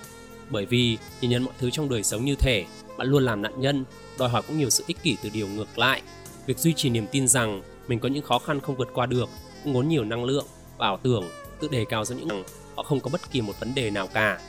Bởi 0.50 0.66
vì 0.66 0.98
nhìn 1.20 1.30
nhận 1.30 1.44
mọi 1.44 1.54
thứ 1.58 1.70
trong 1.70 1.88
đời 1.88 2.02
sống 2.02 2.24
như 2.24 2.34
thể 2.34 2.64
bạn 2.96 3.06
luôn 3.06 3.24
làm 3.24 3.42
nạn 3.42 3.60
nhân, 3.60 3.84
đòi 4.18 4.28
hỏi 4.28 4.42
cũng 4.46 4.58
nhiều 4.58 4.70
sự 4.70 4.84
ích 4.86 5.02
kỷ 5.02 5.16
từ 5.22 5.28
điều 5.28 5.48
ngược 5.48 5.78
lại. 5.78 6.02
Việc 6.46 6.58
duy 6.58 6.72
trì 6.72 6.90
niềm 6.90 7.06
tin 7.12 7.28
rằng 7.28 7.62
mình 7.88 8.00
có 8.00 8.08
những 8.08 8.24
khó 8.24 8.38
khăn 8.38 8.60
không 8.60 8.76
vượt 8.76 8.88
qua 8.94 9.06
được 9.06 9.28
cũng 9.64 9.72
ngốn 9.72 9.88
nhiều 9.88 10.04
năng 10.04 10.24
lượng 10.24 10.46
và 10.78 10.86
ảo 10.86 10.98
tưởng 11.02 11.24
tự 11.60 11.68
đề 11.68 11.84
cao 11.88 12.04
ra 12.04 12.16
những 12.16 12.28
rằng 12.28 12.44
họ 12.76 12.82
không 12.82 13.00
có 13.00 13.10
bất 13.10 13.30
kỳ 13.30 13.40
một 13.40 13.60
vấn 13.60 13.74
đề 13.74 13.90
nào 13.90 14.06
cả. 14.06 14.40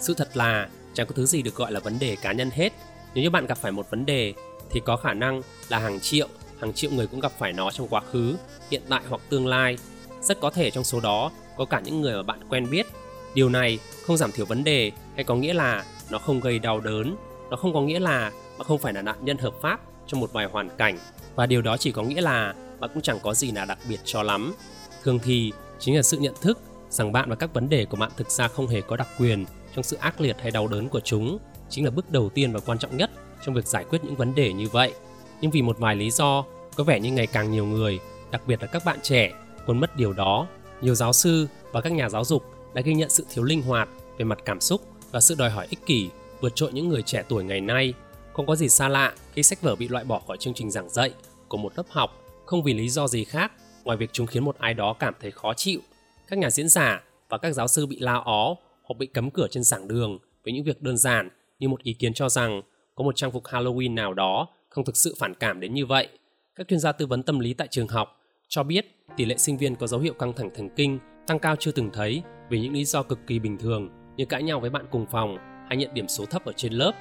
Sự 0.00 0.14
thật 0.14 0.36
là 0.36 0.68
chẳng 0.94 1.06
có 1.06 1.12
thứ 1.16 1.26
gì 1.26 1.42
được 1.42 1.54
gọi 1.54 1.72
là 1.72 1.80
vấn 1.80 1.98
đề 1.98 2.16
cá 2.16 2.32
nhân 2.32 2.50
hết. 2.50 2.72
Nếu 3.14 3.24
như 3.24 3.30
bạn 3.30 3.46
gặp 3.46 3.58
phải 3.58 3.72
một 3.72 3.90
vấn 3.90 4.06
đề 4.06 4.34
thì 4.70 4.80
có 4.84 4.96
khả 4.96 5.14
năng 5.14 5.42
là 5.68 5.78
hàng 5.78 6.00
triệu, 6.00 6.28
hàng 6.60 6.72
triệu 6.72 6.90
người 6.90 7.06
cũng 7.06 7.20
gặp 7.20 7.32
phải 7.38 7.52
nó 7.52 7.70
trong 7.70 7.88
quá 7.88 8.00
khứ, 8.12 8.36
hiện 8.70 8.82
tại 8.88 9.02
hoặc 9.08 9.20
tương 9.28 9.46
lai. 9.46 9.78
Rất 10.22 10.40
có 10.40 10.50
thể 10.50 10.70
trong 10.70 10.84
số 10.84 11.00
đó 11.00 11.30
có 11.56 11.64
cả 11.64 11.80
những 11.80 12.00
người 12.00 12.16
mà 12.16 12.22
bạn 12.22 12.40
quen 12.48 12.70
biết. 12.70 12.86
Điều 13.34 13.48
này 13.48 13.78
không 14.06 14.16
giảm 14.16 14.32
thiểu 14.32 14.46
vấn 14.46 14.64
đề 14.64 14.92
hay 15.14 15.24
có 15.24 15.34
nghĩa 15.34 15.54
là 15.54 15.84
nó 16.10 16.18
không 16.18 16.40
gây 16.40 16.58
đau 16.58 16.80
đớn, 16.80 17.16
nó 17.50 17.56
không 17.56 17.74
có 17.74 17.80
nghĩa 17.80 18.00
là 18.00 18.32
bạn 18.58 18.68
không 18.68 18.78
phải 18.78 18.92
là 18.92 19.02
nạn 19.02 19.16
nhân 19.20 19.38
hợp 19.38 19.54
pháp 19.60 19.80
trong 20.06 20.20
một 20.20 20.32
vài 20.32 20.46
hoàn 20.46 20.68
cảnh 20.76 20.98
và 21.34 21.46
điều 21.46 21.62
đó 21.62 21.76
chỉ 21.76 21.92
có 21.92 22.02
nghĩa 22.02 22.20
là 22.20 22.54
bạn 22.80 22.90
cũng 22.94 23.02
chẳng 23.02 23.18
có 23.22 23.34
gì 23.34 23.50
là 23.50 23.64
đặc 23.64 23.78
biệt 23.88 24.00
cho 24.04 24.22
lắm. 24.22 24.54
Thường 25.02 25.18
thì 25.24 25.52
chính 25.78 25.96
là 25.96 26.02
sự 26.02 26.18
nhận 26.18 26.34
thức 26.40 26.58
rằng 26.90 27.12
bạn 27.12 27.30
và 27.30 27.36
các 27.36 27.54
vấn 27.54 27.68
đề 27.68 27.84
của 27.84 27.96
bạn 27.96 28.10
thực 28.16 28.30
ra 28.30 28.48
không 28.48 28.66
hề 28.66 28.80
có 28.80 28.96
đặc 28.96 29.08
quyền 29.18 29.44
trong 29.74 29.82
sự 29.82 29.96
ác 29.96 30.20
liệt 30.20 30.36
hay 30.40 30.50
đau 30.50 30.68
đớn 30.68 30.88
của 30.88 31.00
chúng 31.00 31.38
chính 31.68 31.84
là 31.84 31.90
bước 31.90 32.10
đầu 32.10 32.28
tiên 32.28 32.52
và 32.52 32.60
quan 32.66 32.78
trọng 32.78 32.96
nhất 32.96 33.10
trong 33.46 33.54
việc 33.54 33.66
giải 33.66 33.84
quyết 33.84 34.04
những 34.04 34.14
vấn 34.14 34.34
đề 34.34 34.52
như 34.52 34.68
vậy. 34.68 34.92
Nhưng 35.40 35.50
vì 35.50 35.62
một 35.62 35.78
vài 35.78 35.96
lý 35.96 36.10
do, 36.10 36.44
có 36.76 36.84
vẻ 36.84 37.00
như 37.00 37.12
ngày 37.12 37.26
càng 37.26 37.50
nhiều 37.50 37.66
người, 37.66 37.98
đặc 38.30 38.42
biệt 38.46 38.62
là 38.62 38.66
các 38.66 38.84
bạn 38.84 38.98
trẻ, 39.02 39.32
quên 39.66 39.80
mất 39.80 39.96
điều 39.96 40.12
đó. 40.12 40.46
Nhiều 40.80 40.94
giáo 40.94 41.12
sư 41.12 41.48
và 41.72 41.80
các 41.80 41.92
nhà 41.92 42.08
giáo 42.08 42.24
dục 42.24 42.44
đã 42.74 42.82
ghi 42.82 42.94
nhận 42.94 43.10
sự 43.10 43.26
thiếu 43.30 43.44
linh 43.44 43.62
hoạt 43.62 43.88
về 44.18 44.24
mặt 44.24 44.38
cảm 44.44 44.60
xúc 44.60 44.80
và 45.10 45.20
sự 45.20 45.34
đòi 45.38 45.50
hỏi 45.50 45.66
ích 45.70 45.86
kỷ 45.86 46.08
vượt 46.40 46.52
trội 46.54 46.72
những 46.72 46.88
người 46.88 47.02
trẻ 47.02 47.24
tuổi 47.28 47.44
ngày 47.44 47.60
nay. 47.60 47.94
Không 48.32 48.46
có 48.46 48.56
gì 48.56 48.68
xa 48.68 48.88
lạ 48.88 49.14
khi 49.32 49.42
sách 49.42 49.62
vở 49.62 49.76
bị 49.76 49.88
loại 49.88 50.04
bỏ 50.04 50.22
khỏi 50.26 50.36
chương 50.36 50.54
trình 50.54 50.70
giảng 50.70 50.90
dạy 50.90 51.14
của 51.48 51.56
một 51.56 51.72
lớp 51.76 51.86
học 51.88 52.24
không 52.46 52.62
vì 52.62 52.74
lý 52.74 52.88
do 52.88 53.08
gì 53.08 53.24
khác, 53.24 53.52
ngoài 53.84 53.96
việc 53.96 54.10
chúng 54.12 54.26
khiến 54.26 54.44
một 54.44 54.56
ai 54.58 54.74
đó 54.74 54.92
cảm 54.92 55.14
thấy 55.20 55.30
khó 55.30 55.54
chịu. 55.54 55.80
Các 56.28 56.38
nhà 56.38 56.50
diễn 56.50 56.68
giả 56.68 57.02
và 57.28 57.38
các 57.38 57.54
giáo 57.54 57.68
sư 57.68 57.86
bị 57.86 57.98
lao 57.98 58.22
ó 58.22 58.56
hoặc 58.82 58.94
bị 58.98 59.06
cấm 59.06 59.30
cửa 59.30 59.46
trên 59.50 59.62
giảng 59.62 59.88
đường 59.88 60.18
với 60.44 60.52
những 60.52 60.64
việc 60.64 60.82
đơn 60.82 60.96
giản 60.96 61.28
như 61.58 61.68
một 61.68 61.82
ý 61.82 61.92
kiến 61.92 62.14
cho 62.14 62.28
rằng 62.28 62.62
có 62.94 63.04
một 63.04 63.16
trang 63.16 63.32
phục 63.32 63.44
Halloween 63.44 63.94
nào 63.94 64.14
đó 64.14 64.48
không 64.68 64.84
thực 64.84 64.96
sự 64.96 65.14
phản 65.18 65.34
cảm 65.34 65.60
đến 65.60 65.74
như 65.74 65.86
vậy. 65.86 66.08
Các 66.54 66.68
chuyên 66.68 66.80
gia 66.80 66.92
tư 66.92 67.06
vấn 67.06 67.22
tâm 67.22 67.38
lý 67.38 67.54
tại 67.54 67.68
trường 67.70 67.88
học 67.88 68.20
cho 68.48 68.62
biết 68.62 68.86
tỷ 69.16 69.24
lệ 69.24 69.36
sinh 69.36 69.56
viên 69.56 69.76
có 69.76 69.86
dấu 69.86 70.00
hiệu 70.00 70.14
căng 70.14 70.32
thẳng 70.32 70.50
thần 70.54 70.68
kinh 70.76 70.98
tăng 71.26 71.38
cao 71.38 71.56
chưa 71.58 71.70
từng 71.70 71.90
thấy 71.92 72.22
vì 72.48 72.60
những 72.60 72.72
lý 72.72 72.84
do 72.84 73.02
cực 73.02 73.26
kỳ 73.26 73.38
bình 73.38 73.58
thường 73.58 73.90
như 74.16 74.24
cãi 74.24 74.42
nhau 74.42 74.60
với 74.60 74.70
bạn 74.70 74.84
cùng 74.90 75.06
phòng 75.06 75.38
hay 75.68 75.76
nhận 75.76 75.94
điểm 75.94 76.08
số 76.08 76.26
thấp 76.26 76.44
ở 76.44 76.52
trên 76.52 76.72
lớp. 76.72 76.92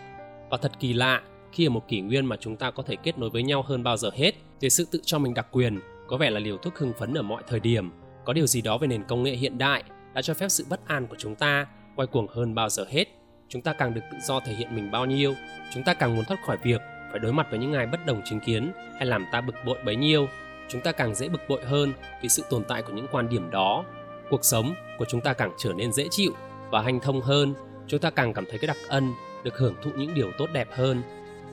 Và 0.50 0.58
thật 0.58 0.72
kỳ 0.80 0.94
lạ 0.94 1.22
khi 1.52 1.68
ở 1.68 1.70
một 1.70 1.88
kỷ 1.88 2.02
nguyên 2.02 2.26
mà 2.26 2.36
chúng 2.40 2.56
ta 2.56 2.72
có 2.72 2.84
thể 2.84 2.96
kết 2.96 3.18
nối 3.18 3.30
với 3.30 3.44
nhau 3.44 3.62
hơn 3.62 3.84
bao 3.84 3.98
giờ 3.98 4.10
hết 4.14 4.32
thì 4.62 4.70
sự 4.70 4.88
tự 4.92 5.00
cho 5.04 5.20
mình 5.20 5.34
đặc 5.34 5.48
quyền 5.52 5.80
có 6.08 6.18
vẻ 6.18 6.30
là 6.30 6.40
liều 6.40 6.58
thuốc 6.58 6.76
hưng 6.76 6.94
phấn 7.00 7.14
ở 7.14 7.22
mọi 7.22 7.44
thời 7.48 7.60
điểm. 7.60 7.92
Có 8.26 8.34
điều 8.34 8.48
gì 8.48 8.62
đó 8.62 8.78
về 8.78 8.88
nền 8.88 9.04
công 9.04 9.24
nghệ 9.24 9.32
hiện 9.32 9.58
đại 9.58 9.84
đã 10.14 10.22
cho 10.22 10.34
phép 10.34 10.48
sự 10.50 10.66
bất 10.70 10.88
an 10.88 11.08
của 11.08 11.16
chúng 11.20 11.36
ta 11.36 11.68
quay 11.96 12.08
cuồng 12.08 12.28
hơn 12.28 12.56
bao 12.56 12.70
giờ 12.70 12.86
hết. 12.90 13.06
Chúng 13.50 13.62
ta 13.62 13.74
càng 13.74 13.94
được 13.94 14.02
tự 14.12 14.18
do 14.22 14.40
thể 14.40 14.54
hiện 14.54 14.76
mình 14.76 14.92
bao 14.92 15.06
nhiêu, 15.06 15.34
chúng 15.74 15.84
ta 15.84 15.94
càng 15.94 16.16
muốn 16.16 16.26
thoát 16.26 16.38
khỏi 16.46 16.58
việc 16.64 16.82
phải 17.12 17.20
đối 17.20 17.34
mặt 17.34 17.48
với 17.50 17.60
những 17.60 17.74
ai 17.74 17.88
bất 17.88 18.06
đồng 18.06 18.22
chính 18.26 18.40
kiến 18.40 18.72
hay 18.96 19.06
làm 19.06 19.26
ta 19.32 19.42
bực 19.42 19.56
bội 19.66 19.78
bấy 19.86 19.96
nhiêu. 19.96 20.28
Chúng 20.70 20.82
ta 20.82 20.92
càng 20.92 21.16
dễ 21.16 21.30
bực 21.30 21.42
bội 21.50 21.66
hơn 21.66 21.94
vì 22.22 22.30
sự 22.30 22.44
tồn 22.50 22.64
tại 22.68 22.82
của 22.82 22.94
những 22.94 23.08
quan 23.12 23.30
điểm 23.30 23.50
đó. 23.52 23.86
Cuộc 24.30 24.46
sống 24.46 24.74
của 24.98 25.06
chúng 25.06 25.22
ta 25.22 25.34
càng 25.34 25.52
trở 25.58 25.74
nên 25.74 25.94
dễ 25.94 26.08
chịu 26.12 26.32
và 26.72 26.82
hanh 26.82 27.00
thông 27.00 27.22
hơn, 27.22 27.54
chúng 27.88 28.00
ta 28.00 28.10
càng 28.10 28.34
cảm 28.34 28.46
thấy 28.46 28.60
cái 28.60 28.68
đặc 28.68 28.78
ân 28.88 29.14
được 29.44 29.58
hưởng 29.58 29.76
thụ 29.84 29.92
những 29.98 30.14
điều 30.14 30.32
tốt 30.38 30.48
đẹp 30.54 30.68
hơn. 30.72 31.02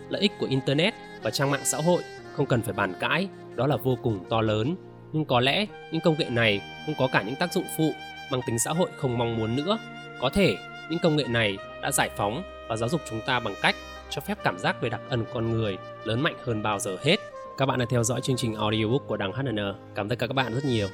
Lợi 0.09 0.23
ích 0.23 0.33
của 0.41 0.47
internet 0.47 0.95
và 1.23 1.31
trang 1.31 1.51
mạng 1.51 1.65
xã 1.65 1.79
hội 1.79 2.03
không 2.37 2.47
cần 2.47 2.63
phải 2.63 2.73
bàn 2.73 2.95
cãi, 3.01 3.29
đó 3.55 3.67
là 3.67 3.77
vô 3.77 3.99
cùng 4.03 4.25
to 4.29 4.41
lớn. 4.41 4.77
Nhưng 5.13 5.25
có 5.25 5.41
lẽ 5.41 5.67
những 5.93 6.01
công 6.01 6.19
nghệ 6.19 6.27
này 6.31 6.61
cũng 6.87 6.95
có 6.99 7.09
cả 7.13 7.23
những 7.23 7.37
tác 7.37 7.53
dụng 7.53 7.65
phụ 7.79 7.93
mang 8.31 8.41
tính 8.47 8.59
xã 8.59 8.73
hội 8.73 8.89
không 8.97 9.19
mong 9.19 9.37
muốn 9.37 9.57
nữa. 9.57 9.79
Có 10.21 10.31
thể 10.31 10.57
những 10.91 10.99
công 11.03 11.17
nghệ 11.17 11.25
này 11.29 11.57
đã 11.83 11.93
giải 11.93 12.11
phóng 12.17 12.43
và 12.69 12.77
giáo 12.77 12.89
dục 12.89 13.01
chúng 13.11 13.21
ta 13.27 13.41
bằng 13.41 13.55
cách 13.63 13.75
cho 14.11 14.21
phép 14.21 14.39
cảm 14.45 14.59
giác 14.59 14.83
về 14.83 14.89
đặc 14.89 15.01
ân 15.09 15.25
con 15.35 15.51
người 15.51 15.79
lớn 16.05 16.21
mạnh 16.21 16.35
hơn 16.45 16.63
bao 16.63 16.79
giờ 16.79 16.97
hết. 17.05 17.17
Các 17.59 17.67
bạn 17.67 17.79
đã 17.79 17.87
theo 17.91 18.05
dõi 18.05 18.21
chương 18.21 18.37
trình 18.37 18.55
audiobook 18.55 19.07
của 19.07 19.17
đằng 19.17 19.33
HN. 19.33 19.57
Cảm 19.95 20.09
ơn 20.09 20.19
các 20.19 20.33
bạn 20.33 20.55
rất 20.55 20.65
nhiều. 20.65 20.89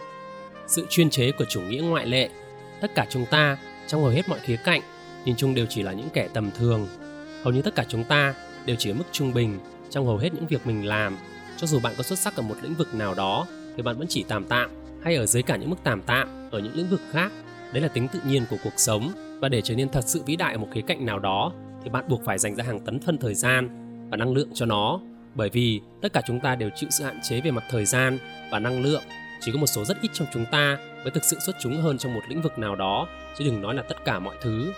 Sự 0.67 0.87
chuyên 0.91 1.11
chế 1.11 1.33
của 1.33 1.45
chủ 1.45 1.61
nghĩa 1.61 1.81
ngoại 1.81 2.07
lệ. 2.07 2.29
Tất 2.81 2.95
cả 2.95 3.07
chúng 3.11 3.27
ta, 3.27 3.59
trong 3.87 4.03
hầu 4.03 4.11
hết 4.11 4.29
mọi 4.29 4.39
khía 4.39 4.57
cạnh, 4.57 4.81
nhìn 5.25 5.37
chung 5.37 5.55
đều 5.55 5.67
chỉ 5.67 5.83
là 5.83 5.93
những 5.93 6.09
kẻ 6.13 6.29
tầm 6.35 6.51
thường. 6.59 6.87
Hầu 7.43 7.53
như 7.53 7.63
tất 7.63 7.75
cả 7.75 7.85
chúng 7.89 8.05
ta 8.05 8.35
đều 8.67 8.77
chỉ 8.77 8.91
ở 8.91 8.95
mức 8.95 9.05
trung 9.13 9.35
bình 9.35 9.59
trong 9.91 10.07
hầu 10.07 10.17
hết 10.17 10.35
những 10.35 10.47
việc 10.47 10.67
mình 10.67 10.87
làm. 10.87 11.17
Cho 11.57 11.67
dù 11.67 11.81
bạn 11.81 11.95
có 11.97 12.03
xuất 12.03 12.19
sắc 12.19 12.37
ở 12.37 12.43
một 12.43 12.55
lĩnh 12.63 12.75
vực 12.75 12.95
nào 12.95 13.15
đó, 13.15 13.47
thì 13.77 13.83
bạn 13.83 13.99
vẫn 13.99 14.07
chỉ 14.09 14.25
tạm 14.29 14.45
tạm 14.45 14.71
hay 15.03 15.17
ở 15.17 15.27
dưới 15.27 15.43
cả 15.43 15.57
những 15.57 15.71
mức 15.71 15.77
tạm 15.85 16.03
tạm 16.03 16.51
ở 16.51 16.59
những 16.59 16.77
lĩnh 16.77 16.89
vực 16.89 17.01
khác. 17.11 17.33
Đấy 17.73 17.83
là 17.83 17.89
tính 17.89 18.09
tự 18.09 18.21
nhiên 18.27 18.45
của 18.51 18.57
cuộc 18.65 18.75
sống 18.77 19.13
và 19.41 19.49
để 19.49 19.61
trở 19.61 19.75
nên 19.75 19.89
thật 19.89 20.05
sự 20.07 20.23
vĩ 20.27 20.37
đại 20.37 20.53
ở 20.53 20.59
một 20.59 20.69
khía 20.73 20.81
cạnh 20.81 21.07
nào 21.07 21.19
đó, 21.19 21.53
thì 21.85 21.91
bạn 21.91 22.05
buộc 22.09 22.25
phải 22.25 22.39
dành 22.39 22.55
ra 22.55 22.65
hàng 22.65 22.81
tấn 22.81 23.01
phân 23.01 23.19
thời 23.19 23.35
gian 23.35 23.69
và 24.11 24.17
năng 24.17 24.33
lượng 24.33 24.49
cho 24.55 24.67
nó 24.67 25.01
bởi 25.35 25.51
vì 25.51 25.81
tất 26.03 26.13
cả 26.13 26.23
chúng 26.27 26.41
ta 26.41 26.55
đều 26.55 26.71
chịu 26.77 26.91
sự 26.91 27.05
hạn 27.05 27.21
chế 27.23 27.41
về 27.41 27.51
mặt 27.51 27.65
thời 27.71 27.85
gian 27.85 28.19
và 28.51 28.59
năng 28.59 28.83
lượng 28.83 29.03
chỉ 29.41 29.53
có 29.53 29.59
một 29.59 29.67
số 29.67 29.85
rất 29.85 29.97
ít 30.03 30.09
trong 30.13 30.29
chúng 30.33 30.45
ta 30.51 30.79
mới 31.03 31.11
thực 31.11 31.25
sự 31.25 31.39
xuất 31.39 31.57
chúng 31.61 31.83
hơn 31.83 31.99
trong 31.99 32.15
một 32.15 32.23
lĩnh 32.29 32.43
vực 32.43 32.59
nào 32.59 32.77
đó, 32.77 33.09
chứ 33.39 33.45
đừng 33.45 33.63
nói 33.63 33.75
là 33.75 33.83
tất 33.83 34.05
cả 34.05 34.19
mọi 34.19 34.37
thứ. 34.41 34.73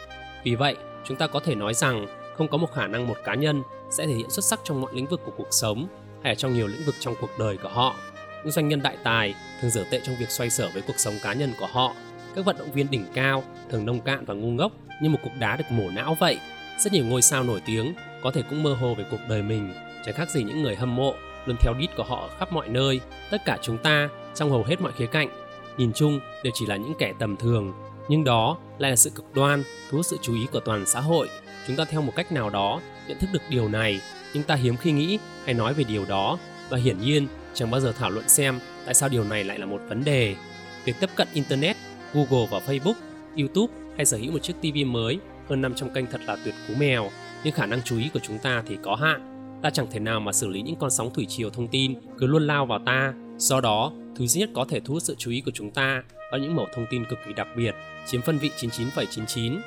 Vì 0.44 0.54
vậy, 0.54 0.76
chúng 1.04 1.16
ta 1.16 1.26
có 1.26 1.40
thể 1.40 1.54
nói 1.54 1.74
rằng 1.74 2.06
không 2.36 2.48
có 2.48 2.58
một 2.58 2.72
khả 2.74 2.86
năng 2.86 3.08
một 3.08 3.16
cá 3.24 3.34
nhân 3.34 3.62
sẽ 3.90 4.06
thể 4.06 4.12
hiện 4.12 4.30
xuất 4.30 4.44
sắc 4.44 4.60
trong 4.64 4.80
mọi 4.80 4.90
lĩnh 4.94 5.06
vực 5.06 5.20
của 5.24 5.32
cuộc 5.36 5.48
sống 5.50 5.86
hay 6.22 6.32
là 6.32 6.34
trong 6.34 6.54
nhiều 6.54 6.66
lĩnh 6.66 6.84
vực 6.86 6.94
trong 7.00 7.14
cuộc 7.20 7.30
đời 7.38 7.56
của 7.56 7.68
họ. 7.68 7.94
Những 8.42 8.52
doanh 8.52 8.68
nhân 8.68 8.82
đại 8.82 8.96
tài 9.02 9.34
thường 9.60 9.70
dở 9.70 9.84
tệ 9.90 10.00
trong 10.04 10.16
việc 10.20 10.30
xoay 10.30 10.50
sở 10.50 10.70
với 10.74 10.82
cuộc 10.86 10.98
sống 10.98 11.14
cá 11.22 11.32
nhân 11.32 11.52
của 11.60 11.66
họ. 11.66 11.94
Các 12.34 12.44
vận 12.44 12.58
động 12.58 12.72
viên 12.72 12.90
đỉnh 12.90 13.04
cao 13.14 13.44
thường 13.70 13.86
nông 13.86 14.00
cạn 14.00 14.24
và 14.24 14.34
ngu 14.34 14.50
ngốc 14.50 14.72
như 15.02 15.08
một 15.08 15.18
cục 15.22 15.32
đá 15.38 15.56
được 15.56 15.64
mổ 15.70 15.90
não 15.90 16.16
vậy. 16.20 16.38
Rất 16.78 16.92
nhiều 16.92 17.04
ngôi 17.04 17.22
sao 17.22 17.44
nổi 17.44 17.62
tiếng 17.66 17.94
có 18.22 18.30
thể 18.30 18.42
cũng 18.50 18.62
mơ 18.62 18.74
hồ 18.74 18.94
về 18.94 19.04
cuộc 19.10 19.20
đời 19.28 19.42
mình. 19.42 19.74
Chẳng 20.04 20.14
khác 20.14 20.30
gì 20.30 20.42
những 20.42 20.62
người 20.62 20.76
hâm 20.76 20.96
mộ 20.96 21.14
luôn 21.46 21.56
theo 21.60 21.74
đít 21.74 21.90
của 21.96 22.02
họ 22.02 22.20
ở 22.20 22.28
khắp 22.38 22.52
mọi 22.52 22.68
nơi. 22.68 23.00
Tất 23.30 23.38
cả 23.44 23.58
chúng 23.62 23.78
ta 23.78 24.08
trong 24.38 24.50
hầu 24.50 24.64
hết 24.64 24.80
mọi 24.80 24.92
khía 24.92 25.06
cạnh. 25.06 25.28
Nhìn 25.76 25.92
chung, 25.92 26.20
đều 26.42 26.50
chỉ 26.54 26.66
là 26.66 26.76
những 26.76 26.94
kẻ 26.98 27.12
tầm 27.18 27.36
thường, 27.36 27.72
nhưng 28.08 28.24
đó 28.24 28.58
lại 28.78 28.90
là 28.90 28.96
sự 28.96 29.10
cực 29.10 29.34
đoan, 29.34 29.62
thu 29.90 29.96
hút 29.96 30.06
sự 30.06 30.16
chú 30.22 30.34
ý 30.34 30.46
của 30.52 30.60
toàn 30.60 30.86
xã 30.86 31.00
hội. 31.00 31.28
Chúng 31.66 31.76
ta 31.76 31.84
theo 31.84 32.02
một 32.02 32.12
cách 32.16 32.32
nào 32.32 32.50
đó, 32.50 32.80
nhận 33.08 33.18
thức 33.18 33.30
được 33.32 33.42
điều 33.50 33.68
này, 33.68 34.00
nhưng 34.34 34.42
ta 34.42 34.54
hiếm 34.54 34.76
khi 34.76 34.92
nghĩ 34.92 35.18
hay 35.44 35.54
nói 35.54 35.74
về 35.74 35.84
điều 35.84 36.04
đó. 36.04 36.38
Và 36.70 36.78
hiển 36.78 37.00
nhiên, 37.00 37.26
chẳng 37.54 37.70
bao 37.70 37.80
giờ 37.80 37.92
thảo 37.92 38.10
luận 38.10 38.28
xem 38.28 38.58
tại 38.84 38.94
sao 38.94 39.08
điều 39.08 39.24
này 39.24 39.44
lại 39.44 39.58
là 39.58 39.66
một 39.66 39.80
vấn 39.88 40.04
đề. 40.04 40.36
Việc 40.84 40.96
tiếp 41.00 41.10
cận 41.16 41.28
internet, 41.32 41.76
google 42.14 42.46
và 42.50 42.58
facebook, 42.58 42.94
youtube 43.38 43.72
hay 43.96 44.06
sở 44.06 44.16
hữu 44.16 44.32
một 44.32 44.42
chiếc 44.42 44.54
tv 44.60 44.86
mới 44.86 45.18
hơn 45.48 45.60
500 45.60 45.90
kênh 45.90 46.06
thật 46.06 46.20
là 46.26 46.36
tuyệt 46.44 46.54
cú 46.68 46.74
mèo, 46.74 47.10
nhưng 47.44 47.54
khả 47.54 47.66
năng 47.66 47.82
chú 47.82 47.98
ý 47.98 48.10
của 48.14 48.20
chúng 48.22 48.38
ta 48.38 48.62
thì 48.66 48.76
có 48.82 48.94
hạn. 48.94 49.34
Ta 49.62 49.70
chẳng 49.70 49.86
thể 49.90 50.00
nào 50.00 50.20
mà 50.20 50.32
xử 50.32 50.48
lý 50.48 50.62
những 50.62 50.76
con 50.76 50.90
sóng 50.90 51.10
thủy 51.14 51.26
triều 51.28 51.50
thông 51.50 51.68
tin 51.68 51.94
cứ 52.18 52.26
luôn 52.26 52.46
lao 52.46 52.66
vào 52.66 52.78
ta. 52.86 53.14
Do 53.38 53.60
đó 53.60 53.92
thứ 54.18 54.26
duy 54.26 54.40
nhất 54.40 54.50
có 54.54 54.64
thể 54.68 54.80
thu 54.80 54.94
hút 54.94 55.02
sự 55.02 55.14
chú 55.18 55.30
ý 55.30 55.40
của 55.40 55.50
chúng 55.54 55.70
ta 55.70 56.02
là 56.32 56.38
những 56.38 56.56
mẩu 56.56 56.66
thông 56.74 56.86
tin 56.90 57.04
cực 57.04 57.18
kỳ 57.26 57.32
đặc 57.32 57.48
biệt 57.56 57.74
chiếm 58.06 58.22
phân 58.22 58.38
vị 58.38 58.50
99,99 58.56 59.60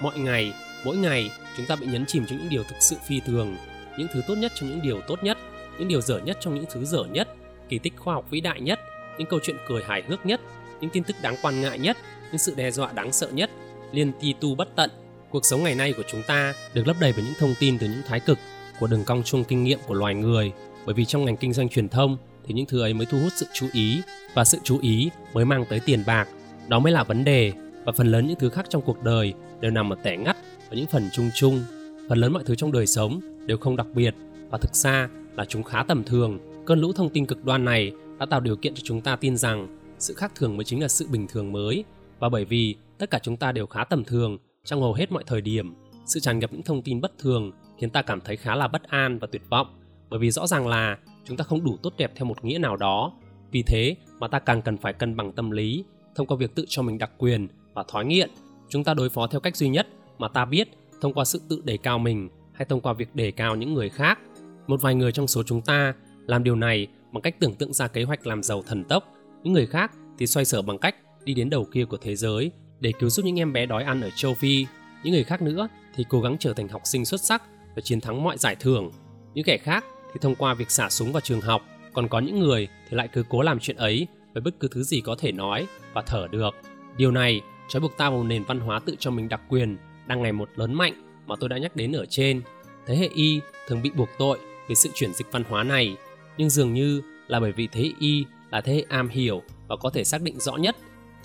mọi 0.00 0.18
ngày 0.18 0.54
mỗi 0.84 0.96
ngày 0.96 1.30
chúng 1.56 1.66
ta 1.66 1.76
bị 1.76 1.86
nhấn 1.86 2.06
chìm 2.06 2.26
trong 2.26 2.38
những 2.38 2.48
điều 2.48 2.62
thực 2.62 2.76
sự 2.80 2.96
phi 3.06 3.20
thường 3.20 3.56
những 3.98 4.08
thứ 4.14 4.22
tốt 4.28 4.34
nhất 4.34 4.52
trong 4.54 4.70
những 4.70 4.82
điều 4.82 5.00
tốt 5.00 5.24
nhất 5.24 5.38
những 5.78 5.88
điều 5.88 6.00
dở 6.00 6.18
nhất 6.18 6.38
trong 6.40 6.54
những 6.54 6.64
thứ 6.70 6.84
dở 6.84 7.04
nhất 7.10 7.28
kỳ 7.68 7.78
tích 7.78 7.92
khoa 7.96 8.14
học 8.14 8.26
vĩ 8.30 8.40
đại 8.40 8.60
nhất 8.60 8.80
những 9.18 9.28
câu 9.28 9.40
chuyện 9.42 9.56
cười 9.68 9.82
hài 9.82 10.02
hước 10.02 10.26
nhất 10.26 10.40
những 10.80 10.90
tin 10.90 11.04
tức 11.04 11.16
đáng 11.22 11.36
quan 11.42 11.60
ngại 11.60 11.78
nhất 11.78 11.96
những 12.30 12.38
sự 12.38 12.54
đe 12.56 12.70
dọa 12.70 12.92
đáng 12.92 13.12
sợ 13.12 13.28
nhất 13.32 13.50
liên 13.92 14.12
ti 14.20 14.34
tu 14.40 14.54
bất 14.54 14.68
tận. 14.76 14.90
Cuộc 15.30 15.46
sống 15.46 15.64
ngày 15.64 15.74
nay 15.74 15.92
của 15.92 16.02
chúng 16.10 16.22
ta 16.22 16.54
được 16.74 16.86
lấp 16.86 16.96
đầy 17.00 17.12
với 17.12 17.24
những 17.24 17.34
thông 17.38 17.54
tin 17.60 17.78
từ 17.78 17.86
những 17.86 18.02
thái 18.06 18.20
cực 18.20 18.38
của 18.80 18.86
đường 18.86 19.04
cong 19.04 19.22
chung 19.22 19.44
kinh 19.44 19.64
nghiệm 19.64 19.78
của 19.86 19.94
loài 19.94 20.14
người 20.14 20.52
bởi 20.86 20.94
vì 20.94 21.04
trong 21.04 21.24
ngành 21.24 21.36
kinh 21.36 21.52
doanh 21.52 21.68
truyền 21.68 21.88
thông 21.88 22.16
thì 22.46 22.54
những 22.54 22.66
thứ 22.66 22.80
ấy 22.80 22.94
mới 22.94 23.06
thu 23.06 23.18
hút 23.18 23.32
sự 23.36 23.46
chú 23.52 23.66
ý 23.72 24.02
và 24.34 24.44
sự 24.44 24.58
chú 24.64 24.78
ý 24.82 25.10
mới 25.32 25.44
mang 25.44 25.64
tới 25.68 25.80
tiền 25.80 26.02
bạc. 26.06 26.28
Đó 26.68 26.78
mới 26.78 26.92
là 26.92 27.04
vấn 27.04 27.24
đề 27.24 27.52
và 27.84 27.92
phần 27.92 28.06
lớn 28.06 28.26
những 28.26 28.38
thứ 28.38 28.50
khác 28.50 28.66
trong 28.68 28.82
cuộc 28.82 29.02
đời 29.02 29.34
đều 29.60 29.70
nằm 29.70 29.92
ở 29.92 29.96
tẻ 30.02 30.16
ngắt 30.16 30.36
ở 30.70 30.76
những 30.76 30.86
phần 30.86 31.08
chung 31.12 31.30
chung. 31.34 31.64
Phần 32.08 32.18
lớn 32.18 32.32
mọi 32.32 32.44
thứ 32.46 32.54
trong 32.54 32.72
đời 32.72 32.86
sống 32.86 33.20
đều 33.46 33.58
không 33.58 33.76
đặc 33.76 33.86
biệt 33.94 34.14
và 34.50 34.58
thực 34.58 34.74
ra 34.74 35.08
là 35.34 35.44
chúng 35.44 35.62
khá 35.62 35.82
tầm 35.82 36.04
thường. 36.04 36.38
Cơn 36.66 36.80
lũ 36.80 36.92
thông 36.92 37.10
tin 37.10 37.26
cực 37.26 37.44
đoan 37.44 37.64
này 37.64 37.92
đã 38.18 38.26
tạo 38.26 38.40
điều 38.40 38.56
kiện 38.56 38.74
cho 38.74 38.82
chúng 38.84 39.00
ta 39.00 39.16
tin 39.16 39.36
rằng 39.36 39.78
sự 39.98 40.14
khác 40.14 40.32
thường 40.34 40.56
mới 40.56 40.64
chính 40.64 40.82
là 40.82 40.88
sự 40.88 41.06
bình 41.10 41.26
thường 41.26 41.52
mới. 41.52 41.84
Và 42.18 42.28
bởi 42.28 42.44
vì 42.44 42.74
tất 42.98 43.10
cả 43.10 43.18
chúng 43.22 43.36
ta 43.36 43.52
đều 43.52 43.66
khá 43.66 43.84
tầm 43.84 44.04
thường 44.04 44.38
trong 44.64 44.80
hầu 44.80 44.94
hết 44.94 45.12
mọi 45.12 45.24
thời 45.26 45.40
điểm, 45.40 45.74
sự 46.06 46.20
tràn 46.20 46.38
ngập 46.38 46.52
những 46.52 46.62
thông 46.62 46.82
tin 46.82 47.00
bất 47.00 47.18
thường 47.18 47.52
khiến 47.78 47.90
ta 47.90 48.02
cảm 48.02 48.20
thấy 48.20 48.36
khá 48.36 48.54
là 48.54 48.68
bất 48.68 48.82
an 48.82 49.18
và 49.18 49.26
tuyệt 49.32 49.42
vọng. 49.48 49.66
Bởi 50.10 50.18
vì 50.20 50.30
rõ 50.30 50.46
ràng 50.46 50.68
là 50.68 50.98
chúng 51.24 51.36
ta 51.36 51.44
không 51.44 51.64
đủ 51.64 51.76
tốt 51.82 51.94
đẹp 51.96 52.12
theo 52.14 52.24
một 52.24 52.44
nghĩa 52.44 52.58
nào 52.58 52.76
đó. 52.76 53.12
Vì 53.50 53.62
thế 53.62 53.96
mà 54.18 54.28
ta 54.28 54.38
càng 54.38 54.62
cần 54.62 54.76
phải 54.76 54.92
cân 54.92 55.16
bằng 55.16 55.32
tâm 55.32 55.50
lý, 55.50 55.84
thông 56.14 56.26
qua 56.26 56.36
việc 56.36 56.54
tự 56.54 56.64
cho 56.68 56.82
mình 56.82 56.98
đặc 56.98 57.10
quyền 57.18 57.48
và 57.74 57.84
thói 57.88 58.04
nghiện, 58.04 58.30
chúng 58.68 58.84
ta 58.84 58.94
đối 58.94 59.08
phó 59.08 59.26
theo 59.26 59.40
cách 59.40 59.56
duy 59.56 59.68
nhất 59.68 59.88
mà 60.18 60.28
ta 60.28 60.44
biết, 60.44 60.68
thông 61.00 61.12
qua 61.14 61.24
sự 61.24 61.40
tự 61.48 61.62
đề 61.64 61.76
cao 61.76 61.98
mình 61.98 62.28
hay 62.52 62.64
thông 62.64 62.80
qua 62.80 62.92
việc 62.92 63.14
đề 63.14 63.30
cao 63.30 63.56
những 63.56 63.74
người 63.74 63.88
khác. 63.88 64.18
Một 64.66 64.82
vài 64.82 64.94
người 64.94 65.12
trong 65.12 65.28
số 65.28 65.42
chúng 65.42 65.62
ta 65.62 65.94
làm 66.26 66.44
điều 66.44 66.56
này 66.56 66.86
bằng 67.12 67.22
cách 67.22 67.40
tưởng 67.40 67.54
tượng 67.54 67.72
ra 67.72 67.88
kế 67.88 68.04
hoạch 68.04 68.26
làm 68.26 68.42
giàu 68.42 68.62
thần 68.62 68.84
tốc. 68.84 69.04
Những 69.42 69.52
người 69.52 69.66
khác 69.66 69.92
thì 70.18 70.26
xoay 70.26 70.44
sở 70.44 70.62
bằng 70.62 70.78
cách 70.78 70.96
đi 71.24 71.34
đến 71.34 71.50
đầu 71.50 71.64
kia 71.72 71.84
của 71.84 71.96
thế 71.96 72.16
giới 72.16 72.50
để 72.80 72.92
cứu 72.98 73.10
giúp 73.10 73.24
những 73.24 73.38
em 73.38 73.52
bé 73.52 73.66
đói 73.66 73.84
ăn 73.84 74.00
ở 74.00 74.10
châu 74.16 74.34
phi. 74.34 74.66
Những 75.04 75.12
người 75.12 75.24
khác 75.24 75.42
nữa 75.42 75.68
thì 75.94 76.04
cố 76.08 76.20
gắng 76.20 76.36
trở 76.38 76.52
thành 76.52 76.68
học 76.68 76.82
sinh 76.84 77.04
xuất 77.04 77.20
sắc 77.20 77.42
và 77.76 77.82
chiến 77.82 78.00
thắng 78.00 78.22
mọi 78.22 78.38
giải 78.38 78.56
thưởng. 78.60 78.90
Những 79.34 79.44
kẻ 79.44 79.58
khác 79.58 79.84
thì 80.12 80.18
thông 80.20 80.34
qua 80.34 80.54
việc 80.54 80.70
xả 80.70 80.90
súng 80.90 81.12
vào 81.12 81.20
trường 81.20 81.40
học, 81.40 81.62
còn 81.92 82.08
có 82.08 82.18
những 82.18 82.40
người 82.40 82.68
thì 82.88 82.96
lại 82.96 83.08
cứ 83.08 83.24
cố 83.28 83.42
làm 83.42 83.58
chuyện 83.58 83.76
ấy 83.76 84.06
với 84.34 84.40
bất 84.40 84.54
cứ 84.60 84.68
thứ 84.68 84.82
gì 84.82 85.00
có 85.00 85.16
thể 85.18 85.32
nói 85.32 85.66
và 85.92 86.02
thở 86.02 86.28
được. 86.30 86.54
Điều 86.96 87.10
này 87.10 87.40
trói 87.68 87.80
buộc 87.80 87.96
ta 87.96 88.10
vào 88.10 88.24
nền 88.24 88.44
văn 88.44 88.60
hóa 88.60 88.78
tự 88.78 88.96
cho 88.98 89.10
mình 89.10 89.28
đặc 89.28 89.40
quyền 89.48 89.76
đang 90.06 90.22
ngày 90.22 90.32
một 90.32 90.48
lớn 90.56 90.74
mạnh 90.74 90.92
mà 91.26 91.36
tôi 91.40 91.48
đã 91.48 91.58
nhắc 91.58 91.76
đến 91.76 91.92
ở 91.92 92.06
trên. 92.06 92.42
Thế 92.86 92.96
hệ 92.96 93.08
Y 93.14 93.40
thường 93.68 93.82
bị 93.82 93.90
buộc 93.96 94.08
tội 94.18 94.38
vì 94.68 94.74
sự 94.74 94.90
chuyển 94.94 95.14
dịch 95.14 95.26
văn 95.32 95.44
hóa 95.48 95.62
này, 95.62 95.96
nhưng 96.36 96.50
dường 96.50 96.74
như 96.74 97.02
là 97.28 97.40
bởi 97.40 97.52
vì 97.52 97.66
thế 97.66 97.82
hệ 97.82 97.90
Y 97.98 98.24
là 98.50 98.60
thế 98.60 98.74
hệ 98.74 98.84
am 98.88 99.08
hiểu 99.08 99.42
và 99.68 99.76
có 99.76 99.90
thể 99.90 100.04
xác 100.04 100.22
định 100.22 100.40
rõ 100.40 100.56
nhất. 100.56 100.76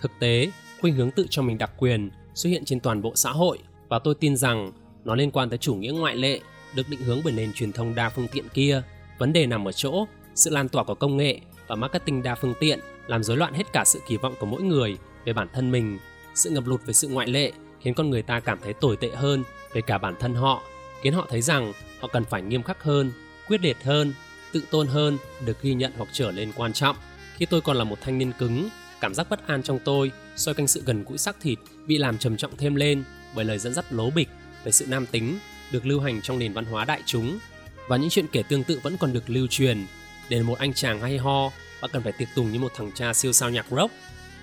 Thực 0.01 0.11
tế, 0.19 0.51
khuynh 0.81 0.93
hướng 0.93 1.11
tự 1.11 1.27
cho 1.29 1.41
mình 1.41 1.57
đặc 1.57 1.71
quyền 1.77 2.09
xuất 2.35 2.49
hiện 2.49 2.65
trên 2.65 2.79
toàn 2.79 3.01
bộ 3.01 3.11
xã 3.15 3.31
hội 3.31 3.59
và 3.89 3.99
tôi 3.99 4.15
tin 4.15 4.35
rằng 4.37 4.71
nó 5.05 5.15
liên 5.15 5.31
quan 5.31 5.49
tới 5.49 5.57
chủ 5.57 5.75
nghĩa 5.75 5.91
ngoại 5.91 6.15
lệ 6.15 6.39
được 6.75 6.89
định 6.89 7.01
hướng 7.01 7.21
bởi 7.23 7.33
nền 7.33 7.53
truyền 7.53 7.71
thông 7.71 7.95
đa 7.95 8.09
phương 8.09 8.27
tiện 8.27 8.49
kia. 8.49 8.81
Vấn 9.17 9.33
đề 9.33 9.45
nằm 9.45 9.67
ở 9.67 9.71
chỗ 9.71 10.07
sự 10.35 10.49
lan 10.49 10.69
tỏa 10.69 10.83
của 10.83 10.95
công 10.95 11.17
nghệ 11.17 11.39
và 11.67 11.75
marketing 11.75 12.23
đa 12.23 12.35
phương 12.35 12.53
tiện 12.59 12.79
làm 13.07 13.23
rối 13.23 13.37
loạn 13.37 13.53
hết 13.53 13.73
cả 13.73 13.83
sự 13.85 14.01
kỳ 14.07 14.17
vọng 14.17 14.35
của 14.39 14.45
mỗi 14.45 14.61
người 14.61 14.97
về 15.25 15.33
bản 15.33 15.47
thân 15.53 15.71
mình. 15.71 15.99
Sự 16.35 16.49
ngập 16.49 16.67
lụt 16.67 16.85
về 16.85 16.93
sự 16.93 17.07
ngoại 17.07 17.27
lệ 17.27 17.51
khiến 17.81 17.93
con 17.93 18.09
người 18.09 18.21
ta 18.21 18.39
cảm 18.39 18.59
thấy 18.63 18.73
tồi 18.73 18.97
tệ 18.97 19.09
hơn 19.09 19.43
về 19.73 19.81
cả 19.81 19.97
bản 19.97 20.15
thân 20.19 20.35
họ, 20.35 20.61
khiến 21.01 21.13
họ 21.13 21.27
thấy 21.29 21.41
rằng 21.41 21.73
họ 21.99 22.07
cần 22.07 22.23
phải 22.23 22.41
nghiêm 22.41 22.63
khắc 22.63 22.83
hơn, 22.83 23.11
quyết 23.47 23.61
liệt 23.61 23.83
hơn, 23.83 24.13
tự 24.51 24.63
tôn 24.71 24.87
hơn, 24.87 25.17
được 25.45 25.61
ghi 25.61 25.73
nhận 25.73 25.91
hoặc 25.97 26.09
trở 26.11 26.31
lên 26.31 26.51
quan 26.55 26.73
trọng. 26.73 26.95
Khi 27.37 27.45
tôi 27.45 27.61
còn 27.61 27.77
là 27.77 27.83
một 27.83 27.97
thanh 28.01 28.17
niên 28.17 28.31
cứng, 28.39 28.69
cảm 29.01 29.13
giác 29.13 29.29
bất 29.29 29.47
an 29.47 29.63
trong 29.63 29.79
tôi 29.79 30.11
xoay 30.35 30.55
quanh 30.55 30.67
sự 30.67 30.83
gần 30.85 31.03
gũi 31.03 31.17
xác 31.17 31.35
thịt 31.41 31.59
bị 31.85 31.97
làm 31.97 32.17
trầm 32.17 32.37
trọng 32.37 32.57
thêm 32.57 32.75
lên 32.75 33.03
bởi 33.35 33.45
lời 33.45 33.59
dẫn 33.59 33.73
dắt 33.73 33.85
lố 33.93 34.09
bịch 34.09 34.29
về 34.63 34.71
sự 34.71 34.85
nam 34.87 35.05
tính 35.05 35.39
được 35.71 35.85
lưu 35.85 35.99
hành 35.99 36.21
trong 36.21 36.39
nền 36.39 36.53
văn 36.53 36.65
hóa 36.65 36.85
đại 36.85 37.01
chúng, 37.05 37.39
và 37.87 37.97
những 37.97 38.09
chuyện 38.09 38.27
kể 38.31 38.43
tương 38.43 38.63
tự 38.63 38.79
vẫn 38.83 38.97
còn 38.97 39.13
được 39.13 39.29
lưu 39.29 39.47
truyền 39.47 39.85
để 40.29 40.41
một 40.41 40.59
anh 40.59 40.73
chàng 40.73 41.01
hay 41.01 41.17
ho, 41.17 41.51
bạn 41.81 41.91
cần 41.93 42.03
phải 42.03 42.11
tiệc 42.11 42.27
tùng 42.35 42.51
như 42.51 42.59
một 42.59 42.71
thằng 42.75 42.91
cha 42.95 43.13
siêu 43.13 43.33
sao 43.33 43.49
nhạc 43.49 43.65
rock. 43.71 43.93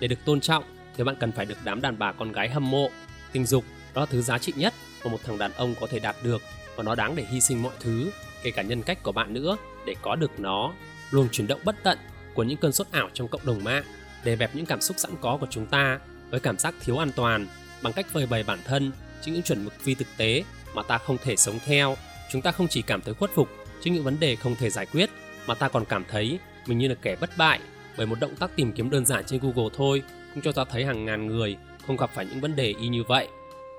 Để 0.00 0.08
được 0.08 0.24
tôn 0.24 0.40
trọng, 0.40 0.64
thì 0.96 1.04
bạn 1.04 1.16
cần 1.20 1.32
phải 1.32 1.46
được 1.46 1.58
đám 1.64 1.80
đàn 1.80 1.98
bà 1.98 2.12
con 2.12 2.32
gái 2.32 2.48
hâm 2.48 2.70
mộ, 2.70 2.90
tình 3.32 3.46
dục, 3.46 3.64
đó 3.94 4.00
là 4.00 4.06
thứ 4.06 4.22
giá 4.22 4.38
trị 4.38 4.52
nhất 4.56 4.74
mà 5.04 5.10
một 5.10 5.18
thằng 5.24 5.38
đàn 5.38 5.52
ông 5.52 5.74
có 5.80 5.86
thể 5.86 5.98
đạt 5.98 6.16
được, 6.22 6.42
và 6.76 6.82
nó 6.82 6.94
đáng 6.94 7.16
để 7.16 7.26
hy 7.30 7.40
sinh 7.40 7.62
mọi 7.62 7.72
thứ, 7.80 8.10
kể 8.42 8.50
cả 8.50 8.62
nhân 8.62 8.82
cách 8.82 9.02
của 9.02 9.12
bạn 9.12 9.32
nữa, 9.32 9.56
để 9.86 9.94
có 10.02 10.16
được 10.16 10.40
nó. 10.40 10.72
Luồng 11.10 11.28
chuyển 11.32 11.46
động 11.46 11.60
bất 11.64 11.76
tận 11.82 11.98
của 12.34 12.42
những 12.42 12.58
cơn 12.58 12.72
sốt 12.72 12.86
ảo 12.90 13.10
trong 13.14 13.28
cộng 13.28 13.46
đồng 13.46 13.64
mạng 13.64 13.84
để 14.24 14.36
bẹp 14.36 14.54
những 14.54 14.66
cảm 14.66 14.80
xúc 14.80 14.96
sẵn 14.98 15.10
có 15.20 15.36
của 15.40 15.46
chúng 15.50 15.66
ta 15.66 15.98
với 16.30 16.40
cảm 16.40 16.58
giác 16.58 16.74
thiếu 16.80 16.98
an 16.98 17.10
toàn 17.16 17.46
bằng 17.82 17.92
cách 17.92 18.06
phơi 18.12 18.26
bày 18.26 18.42
bản 18.42 18.58
thân 18.64 18.92
trước 19.22 19.32
những 19.32 19.42
chuẩn 19.42 19.64
mực 19.64 19.80
phi 19.80 19.94
thực 19.94 20.08
tế 20.16 20.44
mà 20.74 20.82
ta 20.82 20.98
không 20.98 21.16
thể 21.24 21.36
sống 21.36 21.58
theo. 21.64 21.96
Chúng 22.30 22.42
ta 22.42 22.52
không 22.52 22.68
chỉ 22.68 22.82
cảm 22.82 23.00
thấy 23.00 23.14
khuất 23.14 23.30
phục 23.30 23.48
trước 23.80 23.90
những 23.90 24.04
vấn 24.04 24.20
đề 24.20 24.36
không 24.36 24.54
thể 24.56 24.70
giải 24.70 24.86
quyết, 24.86 25.10
mà 25.46 25.54
ta 25.54 25.68
còn 25.68 25.84
cảm 25.84 26.04
thấy 26.10 26.38
mình 26.66 26.78
như 26.78 26.88
là 26.88 26.94
kẻ 26.94 27.16
bất 27.20 27.30
bại 27.38 27.60
bởi 27.96 28.06
một 28.06 28.20
động 28.20 28.36
tác 28.36 28.56
tìm 28.56 28.72
kiếm 28.72 28.90
đơn 28.90 29.06
giản 29.06 29.24
trên 29.26 29.40
google 29.40 29.68
thôi, 29.76 30.02
cũng 30.34 30.42
cho 30.42 30.52
ta 30.52 30.64
thấy 30.64 30.84
hàng 30.84 31.04
ngàn 31.04 31.26
người 31.26 31.56
không 31.86 31.96
gặp 31.96 32.10
phải 32.14 32.26
những 32.26 32.40
vấn 32.40 32.56
đề 32.56 32.74
y 32.80 32.88
như 32.88 33.02
vậy. 33.08 33.28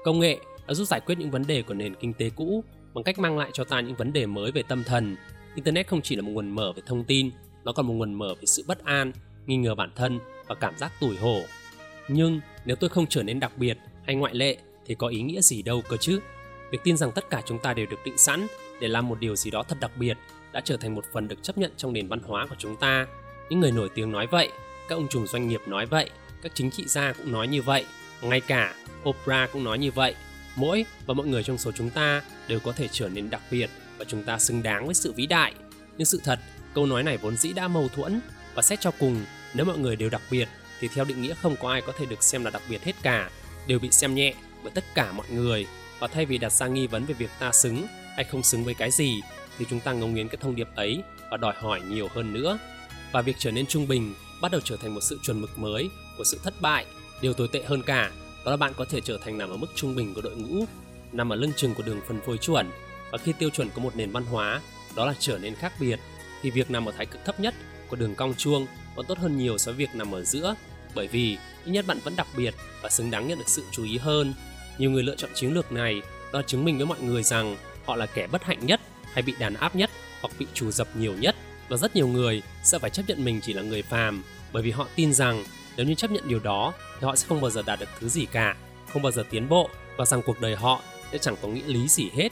Công 0.04 0.20
nghệ 0.20 0.38
đã 0.68 0.74
giúp 0.74 0.86
giải 0.86 1.00
quyết 1.00 1.18
những 1.18 1.32
vấn 1.32 1.48
đề 1.48 1.62
của 1.62 1.74
nền 1.74 1.96
kinh 1.96 2.14
tế 2.14 2.30
cũ 2.36 2.64
bằng 2.94 3.04
cách 3.04 3.20
mang 3.20 3.38
lại 3.38 3.50
cho 3.54 3.64
ta 3.64 3.80
những 3.80 3.96
vấn 3.96 4.14
đề 4.14 4.26
mới 4.26 4.52
về 4.52 4.64
tâm 4.68 4.84
thần. 4.84 5.16
Internet 5.56 5.88
không 5.88 6.02
chỉ 6.02 6.16
là 6.16 6.22
một 6.22 6.32
nguồn 6.32 6.50
mở 6.50 6.74
về 6.76 6.82
thông 6.86 7.04
tin, 7.04 7.30
nó 7.64 7.72
còn 7.72 7.88
một 7.88 7.94
nguồn 7.94 8.14
mở 8.14 8.34
về 8.40 8.46
sự 8.46 8.64
bất 8.68 8.86
an, 8.86 9.12
nghi 9.46 9.58
ngờ 9.58 9.76
bản 9.76 9.92
thân 9.96 10.20
và 10.48 10.56
cảm 10.56 10.78
giác 10.78 10.92
tủi 11.00 11.18
hổ. 11.18 11.42
Nhưng 12.08 12.40
nếu 12.66 12.76
tôi 12.76 12.90
không 12.90 13.08
trở 13.08 13.24
nên 13.24 13.40
đặc 13.40 13.52
biệt 13.58 13.78
hay 14.06 14.16
ngoại 14.16 14.34
lệ 14.34 14.58
thì 14.86 14.96
có 14.96 15.08
ý 15.08 15.22
nghĩa 15.22 15.42
gì 15.42 15.62
đâu 15.62 15.82
cơ 15.90 15.98
chứ? 15.98 16.20
Việc 16.72 16.80
tin 16.84 16.98
rằng 16.98 17.12
tất 17.12 17.30
cả 17.30 17.42
chúng 17.46 17.60
ta 17.60 17.74
đều 17.74 17.86
được 17.86 18.00
định 18.06 18.18
sẵn 18.18 18.48
để 18.80 18.88
làm 18.88 19.08
một 19.08 19.20
điều 19.20 19.36
gì 19.36 19.52
đó 19.52 19.64
thật 19.64 19.78
đặc 19.80 19.92
biệt 19.96 20.18
đã 20.52 20.62
trở 20.62 20.78
thành 20.78 20.96
một 20.96 21.06
phần 21.14 21.28
được 21.28 21.44
chấp 21.44 21.58
nhận 21.58 21.72
trong 21.78 21.94
nền 21.94 22.08
văn 22.08 22.20
hóa 22.20 22.48
của 22.50 22.56
chúng 22.60 22.76
ta. 22.76 23.08
Những 23.50 23.60
người 23.60 23.72
nổi 23.72 23.90
tiếng 23.96 24.12
nói 24.12 24.28
vậy 24.28 24.50
các 24.90 24.96
ông 24.96 25.08
trùm 25.08 25.26
doanh 25.26 25.48
nghiệp 25.48 25.62
nói 25.68 25.86
vậy 25.86 26.10
các 26.42 26.52
chính 26.56 26.72
trị 26.72 26.84
gia 26.88 27.14
cũng 27.14 27.32
nói 27.32 27.48
như 27.48 27.62
vậy 27.62 27.86
ngay 28.22 28.42
cả 28.42 28.76
oprah 29.10 29.52
cũng 29.52 29.64
nói 29.64 29.80
như 29.80 29.92
vậy. 29.92 30.16
Mỗi 30.56 30.86
và 31.06 31.14
mọi 31.14 31.28
người 31.28 31.44
trong 31.44 31.58
số 31.58 31.72
chúng 31.72 31.90
ta 31.90 32.22
đều 32.48 32.60
có 32.60 32.72
thể 32.72 32.88
trở 32.92 33.10
nên 33.10 33.30
đặc 33.30 33.42
biệt 33.52 33.70
và 33.98 34.06
chúng 34.08 34.24
ta 34.24 34.40
xứng 34.40 34.64
đáng 34.64 34.86
với 34.86 34.96
sự 34.96 35.12
vĩ 35.12 35.26
đại. 35.26 35.54
Nhưng 35.98 36.06
sự 36.06 36.22
thật, 36.24 36.40
câu 36.74 36.86
nói 36.86 37.04
này 37.04 37.18
vốn 37.18 37.38
dĩ 37.38 37.54
đã 37.54 37.68
mâu 37.68 37.88
thuẫn 37.88 38.22
và 38.56 38.62
xét 38.62 38.82
cho 38.82 38.92
cùng, 39.00 39.26
nếu 39.54 39.66
mọi 39.66 39.78
người 39.78 39.96
đều 39.96 40.10
đặc 40.10 40.22
biệt 40.32 40.48
thì 40.80 40.88
theo 40.88 41.06
định 41.06 41.22
nghĩa 41.22 41.34
không 41.34 41.56
có 41.62 41.72
ai 41.72 41.82
có 41.82 41.94
thể 41.98 42.06
được 42.06 42.24
xem 42.24 42.44
là 42.46 42.52
đặc 42.52 42.62
biệt 42.70 42.84
hết 42.84 42.94
cả, 43.02 43.30
đều 43.68 43.80
bị 43.80 43.92
xem 43.92 44.16
nhẹ 44.16 44.34
bởi 44.64 44.72
tất 44.76 44.84
cả 44.96 45.12
mọi 45.12 45.28
người 45.30 45.66
và 46.00 46.08
thay 46.08 46.26
vì 46.26 46.38
đặt 46.38 46.52
ra 46.52 46.68
nghi 46.68 46.88
vấn 46.88 47.06
về 47.06 47.14
việc 47.14 47.30
ta 47.40 47.52
xứng 47.52 47.88
hay 48.16 48.24
không 48.24 48.44
xứng 48.44 48.64
với 48.64 48.74
cái 48.74 48.92
gì 48.92 49.22
thì 49.58 49.66
chúng 49.70 49.80
ta 49.80 49.94
ngấu 49.94 50.10
nghiến 50.10 50.28
cái 50.28 50.38
thông 50.42 50.56
điệp 50.56 50.68
ấy 50.76 51.04
và 51.32 51.38
đòi 51.38 51.54
hỏi 51.58 51.82
nhiều 51.90 52.08
hơn 52.16 52.34
nữa. 52.34 52.60
Và 53.12 53.22
việc 53.22 53.36
trở 53.40 53.52
nên 53.52 53.66
trung 53.66 53.88
bình 53.88 54.14
bắt 54.42 54.52
đầu 54.52 54.62
trở 54.64 54.78
thành 54.78 54.94
một 54.96 55.02
sự 55.02 55.20
chuẩn 55.24 55.42
mực 55.42 55.60
mới 55.60 55.90
của 56.18 56.24
sự 56.24 56.40
thất 56.44 56.62
bại. 56.62 56.86
Điều 57.22 57.34
tồi 57.34 57.48
tệ 57.52 57.64
hơn 57.64 57.82
cả 57.82 58.12
đó 58.46 58.52
là 58.52 58.58
bạn 58.58 58.74
có 58.78 58.86
thể 58.86 59.02
trở 59.02 59.18
thành 59.18 59.38
nằm 59.38 59.50
ở 59.50 59.58
mức 59.58 59.68
trung 59.76 59.96
bình 59.96 60.14
của 60.14 60.22
đội 60.22 60.36
ngũ, 60.36 60.66
nằm 61.12 61.34
ở 61.34 61.36
lưng 61.36 61.52
chừng 61.56 61.76
của 61.76 61.84
đường 61.84 62.02
phân 62.08 62.22
phối 62.26 62.38
chuẩn 62.38 62.70
và 63.12 63.18
khi 63.18 63.34
tiêu 63.34 63.50
chuẩn 63.50 63.70
của 63.70 63.82
một 63.82 63.96
nền 63.96 64.12
văn 64.12 64.26
hóa 64.26 64.62
đó 64.96 65.06
là 65.06 65.14
trở 65.20 65.38
nên 65.38 65.56
khác 65.56 65.74
biệt 65.80 66.00
thì 66.42 66.52
việc 66.52 66.72
nằm 66.72 66.86
ở 66.86 66.92
thái 66.92 67.06
cực 67.06 67.26
thấp 67.26 67.40
nhất 67.40 67.54
của 67.90 67.96
đường 67.96 68.16
cong 68.16 68.34
chuông 68.34 68.68
còn 68.96 69.06
tốt 69.06 69.18
hơn 69.18 69.38
nhiều 69.38 69.58
so 69.58 69.72
với 69.72 69.78
việc 69.78 69.96
nằm 69.96 70.12
ở 70.12 70.24
giữa 70.24 70.56
bởi 70.96 71.08
vì 71.08 71.38
ít 71.66 71.72
nhất 71.72 71.86
bạn 71.88 72.00
vẫn 72.04 72.16
đặc 72.16 72.28
biệt 72.38 72.54
và 72.82 72.90
xứng 72.90 73.12
đáng 73.12 73.28
nhận 73.28 73.38
được 73.38 73.50
sự 73.50 73.64
chú 73.72 73.84
ý 73.84 73.98
hơn. 73.98 74.34
Nhiều 74.78 74.92
người 74.92 75.04
lựa 75.04 75.16
chọn 75.16 75.32
chiến 75.34 75.54
lược 75.54 75.72
này 75.72 76.02
đó 76.34 76.42
chứng 76.42 76.66
minh 76.66 76.78
với 76.78 76.86
mọi 76.86 77.02
người 77.02 77.24
rằng 77.24 77.58
họ 77.86 77.96
là 77.96 78.06
kẻ 78.06 78.28
bất 78.28 78.44
hạnh 78.44 78.66
nhất 78.66 78.82
hay 79.14 79.22
bị 79.22 79.34
đàn 79.40 79.54
áp 79.54 79.76
nhất 79.76 79.90
hoặc 80.22 80.34
bị 80.40 80.48
trù 80.54 80.72
dập 80.72 80.88
nhiều 80.96 81.14
nhất 81.14 81.36
và 81.70 81.78
rất 81.78 81.96
nhiều 81.96 82.08
người 82.08 82.42
sẽ 82.64 82.80
phải 82.80 82.90
chấp 82.90 83.04
nhận 83.08 83.26
mình 83.26 83.40
chỉ 83.44 83.54
là 83.54 83.62
người 83.62 83.82
phàm 83.82 84.24
bởi 84.54 84.64
vì 84.64 84.72
họ 84.72 84.88
tin 84.96 85.14
rằng 85.14 85.44
nếu 85.78 85.86
như 85.86 85.96
chấp 85.96 86.12
nhận 86.12 86.28
điều 86.28 86.40
đó 86.40 86.74
thì 87.00 87.06
họ 87.06 87.16
sẽ 87.16 87.28
không 87.28 87.42
bao 87.42 87.52
giờ 87.52 87.62
đạt 87.66 87.80
được 87.80 87.90
thứ 88.00 88.10
gì 88.10 88.26
cả, 88.26 88.56
không 88.94 89.02
bao 89.02 89.12
giờ 89.12 89.24
tiến 89.30 89.50
bộ 89.50 89.70
và 89.98 90.06
rằng 90.06 90.22
cuộc 90.26 90.42
đời 90.42 90.56
họ 90.56 90.82
sẽ 91.12 91.18
chẳng 91.18 91.36
có 91.42 91.48
nghĩa 91.48 91.68
lý 91.68 91.88
gì 91.88 92.10
hết. 92.16 92.30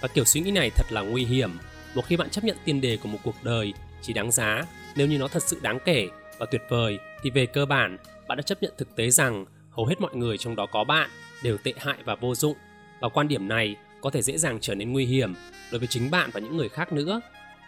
Và 0.00 0.08
kiểu 0.08 0.24
suy 0.24 0.40
nghĩ 0.40 0.50
này 0.50 0.70
thật 0.70 0.86
là 0.90 1.00
nguy 1.00 1.24
hiểm. 1.24 1.58
Một 1.94 2.06
khi 2.06 2.16
bạn 2.16 2.30
chấp 2.30 2.44
nhận 2.44 2.56
tiền 2.64 2.80
đề 2.80 2.96
của 2.96 3.08
một 3.08 3.18
cuộc 3.24 3.34
đời 3.42 3.72
chỉ 4.02 4.12
đáng 4.12 4.32
giá 4.32 4.62
nếu 4.96 5.06
như 5.06 5.18
nó 5.18 5.28
thật 5.28 5.42
sự 5.42 5.58
đáng 5.62 5.78
kể 5.84 6.08
và 6.38 6.46
tuyệt 6.46 6.62
vời 6.68 6.98
thì 7.22 7.30
về 7.30 7.46
cơ 7.46 7.66
bản 7.66 7.98
bạn 8.28 8.38
đã 8.38 8.42
chấp 8.42 8.62
nhận 8.62 8.72
thực 8.78 8.96
tế 8.96 9.10
rằng 9.10 9.44
hầu 9.70 9.86
hết 9.86 10.00
mọi 10.00 10.14
người 10.14 10.38
trong 10.38 10.56
đó 10.56 10.66
có 10.66 10.84
bạn 10.84 11.10
đều 11.42 11.58
tệ 11.64 11.72
hại 11.76 11.98
và 12.04 12.14
vô 12.14 12.34
dụng. 12.34 12.56
Và 13.00 13.08
quan 13.08 13.28
điểm 13.28 13.48
này 13.48 13.76
có 14.00 14.10
thể 14.10 14.22
dễ 14.22 14.38
dàng 14.38 14.58
trở 14.60 14.74
nên 14.74 14.92
nguy 14.92 15.06
hiểm 15.06 15.34
đối 15.72 15.78
với 15.78 15.88
chính 15.88 16.10
bạn 16.10 16.30
và 16.32 16.40
những 16.40 16.56
người 16.56 16.68
khác 16.68 16.92
nữa. 16.92 17.20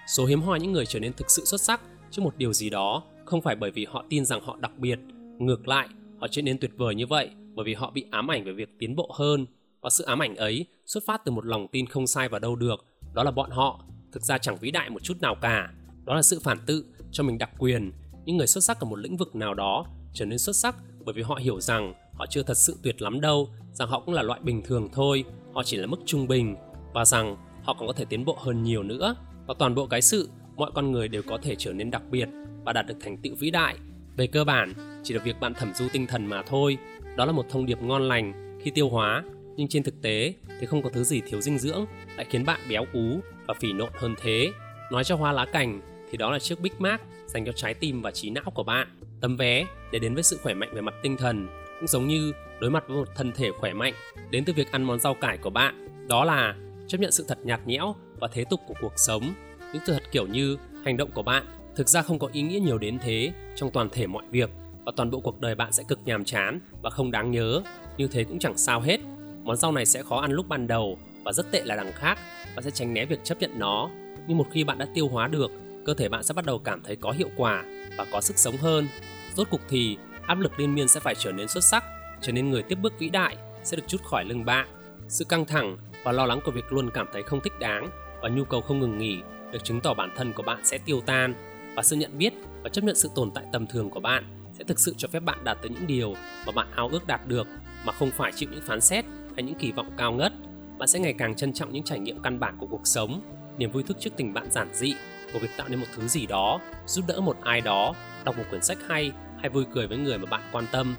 Số 0.07 0.27
hiếm 0.27 0.43
hoi 0.43 0.61
những 0.61 0.73
người 0.73 0.87
trở 0.87 1.01
nên 1.01 1.13
thực 1.13 1.31
sự 1.31 1.45
xuất 1.45 1.61
sắc 1.61 1.81
trước 2.11 2.23
một 2.23 2.37
điều 2.37 2.53
gì 2.53 2.71
đó 2.71 3.03
không 3.25 3.43
phải 3.43 3.57
bởi 3.57 3.71
vì 3.71 3.85
họ 3.85 4.05
tin 4.09 4.25
rằng 4.25 4.41
họ 4.41 4.57
đặc 4.61 4.79
biệt. 4.79 4.99
Ngược 5.39 5.69
lại, 5.69 5.89
họ 6.21 6.29
trở 6.29 6.43
nên 6.43 6.59
tuyệt 6.59 6.71
vời 6.77 6.95
như 6.95 7.07
vậy 7.07 7.31
bởi 7.55 7.65
vì 7.65 7.75
họ 7.75 7.91
bị 7.91 8.05
ám 8.11 8.31
ảnh 8.31 8.45
về 8.45 8.53
việc 8.53 8.69
tiến 8.79 8.97
bộ 8.97 9.11
hơn. 9.19 9.47
Và 9.81 9.91
sự 9.91 10.05
ám 10.05 10.23
ảnh 10.23 10.37
ấy 10.37 10.67
xuất 10.87 11.05
phát 11.07 11.25
từ 11.25 11.33
một 11.33 11.47
lòng 11.47 11.69
tin 11.69 11.87
không 11.87 12.07
sai 12.07 12.29
vào 12.29 12.41
đâu 12.41 12.57
được. 12.57 12.85
Đó 13.15 13.23
là 13.23 13.31
bọn 13.31 13.51
họ. 13.51 13.85
Thực 14.13 14.23
ra 14.23 14.39
chẳng 14.39 14.57
vĩ 14.57 14.71
đại 14.71 14.91
một 14.91 15.03
chút 15.03 15.21
nào 15.21 15.35
cả. 15.41 15.73
Đó 16.05 16.15
là 16.15 16.23
sự 16.23 16.41
phản 16.43 16.59
tự 16.67 16.85
cho 17.13 17.25
mình 17.25 17.39
đặc 17.39 17.51
quyền. 17.59 17.93
Những 18.25 18.37
người 18.37 18.47
xuất 18.47 18.65
sắc 18.65 18.81
ở 18.81 18.85
một 18.85 18.99
lĩnh 18.99 19.17
vực 19.17 19.37
nào 19.37 19.55
đó 19.55 19.87
trở 20.13 20.25
nên 20.25 20.39
xuất 20.39 20.57
sắc 20.57 20.77
bởi 21.05 21.13
vì 21.13 21.23
họ 21.23 21.35
hiểu 21.35 21.61
rằng 21.61 21.95
họ 22.15 22.27
chưa 22.27 22.43
thật 22.43 22.57
sự 22.57 22.77
tuyệt 22.83 23.03
lắm 23.03 23.21
đâu 23.21 23.49
rằng 23.75 23.89
họ 23.89 24.01
cũng 24.01 24.15
là 24.15 24.23
loại 24.23 24.41
bình 24.43 24.63
thường 24.63 24.89
thôi, 24.93 25.25
họ 25.55 25.63
chỉ 25.63 25.77
là 25.77 25.87
mức 25.87 26.01
trung 26.07 26.29
bình, 26.29 26.57
và 26.93 27.05
rằng 27.05 27.37
họ 27.63 27.75
còn 27.79 27.87
có 27.87 27.93
thể 27.93 28.05
tiến 28.05 28.25
bộ 28.25 28.37
hơn 28.41 28.63
nhiều 28.63 28.83
nữa. 28.83 29.17
Và 29.47 29.55
toàn 29.59 29.75
bộ 29.75 29.87
cái 29.87 30.03
sự, 30.03 30.29
mọi 30.57 30.71
con 30.75 30.93
người 30.93 31.09
đều 31.09 31.23
có 31.23 31.39
thể 31.43 31.55
trở 31.59 31.73
nên 31.73 31.91
đặc 31.91 32.03
biệt 32.11 32.29
và 32.65 32.73
đạt 32.73 32.87
được 32.87 32.95
thành 33.01 33.17
tựu 33.17 33.35
vĩ 33.35 33.51
đại. 33.51 33.77
Về 34.17 34.27
cơ 34.27 34.45
bản, 34.45 34.73
chỉ 35.03 35.15
là 35.15 35.25
việc 35.25 35.41
bạn 35.41 35.55
thẩm 35.55 35.75
du 35.75 35.89
tinh 35.93 36.07
thần 36.07 36.27
mà 36.27 36.43
thôi. 36.43 36.79
Đó 37.17 37.25
là 37.25 37.33
một 37.33 37.47
thông 37.51 37.67
điệp 37.67 37.83
ngon 37.83 38.09
lành, 38.09 38.59
khi 38.63 38.71
tiêu 38.71 38.89
hóa. 38.89 39.23
Nhưng 39.57 39.69
trên 39.69 39.83
thực 39.83 40.03
tế 40.03 40.35
thì 40.61 40.67
không 40.67 40.83
có 40.83 40.91
thứ 40.91 41.05
gì 41.05 41.21
thiếu 41.27 41.41
dinh 41.41 41.59
dưỡng, 41.59 41.85
lại 42.17 42.27
khiến 42.31 42.45
bạn 42.45 42.61
béo 42.69 42.85
ú 42.93 43.21
và 43.47 43.55
phì 43.61 43.73
nộn 43.73 43.91
hơn 43.95 44.15
thế. 44.23 44.53
Nói 44.93 45.05
cho 45.05 45.17
hoa 45.17 45.33
lá 45.33 45.45
cành 45.45 45.81
thì 46.11 46.17
đó 46.17 46.31
là 46.31 46.39
chiếc 46.39 46.61
Big 46.61 46.73
Mac 46.79 47.03
dành 47.27 47.45
cho 47.45 47.53
trái 47.53 47.75
tim 47.75 48.03
và 48.03 48.11
trí 48.11 48.31
não 48.31 48.51
của 48.55 48.63
bạn. 48.63 48.89
Tấm 49.21 49.37
vé 49.37 49.67
để 49.93 49.99
đến 49.99 50.15
với 50.15 50.23
sự 50.23 50.39
khỏe 50.43 50.55
mạnh 50.55 50.71
về 50.75 50.81
mặt 50.81 50.95
tinh 51.03 51.17
thần 51.17 51.47
cũng 51.81 51.89
giống 51.89 52.09
như 52.09 52.33
đối 52.61 52.71
mặt 52.71 52.85
với 52.89 52.97
một 52.97 53.09
thân 53.17 53.33
thể 53.33 53.51
khỏe 53.51 53.73
mạnh, 53.73 53.95
đến 54.31 54.45
từ 54.45 54.53
việc 54.53 54.73
ăn 54.73 54.83
món 54.83 55.01
rau 55.01 55.15
cải 55.15 55.39
của 55.39 55.51
bạn, 55.51 55.89
đó 56.09 56.25
là 56.25 56.55
chấp 56.89 56.99
nhận 57.01 57.13
sự 57.13 57.25
thật 57.29 57.39
nhạt 57.45 57.67
nhẽo 57.67 57.95
và 58.21 58.29
thế 58.33 58.45
tục 58.45 58.61
của 58.67 58.75
cuộc 58.81 58.93
sống. 58.97 59.35
Những 59.73 59.83
sự 59.87 59.93
thật 59.93 60.03
kiểu 60.13 60.27
như 60.27 60.57
hành 60.85 60.97
động 60.97 61.11
của 61.15 61.23
bạn 61.23 61.47
thực 61.77 61.89
ra 61.89 62.03
không 62.03 62.19
có 62.19 62.29
ý 62.33 62.43
nghĩa 62.43 62.59
nhiều 62.59 62.79
đến 62.79 62.99
thế 63.03 63.33
trong 63.57 63.71
toàn 63.71 63.89
thể 63.93 64.07
mọi 64.07 64.25
việc 64.31 64.51
và 64.85 64.93
toàn 64.97 65.11
bộ 65.11 65.21
cuộc 65.21 65.41
đời 65.41 65.55
bạn 65.55 65.73
sẽ 65.73 65.83
cực 65.89 65.99
nhàm 66.05 66.25
chán 66.25 66.61
và 66.83 66.91
không 66.91 67.11
đáng 67.11 67.31
nhớ. 67.31 67.63
Như 67.97 68.07
thế 68.07 68.25
cũng 68.25 68.39
chẳng 68.39 68.57
sao 68.57 68.81
hết. 68.81 69.01
Món 69.43 69.57
rau 69.57 69.73
này 69.73 69.87
sẽ 69.87 70.03
khó 70.03 70.21
ăn 70.21 70.33
lúc 70.33 70.49
ban 70.49 70.67
đầu 70.67 70.99
và 71.25 71.33
rất 71.33 71.51
tệ 71.51 71.63
là 71.65 71.77
đằng 71.77 71.93
khác. 71.93 72.19
Và 72.57 72.63
sẽ 72.63 72.71
tránh 72.71 72.95
né 72.95 73.05
việc 73.05 73.25
chấp 73.25 73.41
nhận 73.41 73.59
nó. 73.59 73.91
Nhưng 74.27 74.39
một 74.39 74.47
khi 74.53 74.65
bạn 74.65 74.79
đã 74.79 74.87
tiêu 74.95 75.09
hóa 75.09 75.29
được, 75.29 75.51
cơ 75.87 75.95
thể 75.95 76.09
bạn 76.09 76.23
sẽ 76.23 76.35
bắt 76.35 76.45
đầu 76.45 76.59
cảm 76.59 76.83
thấy 76.83 76.97
có 76.97 77.11
hiệu 77.11 77.29
quả 77.37 77.65
và 77.99 78.07
có 78.13 78.21
sức 78.21 78.39
sống 78.39 78.57
hơn. 78.57 78.89
Rốt 79.37 79.51
cục 79.51 79.61
thì 79.69 79.97
áp 80.27 80.39
lực 80.39 80.61
liên 80.61 80.75
miên 80.75 80.89
sẽ 80.89 81.01
phải 81.01 81.15
trở 81.15 81.33
nên 81.33 81.49
xuất 81.49 81.65
sắc 81.65 81.85
trở 82.25 82.33
nên 82.33 82.51
người 82.51 82.63
tiếp 82.63 82.79
bước 82.83 82.99
vĩ 82.99 83.09
đại 83.09 83.37
sẽ 83.65 83.77
được 83.77 83.83
chút 83.87 84.05
khỏi 84.05 84.25
lưng 84.25 84.45
bạn. 84.45 84.69
Sự 85.09 85.25
căng 85.25 85.45
thẳng 85.45 85.77
và 86.05 86.13
lo 86.13 86.27
lắng 86.27 86.41
của 86.45 86.51
việc 86.51 86.73
luôn 86.73 86.91
cảm 86.95 87.07
thấy 87.13 87.23
không 87.23 87.41
thích 87.41 87.53
đáng 87.61 87.89
và 88.23 88.29
nhu 88.29 88.45
cầu 88.45 88.61
không 88.61 88.81
ngừng 88.81 88.99
nghỉ 88.99 89.19
được 89.53 89.65
chứng 89.65 89.81
tỏ 89.81 89.95
bản 89.95 90.11
thân 90.17 90.33
của 90.33 90.43
bạn 90.43 90.61
sẽ 90.65 90.79
tiêu 90.79 91.01
tan. 91.01 91.35
Và 91.77 91.83
sự 91.83 91.97
nhận 91.97 92.19
biết 92.19 92.33
và 92.63 92.69
chấp 92.69 92.85
nhận 92.85 92.97
sự 92.97 93.11
tồn 93.15 93.31
tại 93.35 93.45
tầm 93.53 93.67
thường 93.67 93.91
của 93.91 94.01
bạn 94.01 94.25
sẽ 94.53 94.65
thực 94.65 94.79
sự 94.79 94.95
cho 94.97 95.09
phép 95.09 95.21
bạn 95.21 95.45
đạt 95.45 95.59
tới 95.63 95.71
những 95.71 95.87
điều 95.87 96.15
mà 96.47 96.53
bạn 96.53 96.67
ao 96.75 96.89
ước 96.89 97.07
đạt 97.07 97.27
được, 97.27 97.47
mà 97.85 97.93
không 97.93 98.11
phải 98.11 98.33
chịu 98.33 98.49
những 98.53 98.63
phán 98.67 98.81
xét 98.81 99.05
hay 99.35 99.43
những 99.43 99.55
kỳ 99.55 99.73
vọng 99.73 99.91
cao 99.97 100.13
ngất. 100.13 100.33
Bạn 100.79 100.89
sẽ 100.89 100.99
ngày 100.99 101.15
càng 101.19 101.35
trân 101.35 101.53
trọng 101.53 101.73
những 101.73 101.83
trải 101.83 101.99
nghiệm 101.99 102.23
căn 102.23 102.41
bản 102.41 102.57
của 102.59 102.67
cuộc 102.67 102.87
sống, 102.87 103.21
niềm 103.59 103.71
vui 103.71 103.83
thức 103.83 103.97
trước 104.01 104.11
tình 104.17 104.35
bạn 104.35 104.51
giản 104.51 104.69
dị, 104.75 104.95
của 105.33 105.39
việc 105.39 105.51
tạo 105.57 105.69
nên 105.69 105.81
một 105.81 105.87
thứ 105.97 106.09
gì 106.09 106.27
đó, 106.27 106.61
giúp 106.87 107.05
đỡ 107.09 107.21
một 107.21 107.37
ai 107.43 107.61
đó, 107.61 107.95
đọc 108.25 108.39
một 108.39 108.45
quyển 108.51 108.63
sách 108.63 108.79
hay 108.89 109.13
hay 109.41 109.51
vui 109.51 109.65
cười 109.75 109.87
với 109.87 109.99
người 109.99 110.19
mà 110.19 110.27
bạn 110.27 110.43
quan 110.53 110.65
tâm 110.73 110.95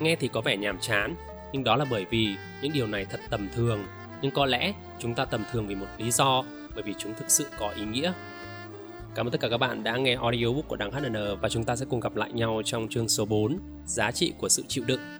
nghe 0.00 0.16
thì 0.16 0.28
có 0.28 0.40
vẻ 0.40 0.56
nhàm 0.56 0.78
chán. 0.78 1.14
Nhưng 1.52 1.64
đó 1.64 1.76
là 1.76 1.84
bởi 1.90 2.06
vì 2.10 2.36
những 2.62 2.72
điều 2.72 2.86
này 2.86 3.04
thật 3.04 3.20
tầm 3.30 3.48
thường. 3.54 3.84
Nhưng 4.22 4.30
có 4.30 4.46
lẽ 4.46 4.72
chúng 4.98 5.14
ta 5.14 5.24
tầm 5.24 5.44
thường 5.52 5.66
vì 5.66 5.74
một 5.74 5.86
lý 5.98 6.10
do, 6.10 6.44
bởi 6.74 6.82
vì 6.82 6.94
chúng 6.98 7.14
thực 7.14 7.30
sự 7.30 7.46
có 7.58 7.68
ý 7.76 7.84
nghĩa. 7.84 8.12
Cảm 9.14 9.26
ơn 9.26 9.32
tất 9.32 9.40
cả 9.40 9.48
các 9.48 9.58
bạn 9.58 9.82
đã 9.82 9.96
nghe 9.96 10.14
audiobook 10.14 10.68
của 10.68 10.76
Đăng 10.76 10.92
HN 10.92 11.40
và 11.40 11.48
chúng 11.48 11.64
ta 11.64 11.76
sẽ 11.76 11.86
cùng 11.90 12.00
gặp 12.00 12.16
lại 12.16 12.32
nhau 12.32 12.62
trong 12.64 12.88
chương 12.88 13.08
số 13.08 13.24
4 13.24 13.58
Giá 13.86 14.10
trị 14.10 14.32
của 14.38 14.48
sự 14.48 14.62
chịu 14.68 14.84
đựng. 14.86 15.19